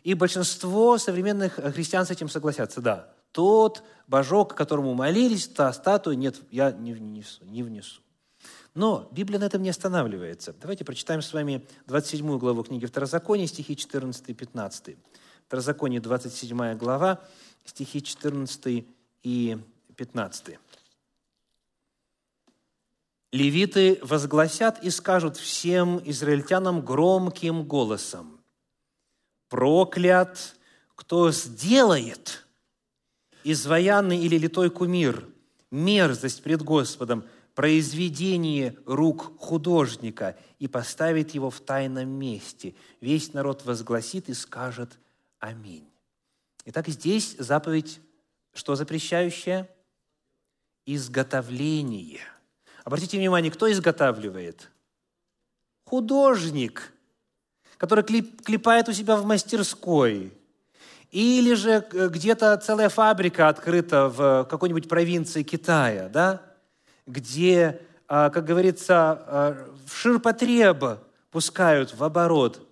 И 0.02 0.14
большинство 0.14 0.98
современных 0.98 1.54
христиан 1.54 2.06
с 2.06 2.10
этим 2.10 2.28
согласятся, 2.28 2.80
да. 2.80 3.08
Тот 3.32 3.82
божок, 4.06 4.54
которому 4.54 4.94
молились, 4.94 5.48
та 5.48 5.72
статуя, 5.72 6.14
нет, 6.14 6.36
я 6.50 6.70
не 6.70 6.92
внесу, 6.92 7.44
не 7.44 7.62
внесу. 7.62 8.00
Но 8.76 9.08
Библия 9.10 9.40
на 9.40 9.44
этом 9.44 9.62
не 9.62 9.70
останавливается. 9.70 10.54
Давайте 10.60 10.84
прочитаем 10.84 11.22
с 11.22 11.32
вами 11.32 11.66
27 11.86 12.38
главу 12.38 12.62
книги 12.62 12.84
Второзакония, 12.84 13.46
стихи 13.46 13.74
14 13.74 14.28
и 14.28 14.34
15. 14.34 14.96
Второзаконие, 15.46 15.98
27 15.98 16.76
глава, 16.76 17.22
стихи 17.64 18.02
14 18.02 18.86
и 19.22 19.58
15. 19.96 20.58
Левиты 23.32 23.98
возгласят 24.02 24.84
и 24.84 24.90
скажут 24.90 25.38
всем 25.38 25.98
израильтянам 26.04 26.84
громким 26.84 27.64
голосом, 27.64 28.42
«Проклят, 29.48 30.54
кто 30.94 31.32
сделает 31.32 32.46
изваянный 33.42 34.18
или 34.18 34.36
литой 34.36 34.68
кумир, 34.68 35.26
мерзость 35.70 36.42
пред 36.42 36.60
Господом, 36.60 37.24
произведение 37.56 38.76
рук 38.84 39.40
художника 39.40 40.36
и 40.58 40.68
поставит 40.68 41.30
его 41.30 41.48
в 41.48 41.58
тайном 41.60 42.10
месте. 42.10 42.74
Весь 43.00 43.32
народ 43.32 43.64
возгласит 43.64 44.28
и 44.28 44.34
скажет 44.34 44.98
«Аминь». 45.40 45.88
Итак, 46.66 46.86
здесь 46.88 47.34
заповедь, 47.38 47.98
что 48.52 48.76
запрещающая? 48.76 49.68
Изготовление. 50.84 52.20
Обратите 52.84 53.16
внимание, 53.16 53.50
кто 53.50 53.72
изготавливает? 53.72 54.70
Художник, 55.86 56.92
который 57.78 58.04
клепает 58.04 58.90
у 58.90 58.92
себя 58.92 59.16
в 59.16 59.24
мастерской. 59.24 60.30
Или 61.10 61.54
же 61.54 61.88
где-то 61.90 62.58
целая 62.58 62.90
фабрика 62.90 63.48
открыта 63.48 64.08
в 64.08 64.46
какой-нибудь 64.50 64.90
провинции 64.90 65.42
Китая, 65.42 66.10
да? 66.10 66.42
Где, 67.06 67.80
а, 68.08 68.30
как 68.30 68.44
говорится, 68.44 68.94
а, 68.94 69.74
в 69.86 69.96
ширпотреб 69.96 71.00
пускают 71.30 71.94
в 71.94 72.02
оборот. 72.02 72.66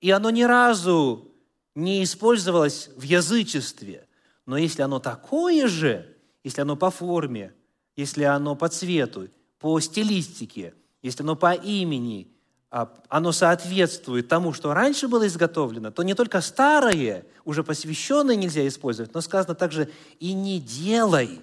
И 0.00 0.10
оно 0.10 0.30
ни 0.30 0.42
разу 0.42 1.28
не 1.74 2.02
использовалось 2.02 2.90
в 2.96 3.02
язычестве. 3.02 4.06
Но 4.46 4.56
если 4.56 4.82
оно 4.82 4.98
такое 4.98 5.68
же, 5.68 6.16
если 6.42 6.62
оно 6.62 6.76
по 6.76 6.90
форме, 6.90 7.52
если 7.96 8.24
оно 8.24 8.56
по 8.56 8.68
цвету, 8.68 9.28
по 9.58 9.78
стилистике, 9.80 10.74
если 11.02 11.22
оно 11.22 11.36
по 11.36 11.52
имени, 11.52 12.28
а, 12.70 12.92
оно 13.08 13.32
соответствует 13.32 14.28
тому, 14.28 14.52
что 14.52 14.72
раньше 14.72 15.08
было 15.08 15.26
изготовлено, 15.26 15.90
то 15.90 16.02
не 16.02 16.14
только 16.14 16.40
старое, 16.40 17.26
уже 17.44 17.64
посвященное 17.64 18.36
нельзя 18.36 18.66
использовать, 18.66 19.12
но 19.12 19.20
сказано 19.20 19.54
также 19.54 19.90
«и 20.18 20.32
не 20.32 20.60
делай». 20.60 21.40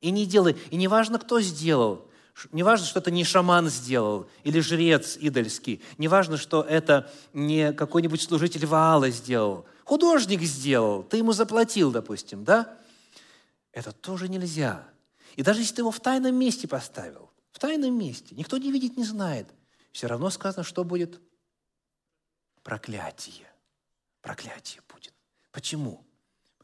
И 0.00 0.10
не 0.10 0.26
делай. 0.26 0.56
И 0.70 0.76
не 0.76 0.88
важно, 0.88 1.18
кто 1.18 1.40
сделал. 1.40 2.06
Не 2.52 2.62
важно, 2.62 2.86
что 2.86 3.00
это 3.00 3.10
не 3.10 3.24
шаман 3.24 3.68
сделал 3.68 4.28
или 4.44 4.60
жрец 4.60 5.16
идольский. 5.18 5.82
Не 5.96 6.08
важно, 6.08 6.36
что 6.36 6.62
это 6.62 7.10
не 7.32 7.72
какой-нибудь 7.72 8.20
служитель 8.20 8.66
Ваала 8.66 9.08
сделал. 9.08 9.64
Художник 9.84 10.42
сделал, 10.42 11.02
ты 11.02 11.16
ему 11.18 11.32
заплатил, 11.32 11.90
допустим, 11.90 12.44
да? 12.44 12.76
Это 13.72 13.92
тоже 13.92 14.28
нельзя. 14.28 14.86
И 15.36 15.42
даже 15.42 15.60
если 15.60 15.76
ты 15.76 15.82
его 15.82 15.90
в 15.90 16.00
тайном 16.00 16.34
месте 16.34 16.68
поставил, 16.68 17.30
в 17.52 17.58
тайном 17.58 17.98
месте, 17.98 18.34
никто 18.34 18.58
не 18.58 18.70
видит, 18.70 18.96
не 18.98 19.04
знает, 19.04 19.48
все 19.92 20.06
равно 20.06 20.28
сказано, 20.28 20.62
что 20.62 20.84
будет? 20.84 21.20
Проклятие. 22.62 23.46
Проклятие 24.20 24.82
будет. 24.92 25.14
Почему? 25.52 26.05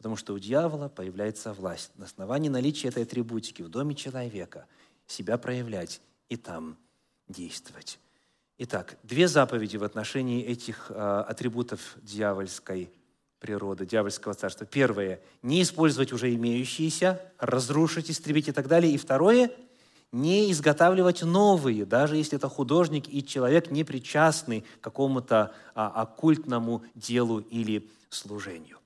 Потому 0.03 0.17
что 0.17 0.35
у 0.35 0.39
дьявола 0.41 0.89
появляется 0.89 1.53
власть 1.53 1.93
на 1.95 2.07
основании 2.07 2.49
наличия 2.49 2.89
этой 2.89 3.05
атрибутики 3.05 3.63
в 3.63 3.69
доме 3.69 3.95
человека 3.95 4.67
себя 5.07 5.39
проявлять 5.39 6.01
и 6.29 6.37
там 6.37 6.77
действовать. 7.29 8.01
Итак, 8.59 8.99
две 9.05 9.29
заповеди 9.29 9.77
в 9.77 9.85
отношении 9.85 10.43
этих 10.43 10.91
э, 10.91 10.95
атрибутов 10.95 11.97
дьявольской 12.03 12.91
природы, 13.39 13.87
дьявольского 13.87 14.35
царства. 14.35 14.67
Первое– 14.67 15.21
не 15.43 15.63
использовать 15.63 16.13
уже 16.13 16.35
имеющиеся, 16.35 17.23
разрушить, 17.39 18.11
истребить 18.11 18.49
и 18.49 18.53
так 18.53 18.67
далее. 18.67 18.93
И 18.93 18.99
второе– 18.99 19.53
не 20.11 20.51
изготавливать 20.51 21.23
новые, 21.23 21.87
даже 21.87 22.17
если 22.17 22.39
это 22.39 22.49
художник 22.49 23.05
и 23.09 23.25
человек, 23.25 23.71
не 23.71 23.85
причастный 23.85 24.63
к 24.63 24.81
какому-то 24.81 25.55
а, 25.77 26.03
оккультному 26.03 26.83
делу 26.97 27.39
или 27.39 27.89
служению. 28.11 28.82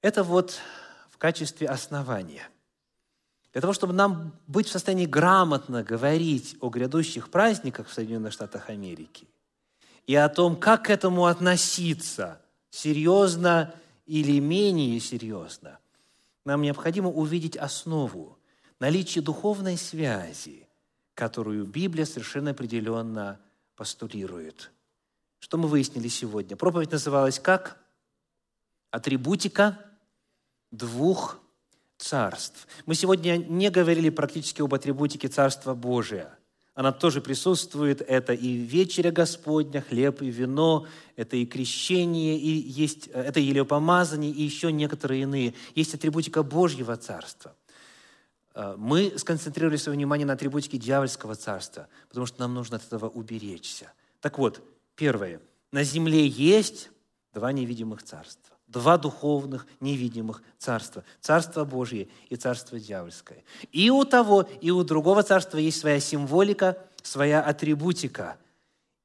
Это 0.00 0.22
вот 0.22 0.60
в 1.10 1.18
качестве 1.18 1.66
основания. 1.66 2.48
Для 3.52 3.60
того, 3.60 3.72
чтобы 3.72 3.92
нам 3.92 4.38
быть 4.46 4.68
в 4.68 4.70
состоянии 4.70 5.06
грамотно 5.06 5.82
говорить 5.82 6.56
о 6.60 6.68
грядущих 6.68 7.30
праздниках 7.30 7.88
в 7.88 7.92
Соединенных 7.92 8.32
Штатах 8.32 8.70
Америки 8.70 9.26
и 10.06 10.14
о 10.14 10.28
том, 10.28 10.54
как 10.56 10.84
к 10.84 10.90
этому 10.90 11.26
относиться, 11.26 12.40
серьезно 12.70 13.74
или 14.06 14.38
менее 14.38 15.00
серьезно, 15.00 15.78
нам 16.44 16.62
необходимо 16.62 17.10
увидеть 17.10 17.56
основу, 17.56 18.38
наличие 18.78 19.24
духовной 19.24 19.76
связи, 19.76 20.68
которую 21.14 21.66
Библия 21.66 22.04
совершенно 22.04 22.52
определенно 22.52 23.40
постулирует. 23.74 24.70
Что 25.40 25.56
мы 25.58 25.68
выяснили 25.68 26.08
сегодня? 26.08 26.56
Проповедь 26.56 26.92
называлась 26.92 27.40
как? 27.40 27.78
Атрибутика 28.90 29.78
двух 30.70 31.40
царств. 31.96 32.66
Мы 32.86 32.94
сегодня 32.94 33.36
не 33.36 33.70
говорили 33.70 34.10
практически 34.10 34.62
об 34.62 34.74
атрибутике 34.74 35.28
Царства 35.28 35.74
Божия. 35.74 36.38
Она 36.74 36.92
тоже 36.92 37.20
присутствует. 37.20 38.02
Это 38.02 38.32
и 38.32 38.52
вечеря 38.52 39.10
Господня, 39.10 39.80
хлеб 39.82 40.22
и 40.22 40.30
вино, 40.30 40.86
это 41.16 41.36
и 41.36 41.44
крещение, 41.44 42.38
и 42.38 42.50
есть, 42.50 43.08
это 43.08 43.40
и 43.40 43.44
елеопомазание, 43.44 44.30
и 44.30 44.42
еще 44.42 44.70
некоторые 44.70 45.22
иные. 45.22 45.54
Есть 45.74 45.94
атрибутика 45.94 46.44
Божьего 46.44 46.96
Царства. 46.96 47.56
Э, 48.58 48.74
мы 48.76 49.12
сконцентрировали 49.16 49.76
свое 49.76 49.96
внимание 49.96 50.26
на 50.26 50.32
атрибутике 50.32 50.78
дьявольского 50.78 51.36
царства, 51.36 51.88
потому 52.08 52.26
что 52.26 52.40
нам 52.40 52.54
нужно 52.54 52.76
от 52.76 52.84
этого 52.84 53.08
уберечься. 53.08 53.92
Так 54.20 54.38
вот, 54.38 54.60
первое. 54.96 55.40
На 55.70 55.84
земле 55.84 56.26
есть 56.26 56.90
два 57.32 57.52
невидимых 57.52 58.02
царства. 58.02 58.57
Два 58.68 58.98
духовных 58.98 59.66
невидимых 59.80 60.42
царства. 60.58 61.02
Царство 61.20 61.64
Божье 61.64 62.08
и 62.28 62.36
царство 62.36 62.78
дьявольское. 62.78 63.42
И 63.72 63.90
у 63.90 64.04
того, 64.04 64.42
и 64.60 64.70
у 64.70 64.84
другого 64.84 65.22
царства 65.22 65.58
есть 65.58 65.80
своя 65.80 66.00
символика, 66.00 66.78
своя 67.02 67.42
атрибутика. 67.42 68.36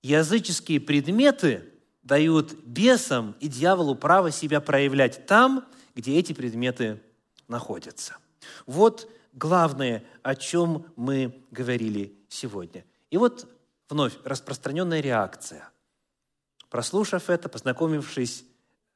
Языческие 0.01 0.81
предметы 0.81 1.63
дают 2.03 2.53
бесам 2.65 3.35
и 3.39 3.47
дьяволу 3.47 3.95
право 3.95 4.31
себя 4.31 4.59
проявлять 4.59 5.25
там, 5.25 5.65
где 5.95 6.19
эти 6.19 6.33
предметы 6.33 7.01
находятся. 7.47 8.17
Вот 8.65 9.09
главное, 9.31 10.03
о 10.21 10.35
чем 10.35 10.85
мы 10.95 11.41
говорили 11.51 12.13
сегодня. 12.27 12.83
И 13.09 13.17
вот 13.17 13.47
вновь 13.89 14.13
распространенная 14.23 14.99
реакция. 14.99 15.69
Прослушав 16.69 17.29
это, 17.29 17.47
познакомившись 17.49 18.43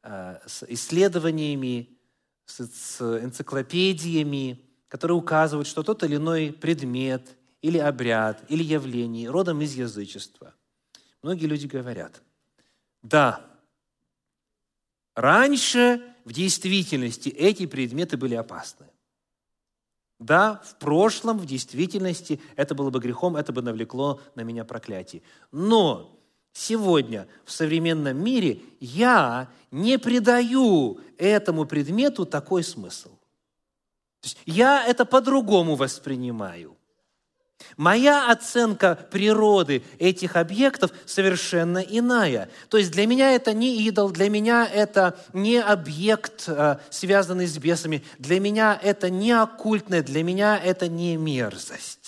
с 0.07 0.63
исследованиями, 0.67 1.97
с 2.45 3.01
энциклопедиями, 3.01 4.63
которые 4.87 5.17
указывают, 5.17 5.67
что 5.67 5.83
тот 5.83 6.03
или 6.03 6.15
иной 6.15 6.53
предмет 6.53 7.35
или 7.61 7.77
обряд, 7.77 8.43
или 8.49 8.63
явление 8.63 9.29
родом 9.29 9.61
из 9.61 9.73
язычества. 9.73 10.53
Многие 11.21 11.47
люди 11.47 11.67
говорят, 11.67 12.21
да, 13.01 13.45
раньше 15.15 16.01
в 16.23 16.31
действительности 16.31 17.29
эти 17.29 17.65
предметы 17.65 18.15
были 18.15 18.35
опасны. 18.35 18.85
Да, 20.19 20.61
в 20.65 20.79
прошлом, 20.79 21.37
в 21.37 21.45
действительности, 21.45 22.39
это 22.55 22.73
было 22.73 22.89
бы 22.89 22.99
грехом, 22.99 23.35
это 23.35 23.53
бы 23.53 23.61
навлекло 23.61 24.19
на 24.35 24.41
меня 24.41 24.65
проклятие. 24.65 25.21
Но 25.51 26.16
сегодня 26.57 27.27
в 27.45 27.51
современном 27.51 28.17
мире 28.23 28.59
я 28.79 29.47
не 29.69 29.99
придаю 29.99 30.99
этому 31.17 31.65
предмету 31.65 32.25
такой 32.25 32.63
смысл. 32.63 33.09
То 34.21 34.25
есть 34.25 34.37
я 34.45 34.83
это 34.85 35.05
по-другому 35.05 35.75
воспринимаю. 35.75 36.75
Моя 37.75 38.31
оценка 38.31 39.07
природы 39.11 39.83
этих 39.99 40.35
объектов 40.35 40.91
совершенно 41.05 41.79
иная. 41.79 42.49
То 42.69 42.77
есть 42.77 42.91
для 42.91 43.05
меня 43.05 43.33
это 43.33 43.53
не 43.53 43.81
идол, 43.87 44.09
для 44.09 44.29
меня 44.29 44.65
это 44.65 45.19
не 45.33 45.59
объект, 45.59 46.45
э, 46.47 46.77
связанный 46.89 47.47
с 47.47 47.57
бесами, 47.57 48.03
для 48.19 48.39
меня 48.39 48.79
это 48.81 49.09
не 49.09 49.31
оккультное, 49.31 50.01
для 50.03 50.23
меня 50.23 50.57
это 50.57 50.87
не 50.87 51.17
мерзость. 51.17 52.06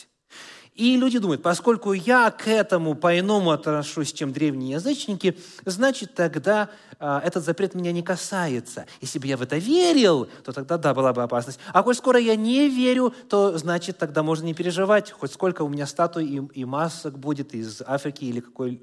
И 0.80 0.96
люди 0.96 1.20
думают, 1.20 1.42
поскольку 1.42 1.92
я 1.92 2.32
к 2.32 2.48
этому 2.48 2.96
по-иному 2.96 3.52
отношусь, 3.52 4.14
чем 4.14 4.32
древние 4.32 4.76
язычники, 4.76 5.38
значит, 5.66 6.16
тогда 6.16 6.70
а, 7.00 7.20
этот 7.20 7.44
запрет 7.44 7.76
меня 7.76 7.92
не 7.92 8.02
касается. 8.02 8.86
Если 9.02 9.20
бы 9.20 9.28
я 9.28 9.36
в 9.36 9.42
это 9.42 9.58
верил, 9.58 10.30
то 10.46 10.54
тогда, 10.54 10.78
да, 10.78 10.94
была 10.94 11.12
бы 11.12 11.22
опасность. 11.22 11.60
А 11.74 11.84
коль 11.84 11.96
скоро 11.96 12.18
я 12.18 12.38
не 12.38 12.70
верю, 12.70 13.14
то, 13.28 13.58
значит, 13.58 13.98
тогда 13.98 14.24
можно 14.24 14.46
не 14.46 14.54
переживать, 14.54 15.12
хоть 15.12 15.34
сколько 15.34 15.64
у 15.64 15.68
меня 15.68 15.86
статуй 15.86 16.26
и, 16.26 16.62
и 16.62 16.64
масок 16.64 17.20
будет 17.20 17.54
из 17.54 17.82
Африки 17.86 18.24
или 18.24 18.40
какой 18.40 18.82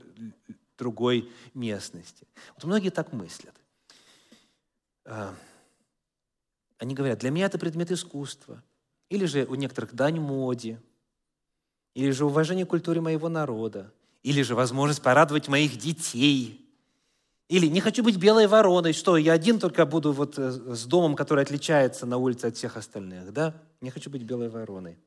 другой 0.76 1.32
местности. 1.54 2.26
Вот 2.56 2.64
многие 2.64 2.90
так 2.90 3.14
мыслят. 3.14 3.54
А, 5.06 5.34
они 6.76 6.94
говорят, 6.94 7.20
для 7.20 7.30
меня 7.30 7.46
это 7.46 7.58
предмет 7.58 7.90
искусства. 7.90 8.62
Или 9.08 9.24
же 9.24 9.46
у 9.46 9.54
некоторых 9.54 9.94
дань 9.94 10.20
моде– 10.20 10.78
или 11.96 12.10
же 12.10 12.26
уважение 12.26 12.66
к 12.66 12.68
культуре 12.68 13.00
моего 13.00 13.30
народа, 13.30 13.90
или 14.22 14.42
же 14.42 14.54
возможность 14.54 15.00
порадовать 15.00 15.48
моих 15.48 15.78
детей, 15.78 16.60
или 17.48 17.68
не 17.68 17.80
хочу 17.80 18.04
быть 18.04 18.18
белой 18.18 18.48
вороной, 18.48 18.92
что 18.92 19.16
я 19.16 19.32
один 19.32 19.58
только 19.58 19.86
буду 19.86 20.12
вот 20.12 20.38
э, 20.38 20.50
с 20.50 20.84
домом, 20.84 21.16
который 21.16 21.42
отличается 21.42 22.04
на 22.04 22.18
улице 22.18 22.46
от 22.46 22.56
всех 22.56 22.76
остальных, 22.76 23.32
да? 23.32 23.54
Не 23.80 23.88
хочу 23.88 24.10
быть 24.10 24.24
белой 24.24 24.50
вороной. 24.50 24.98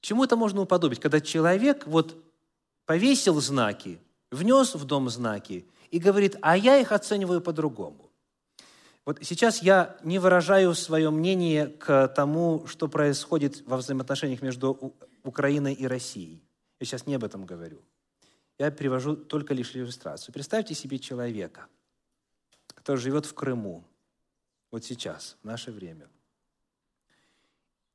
Чему 0.00 0.24
это 0.24 0.34
можно 0.34 0.62
уподобить? 0.62 0.98
Когда 0.98 1.20
человек 1.20 1.86
вот 1.86 2.16
повесил 2.86 3.40
знаки, 3.40 4.00
внес 4.32 4.74
в 4.74 4.84
дом 4.84 5.08
знаки 5.10 5.64
и 5.92 6.00
говорит, 6.00 6.38
а 6.42 6.56
я 6.56 6.78
их 6.78 6.90
оцениваю 6.90 7.40
по-другому. 7.40 8.05
Вот 9.06 9.20
сейчас 9.22 9.62
я 9.62 9.96
не 10.02 10.18
выражаю 10.18 10.74
свое 10.74 11.10
мнение 11.10 11.68
к 11.68 12.08
тому, 12.08 12.66
что 12.66 12.88
происходит 12.88 13.62
во 13.64 13.76
взаимоотношениях 13.76 14.42
между 14.42 14.92
Украиной 15.22 15.74
и 15.74 15.86
Россией. 15.86 16.42
Я 16.80 16.86
сейчас 16.86 17.06
не 17.06 17.14
об 17.14 17.22
этом 17.22 17.46
говорю. 17.46 17.80
Я 18.58 18.72
привожу 18.72 19.14
только 19.14 19.54
лишь 19.54 19.76
иллюстрацию. 19.76 20.32
Представьте 20.34 20.74
себе 20.74 20.98
человека, 20.98 21.68
который 22.74 22.96
живет 22.96 23.26
в 23.26 23.34
Крыму, 23.34 23.84
вот 24.72 24.84
сейчас, 24.84 25.36
в 25.40 25.46
наше 25.46 25.70
время, 25.70 26.08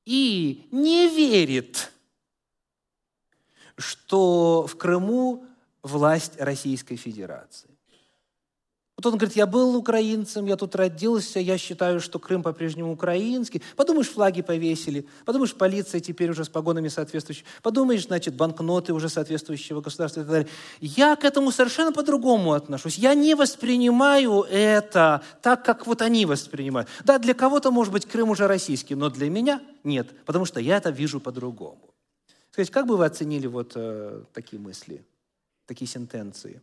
и 0.05 0.66
не 0.72 1.09
верит, 1.09 1.91
что 3.76 4.66
в 4.66 4.78
Крыму 4.78 5.45
власть 5.82 6.39
Российской 6.39 6.95
Федерации. 6.95 7.70
Вот 9.02 9.14
он 9.14 9.18
говорит, 9.18 9.36
я 9.36 9.47
был 9.47 9.76
украинцем, 9.76 10.45
я 10.45 10.56
тут 10.56 10.76
родился, 10.76 11.39
я 11.39 11.58
считаю, 11.58 11.99
что 11.99 12.20
Крым 12.20 12.43
по-прежнему 12.43 12.91
украинский. 12.91 13.64
Подумаешь, 13.76 14.08
флаги 14.08 14.43
повесили, 14.43 15.08
подумаешь, 15.26 15.56
полиция 15.56 15.99
теперь 15.99 16.30
уже 16.30 16.45
с 16.45 16.49
погонами 16.49 16.88
соответствующими, 16.88 17.47
подумаешь, 17.64 18.06
значит, 18.06 18.36
банкноты 18.36 18.93
уже 18.93 19.10
соответствующего 19.10 19.82
государства 19.82 20.20
и 20.20 20.24
так 20.24 20.32
далее. 20.32 20.49
Я 20.82 21.16
к 21.16 21.24
этому 21.24 21.52
совершенно 21.52 21.91
по-другому 21.91 22.54
отношусь. 22.54 22.99
Я 22.99 23.16
не 23.16 23.34
воспринимаю 23.34 24.43
это 24.43 25.24
так, 25.41 25.66
как 25.66 25.88
вот 25.88 26.04
они 26.04 26.28
воспринимают. 26.28 26.88
Да, 27.04 27.18
для 27.18 27.34
кого-то, 27.34 27.72
может 27.72 27.91
быть, 27.91 28.06
Крым 28.06 28.30
уже 28.30 28.45
российский, 28.45 28.93
но 28.93 29.10
для 29.10 29.32
меня 29.32 29.62
нет, 29.84 30.12
потому 30.28 30.45
что 30.45 30.60
я 30.60 30.78
это 30.78 30.91
вижу 30.91 31.20
по-другому. 31.20 31.95
Скажите, 32.52 32.72
как 32.72 32.86
бы 32.86 32.97
вы 32.97 33.06
оценили 33.06 33.47
вот 33.47 33.72
э, 33.74 34.26
такие 34.32 34.62
мысли, 34.62 35.04
такие 35.66 35.88
сентенции? 35.89 36.62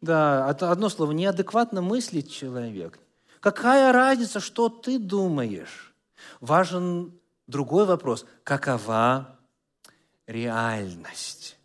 Да, 0.00 0.48
одно 0.48 0.88
слово, 0.88 1.12
неадекватно 1.12 1.82
мыслит 1.82 2.30
человек. 2.30 2.98
Какая 3.40 3.92
разница, 3.92 4.40
что 4.40 4.68
ты 4.68 4.98
думаешь? 4.98 5.94
Важен 6.40 7.12
другой 7.46 7.84
вопрос. 7.84 8.24
Какова 8.42 9.38
реальность? 10.26 11.58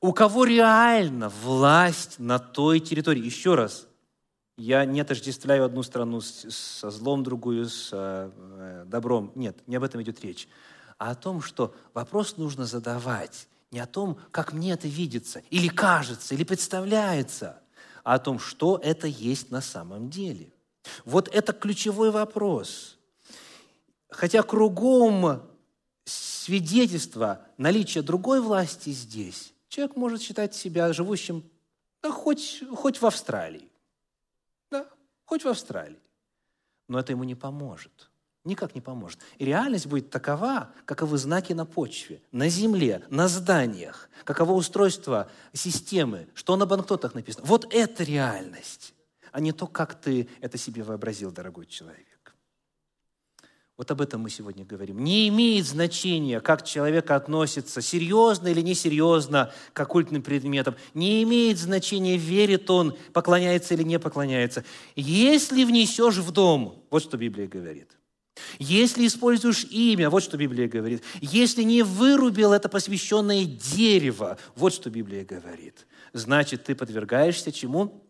У 0.00 0.12
кого 0.12 0.44
реально 0.44 1.28
власть 1.28 2.18
на 2.18 2.38
той 2.38 2.80
территории? 2.80 3.24
Еще 3.24 3.54
раз, 3.54 3.86
я 4.56 4.84
не 4.84 5.00
отождествляю 5.00 5.64
одну 5.64 5.82
страну 5.82 6.20
со 6.20 6.90
злом, 6.90 7.24
другую 7.24 7.68
с 7.68 7.90
э, 7.92 8.84
добром. 8.86 9.32
Нет, 9.34 9.58
не 9.66 9.76
об 9.76 9.82
этом 9.82 10.02
идет 10.02 10.22
речь. 10.22 10.48
А 10.98 11.10
о 11.10 11.14
том, 11.14 11.42
что 11.42 11.74
вопрос 11.92 12.38
нужно 12.38 12.64
задавать 12.64 13.48
не 13.70 13.80
о 13.80 13.86
том, 13.86 14.16
как 14.30 14.52
мне 14.52 14.72
это 14.72 14.86
видится, 14.86 15.42
или 15.50 15.68
кажется, 15.68 16.34
или 16.34 16.44
представляется– 16.44 17.60
а 18.06 18.14
о 18.14 18.18
том, 18.20 18.38
что 18.38 18.78
это 18.80 19.08
есть 19.08 19.50
на 19.50 19.60
самом 19.60 20.10
деле. 20.10 20.52
Вот 21.04 21.26
это 21.34 21.52
ключевой 21.52 22.12
вопрос. 22.12 22.98
Хотя 24.10 24.44
кругом 24.44 25.42
свидетельства 26.04 27.44
наличия 27.58 28.02
другой 28.02 28.40
власти 28.40 28.90
здесь, 28.90 29.52
человек 29.68 29.96
может 29.96 30.22
считать 30.22 30.54
себя 30.54 30.92
живущим 30.92 31.42
да, 32.00 32.12
хоть, 32.12 32.62
хоть 32.76 33.02
в 33.02 33.06
Австралии. 33.06 33.68
Да, 34.70 34.86
хоть 35.24 35.42
в 35.42 35.48
Австралии. 35.48 35.98
Но 36.86 37.00
это 37.00 37.10
ему 37.10 37.24
не 37.24 37.34
поможет 37.34 38.08
никак 38.46 38.74
не 38.74 38.80
поможет. 38.80 39.18
И 39.38 39.44
реальность 39.44 39.86
будет 39.86 40.10
такова, 40.10 40.70
каковы 40.84 41.18
знаки 41.18 41.52
на 41.52 41.66
почве, 41.66 42.20
на 42.32 42.48
земле, 42.48 43.02
на 43.10 43.28
зданиях, 43.28 44.08
каково 44.24 44.52
устройство 44.52 45.30
системы, 45.52 46.28
что 46.34 46.56
на 46.56 46.66
банкнотах 46.66 47.14
написано. 47.14 47.44
Вот 47.46 47.72
это 47.72 48.04
реальность, 48.04 48.94
а 49.32 49.40
не 49.40 49.52
то, 49.52 49.66
как 49.66 49.94
ты 49.94 50.28
это 50.40 50.56
себе 50.56 50.82
вообразил, 50.82 51.32
дорогой 51.32 51.66
человек. 51.66 52.06
Вот 53.76 53.90
об 53.90 54.00
этом 54.00 54.22
мы 54.22 54.30
сегодня 54.30 54.64
говорим. 54.64 55.04
Не 55.04 55.28
имеет 55.28 55.66
значения, 55.66 56.40
как 56.40 56.64
человек 56.64 57.10
относится, 57.10 57.82
серьезно 57.82 58.48
или 58.48 58.62
несерьезно 58.62 59.52
к 59.74 59.80
оккультным 59.80 60.22
предметам. 60.22 60.76
Не 60.94 61.22
имеет 61.24 61.58
значения, 61.58 62.16
верит 62.16 62.70
он, 62.70 62.96
поклоняется 63.12 63.74
или 63.74 63.82
не 63.82 63.98
поклоняется. 63.98 64.64
Если 64.94 65.64
внесешь 65.64 66.16
в 66.16 66.30
дом, 66.32 66.82
вот 66.88 67.02
что 67.02 67.18
Библия 67.18 67.46
говорит, 67.46 67.90
если 68.58 69.06
используешь 69.06 69.64
имя, 69.64 70.10
вот 70.10 70.22
что 70.22 70.36
Библия 70.36 70.68
говорит. 70.68 71.02
Если 71.20 71.62
не 71.62 71.82
вырубил 71.82 72.52
это 72.52 72.68
посвященное 72.68 73.44
дерево, 73.44 74.38
вот 74.54 74.72
что 74.74 74.90
Библия 74.90 75.24
говорит. 75.24 75.86
Значит, 76.12 76.64
ты 76.64 76.74
подвергаешься 76.74 77.52
чему? 77.52 78.02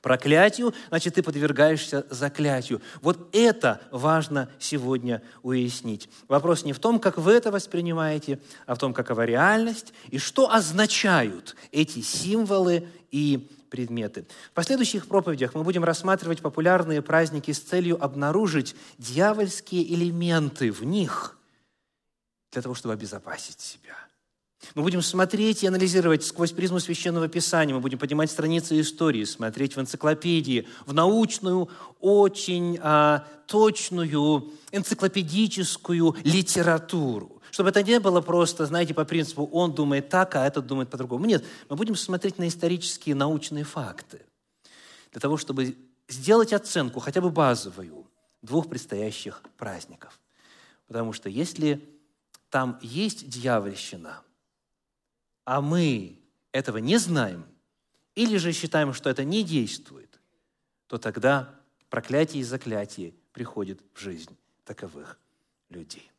проклятию, 0.00 0.74
значит, 0.88 1.14
ты 1.14 1.22
подвергаешься 1.22 2.06
заклятию. 2.10 2.80
Вот 3.02 3.34
это 3.34 3.80
важно 3.90 4.48
сегодня 4.58 5.22
уяснить. 5.42 6.08
Вопрос 6.28 6.64
не 6.64 6.72
в 6.72 6.78
том, 6.78 6.98
как 6.98 7.18
вы 7.18 7.32
это 7.32 7.50
воспринимаете, 7.50 8.40
а 8.66 8.74
в 8.74 8.78
том, 8.78 8.94
какова 8.94 9.24
реальность 9.24 9.92
и 10.08 10.18
что 10.18 10.52
означают 10.52 11.56
эти 11.72 12.00
символы 12.00 12.88
и 13.10 13.50
предметы. 13.70 14.26
В 14.50 14.54
последующих 14.54 15.06
проповедях 15.06 15.54
мы 15.54 15.64
будем 15.64 15.84
рассматривать 15.84 16.40
популярные 16.40 17.02
праздники 17.02 17.50
с 17.52 17.60
целью 17.60 18.02
обнаружить 18.02 18.74
дьявольские 18.98 19.94
элементы 19.94 20.70
в 20.72 20.84
них 20.84 21.36
для 22.52 22.62
того, 22.62 22.74
чтобы 22.74 22.94
обезопасить 22.94 23.60
себя– 23.60 23.96
мы 24.74 24.82
будем 24.82 25.02
смотреть 25.02 25.62
и 25.62 25.66
анализировать 25.66 26.24
сквозь 26.24 26.52
призму 26.52 26.80
Священного 26.80 27.28
Писания. 27.28 27.74
Мы 27.74 27.80
будем 27.80 27.98
поднимать 27.98 28.30
страницы 28.30 28.80
истории, 28.80 29.24
смотреть 29.24 29.76
в 29.76 29.80
энциклопедии, 29.80 30.66
в 30.84 30.92
научную, 30.92 31.68
очень 32.00 32.78
а, 32.82 33.24
точную 33.46 34.50
энциклопедическую 34.72 36.16
литературу. 36.24 37.37
Чтобы 37.50 37.70
это 37.70 37.82
не 37.82 38.00
было 38.00 38.20
просто, 38.20 38.66
знаете, 38.66 38.94
по 38.94 39.04
принципу 39.04 39.44
«он 39.52 39.74
думает 39.74 40.08
так, 40.08 40.34
а 40.36 40.46
этот 40.46 40.66
думает 40.66 40.90
по-другому». 40.90 41.24
Нет, 41.26 41.44
мы 41.68 41.76
будем 41.76 41.96
смотреть 41.96 42.38
на 42.38 42.48
исторические 42.48 43.14
научные 43.14 43.64
факты 43.64 44.22
для 45.12 45.20
того, 45.20 45.36
чтобы 45.36 45.76
сделать 46.08 46.52
оценку, 46.52 47.00
хотя 47.00 47.20
бы 47.20 47.30
базовую, 47.30 48.06
двух 48.42 48.68
предстоящих 48.68 49.42
праздников. 49.56 50.18
Потому 50.86 51.12
что 51.12 51.28
если 51.28 51.82
там 52.50 52.78
есть 52.82 53.28
дьявольщина– 53.28 54.22
а 55.48 55.62
мы 55.62 56.20
этого 56.52 56.76
не 56.76 56.98
знаем, 56.98 57.46
или 58.14 58.36
же 58.36 58.52
считаем, 58.52 58.92
что 58.92 59.08
это 59.08 59.24
не 59.24 59.42
действует, 59.42 60.20
то 60.88 60.98
тогда 60.98 61.58
проклятие 61.88 62.42
и 62.42 62.44
заклятие 62.44 63.14
приходит 63.32 63.80
в 63.94 63.98
жизнь 63.98 64.36
таковых 64.66 65.18
людей. 65.70 66.10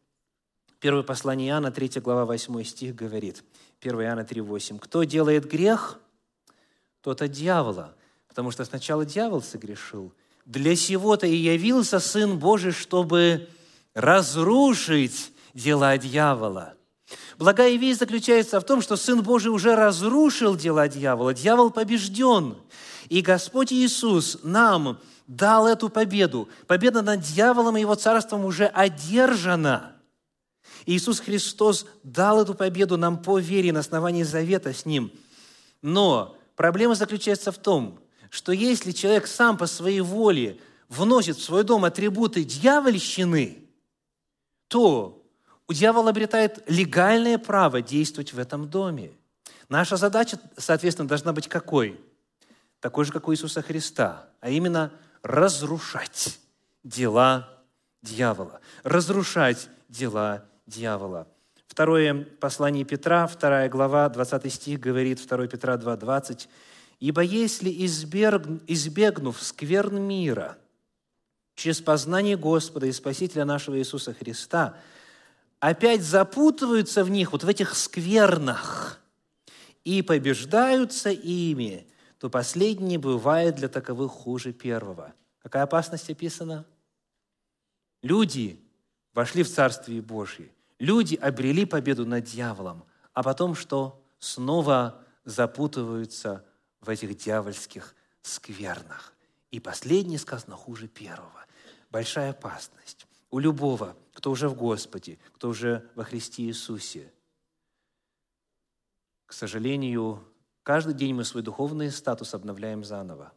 Первое 0.79 1.03
послание 1.03 1.49
Иоанна, 1.49 1.71
3 1.71 1.99
глава, 1.99 2.25
8 2.25 2.63
стих 2.63 2.95
говорит, 2.95 3.43
1 3.81 4.01
Иоанна 4.01 4.23
3, 4.23 4.41
8. 4.41 4.79
«Кто 4.79 5.03
делает 5.03 5.45
грех, 5.45 5.99
тот 7.01 7.21
от 7.21 7.31
дьявола, 7.31 7.95
потому 8.27 8.51
что 8.51 8.63
сначала 8.63 9.05
дьявол 9.05 9.41
согрешил. 9.41 10.13
Для 10.45 10.75
сего-то 10.75 11.27
и 11.27 11.35
явился 11.35 11.99
Сын 11.99 12.39
Божий, 12.39 12.71
чтобы 12.71 13.49
разрушить 13.93 15.33
дела 15.53 15.97
дьявола. 15.97 16.75
Благая 17.37 17.75
весть 17.75 17.99
заключается 17.99 18.59
в 18.59 18.63
том, 18.63 18.81
что 18.81 18.95
Сын 18.95 19.21
Божий 19.21 19.51
уже 19.51 19.75
разрушил 19.75 20.55
дела 20.55 20.87
дьявола. 20.87 21.33
Дьявол 21.33 21.71
побежден. 21.71 22.55
И 23.09 23.21
Господь 23.21 23.73
Иисус 23.73 24.39
нам 24.43 24.99
дал 25.27 25.67
эту 25.67 25.89
победу. 25.89 26.47
Победа 26.67 27.01
над 27.01 27.21
дьяволом 27.21 27.77
и 27.77 27.81
его 27.81 27.95
царством 27.95 28.45
уже 28.45 28.65
одержана. 28.65 29.98
Иисус 30.91 31.19
Христос 31.19 31.85
дал 32.01 32.41
эту 32.41 32.55
победу 32.55 32.97
нам 32.97 33.21
по 33.21 33.37
вере 33.37 33.71
на 33.71 33.81
основании 33.81 34.23
завета 34.23 34.73
с 34.73 34.85
Ним. 34.85 35.11
Но 35.83 36.35
проблема 36.55 36.95
заключается 36.95 37.51
в 37.51 37.59
том, 37.59 37.99
что 38.31 38.51
если 38.51 38.91
человек 38.91 39.27
сам 39.27 39.55
по 39.55 39.67
своей 39.67 40.01
воле 40.01 40.59
вносит 40.87 41.37
в 41.37 41.43
свой 41.43 41.63
дом 41.63 41.85
атрибуты 41.85 42.43
дьявольщины, 42.43 43.59
то 44.67 45.23
у 45.67 45.73
дьявола 45.73 46.09
обретает 46.09 46.63
легальное 46.67 47.37
право 47.37 47.83
действовать 47.83 48.33
в 48.33 48.39
этом 48.39 48.67
доме. 48.67 49.11
Наша 49.67 49.95
задача, 49.95 50.39
соответственно, 50.57 51.07
должна 51.07 51.33
быть 51.33 51.47
какой? 51.47 52.01
Такой 52.79 53.05
же, 53.05 53.11
как 53.11 53.27
у 53.27 53.33
Иисуса 53.33 53.61
Христа, 53.61 54.27
а 54.41 54.49
именно 54.49 54.91
разрушать 55.21 56.39
дела 56.83 57.47
дьявола. 58.01 58.59
Разрушать 58.83 59.69
дела 59.87 60.48
дьявола. 60.69 61.27
Второе 61.67 62.25
послание 62.39 62.85
Петра, 62.85 63.27
вторая 63.27 63.69
глава, 63.69 64.07
20 64.09 64.53
стих 64.53 64.79
говорит, 64.79 65.25
2 65.25 65.47
Петра 65.47 65.77
2, 65.77 65.97
20. 65.97 66.49
«Ибо 66.99 67.21
если, 67.21 67.69
избегнув 67.69 69.41
скверн 69.41 70.01
мира, 70.01 70.57
через 71.55 71.81
познание 71.81 72.37
Господа 72.37 72.87
и 72.87 72.91
Спасителя 72.91 73.45
нашего 73.45 73.77
Иисуса 73.77 74.13
Христа– 74.13 74.77
опять 75.59 76.01
запутываются 76.01 77.03
в 77.03 77.09
них, 77.09 77.31
вот 77.31 77.43
в 77.43 77.47
этих 77.47 77.75
сквернах, 77.75 78.99
и 79.83 80.01
побеждаются 80.01 81.09
ими, 81.09 81.87
то 82.17 82.29
последний 82.29 82.97
бывает 82.97 83.55
для 83.55 83.69
таковых 83.69 84.11
хуже 84.11 84.51
первого. 84.51 85.13
Какая 85.41 85.63
опасность 85.63 86.09
описана? 86.09 86.65
Люди 88.01 88.59
вошли 89.13 89.43
в 89.43 89.49
Царствие 89.49 90.01
Божье, 90.01 90.49
люди 90.79 91.15
обрели 91.15 91.65
победу 91.65 92.05
над 92.05 92.23
дьяволом, 92.23 92.85
а 93.13 93.21
потом 93.23 93.55
что? 93.55 94.03
Снова 94.17 95.03
запутываются 95.23 96.45
в 96.81 96.89
этих 96.89 97.15
дьявольских 97.17 97.95
сквернах. 98.21 99.13
И 99.51 99.59
последний 99.59 100.17
сказано 100.17 100.55
хуже 100.55 100.87
первого. 100.87 101.45
Большая 101.89 102.31
опасность 102.31 103.07
у 103.31 103.39
любого, 103.39 103.95
кто 104.13 104.31
уже 104.31 104.49
в 104.49 104.55
Господе, 104.55 105.17
кто 105.33 105.49
уже 105.49 105.89
во 105.95 106.03
Христе 106.03 106.43
Иисусе. 106.43 107.11
К 109.25 109.33
сожалению, 109.33 110.23
каждый 110.63 110.93
день 110.93 111.13
мы 111.13 111.23
свой 111.23 111.43
духовный 111.43 111.91
статус 111.91 112.33
обновляем 112.33 112.83
заново. 112.83 113.31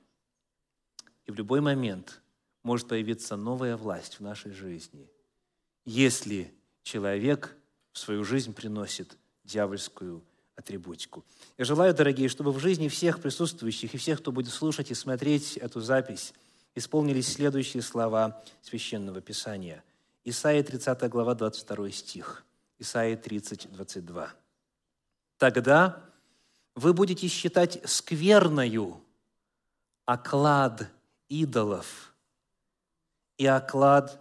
И 1.26 1.30
в 1.30 1.34
любой 1.36 1.61
момент 1.61 2.22
может 2.62 2.88
появиться 2.88 3.36
новая 3.36 3.76
власть 3.76 4.14
в 4.14 4.20
нашей 4.20 4.53
жизни, 4.53 5.11
если 5.84 6.55
человек 6.82 7.56
в 7.92 7.98
свою 7.98 8.24
жизнь 8.24 8.52
приносит 8.54 9.16
дьявольскую 9.44 10.22
атрибутику. 10.56 11.24
Я 11.58 11.64
желаю, 11.64 11.94
дорогие, 11.94 12.28
чтобы 12.28 12.52
в 12.52 12.58
жизни 12.58 12.88
всех 12.88 13.20
присутствующих 13.20 13.94
и 13.94 13.98
всех, 13.98 14.20
кто 14.20 14.32
будет 14.32 14.52
слушать 14.52 14.90
и 14.90 14.94
смотреть 14.94 15.56
эту 15.56 15.80
запись, 15.80 16.34
исполнились 16.74 17.32
следующие 17.32 17.82
слова 17.82 18.42
Священного 18.62 19.20
Писания. 19.20 19.82
Исайя 20.24 20.62
30 20.62 21.08
глава, 21.10 21.34
22 21.34 21.90
стих. 21.90 22.44
Исайя 22.78 23.16
30, 23.16 23.72
22. 23.72 24.34
«Тогда 25.38 26.04
вы 26.74 26.92
будете 26.92 27.28
считать 27.28 27.80
скверною 27.84 29.02
оклад 30.04 30.88
идолов 31.28 32.14
и 33.36 33.46
оклад 33.46 34.20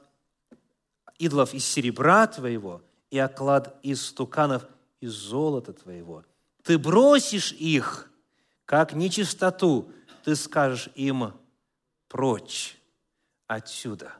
идолов 1.22 1.54
из 1.54 1.66
серебра 1.66 2.26
твоего 2.28 2.82
и 3.12 3.20
оклад 3.20 3.78
из 3.84 4.06
стуканов 4.08 4.66
из 5.00 5.12
золота 5.12 5.74
твоего. 5.74 6.24
Ты 6.64 6.78
бросишь 6.78 7.52
их, 7.54 8.12
как 8.66 8.94
нечистоту, 8.94 9.92
ты 10.24 10.36
скажешь 10.36 10.90
им, 10.96 11.34
прочь 12.08 12.78
отсюда. 13.48 14.14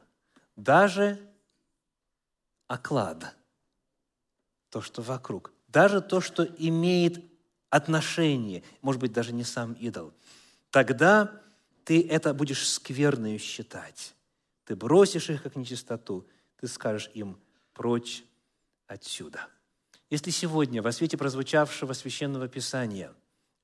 Даже 0.56 1.18
оклад, 2.66 3.34
то, 4.70 4.80
что 4.80 5.02
вокруг, 5.02 5.52
даже 5.68 6.00
то, 6.00 6.20
что 6.20 6.44
имеет 6.44 7.24
отношение, 7.70 8.62
может 8.80 9.00
быть, 9.00 9.12
даже 9.12 9.32
не 9.32 9.44
сам 9.44 9.72
идол, 9.74 10.12
тогда 10.70 11.32
ты 11.84 12.06
это 12.06 12.34
будешь 12.34 12.68
скверную 12.68 13.38
считать. 13.38 14.14
Ты 14.64 14.76
бросишь 14.76 15.30
их 15.30 15.42
как 15.42 15.56
нечистоту, 15.56 16.26
ты 16.62 16.68
скажешь 16.68 17.10
им 17.14 17.36
прочь 17.74 18.22
отсюда. 18.86 19.48
Если 20.10 20.30
сегодня 20.30 20.80
во 20.80 20.92
свете 20.92 21.16
прозвучавшего 21.16 21.92
священного 21.92 22.46
писания 22.46 23.12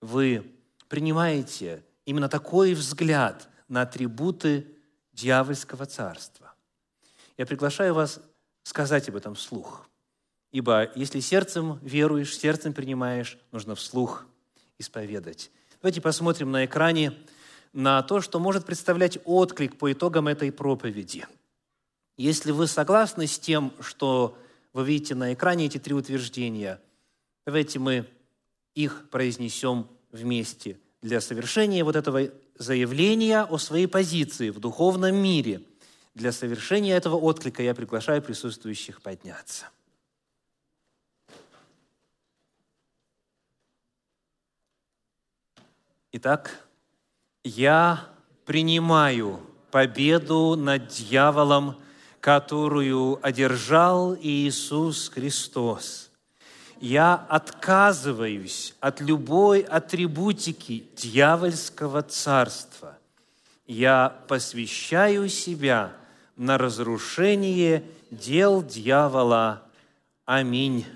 вы 0.00 0.44
принимаете 0.88 1.84
именно 2.06 2.28
такой 2.28 2.74
взгляд 2.74 3.48
на 3.68 3.82
атрибуты 3.82 4.66
дьявольского 5.12 5.86
царства. 5.86 6.52
Я 7.36 7.46
приглашаю 7.46 7.94
вас 7.94 8.20
сказать 8.64 9.08
об 9.08 9.14
этом 9.14 9.36
вслух. 9.36 9.88
Ибо 10.50 10.90
если 10.96 11.20
сердцем 11.20 11.78
веруешь, 11.82 12.36
сердцем 12.36 12.72
принимаешь, 12.72 13.38
нужно 13.52 13.76
вслух 13.76 14.26
исповедать. 14.76 15.52
Давайте 15.80 16.00
посмотрим 16.00 16.50
на 16.50 16.64
экране 16.64 17.16
на 17.72 18.02
то, 18.02 18.20
что 18.20 18.40
может 18.40 18.66
представлять 18.66 19.18
отклик 19.24 19.78
по 19.78 19.92
итогам 19.92 20.26
этой 20.26 20.50
проповеди. 20.50 21.28
Если 22.18 22.50
вы 22.50 22.66
согласны 22.66 23.28
с 23.28 23.38
тем, 23.38 23.72
что 23.80 24.36
вы 24.72 24.84
видите 24.84 25.14
на 25.14 25.32
экране 25.32 25.66
эти 25.66 25.78
три 25.78 25.94
утверждения, 25.94 26.80
давайте 27.46 27.78
мы 27.78 28.06
их 28.74 29.08
произнесем 29.08 29.86
вместе 30.10 30.78
для 31.00 31.20
совершения 31.20 31.84
вот 31.84 31.94
этого 31.94 32.28
заявления 32.56 33.42
о 33.42 33.56
своей 33.58 33.86
позиции 33.86 34.50
в 34.50 34.58
духовном 34.58 35.14
мире. 35.14 35.62
Для 36.14 36.32
совершения 36.32 36.96
этого 36.96 37.14
отклика 37.14 37.62
я 37.62 37.72
приглашаю 37.72 38.20
присутствующих 38.20 39.00
подняться. 39.00 39.66
Итак, 46.10 46.66
я 47.44 48.08
принимаю 48.44 49.40
победу 49.70 50.56
над 50.56 50.88
дьяволом, 50.88 51.76
которую 52.20 53.18
одержал 53.22 54.16
Иисус 54.20 55.08
Христос. 55.08 56.10
Я 56.80 57.14
отказываюсь 57.14 58.74
от 58.80 59.00
любой 59.00 59.60
атрибутики 59.60 60.84
дьявольского 60.96 62.02
царства. 62.02 62.96
Я 63.66 64.16
посвящаю 64.28 65.28
себя 65.28 65.92
на 66.36 66.56
разрушение 66.56 67.82
дел 68.10 68.62
дьявола. 68.62 69.62
Аминь. 70.24 70.86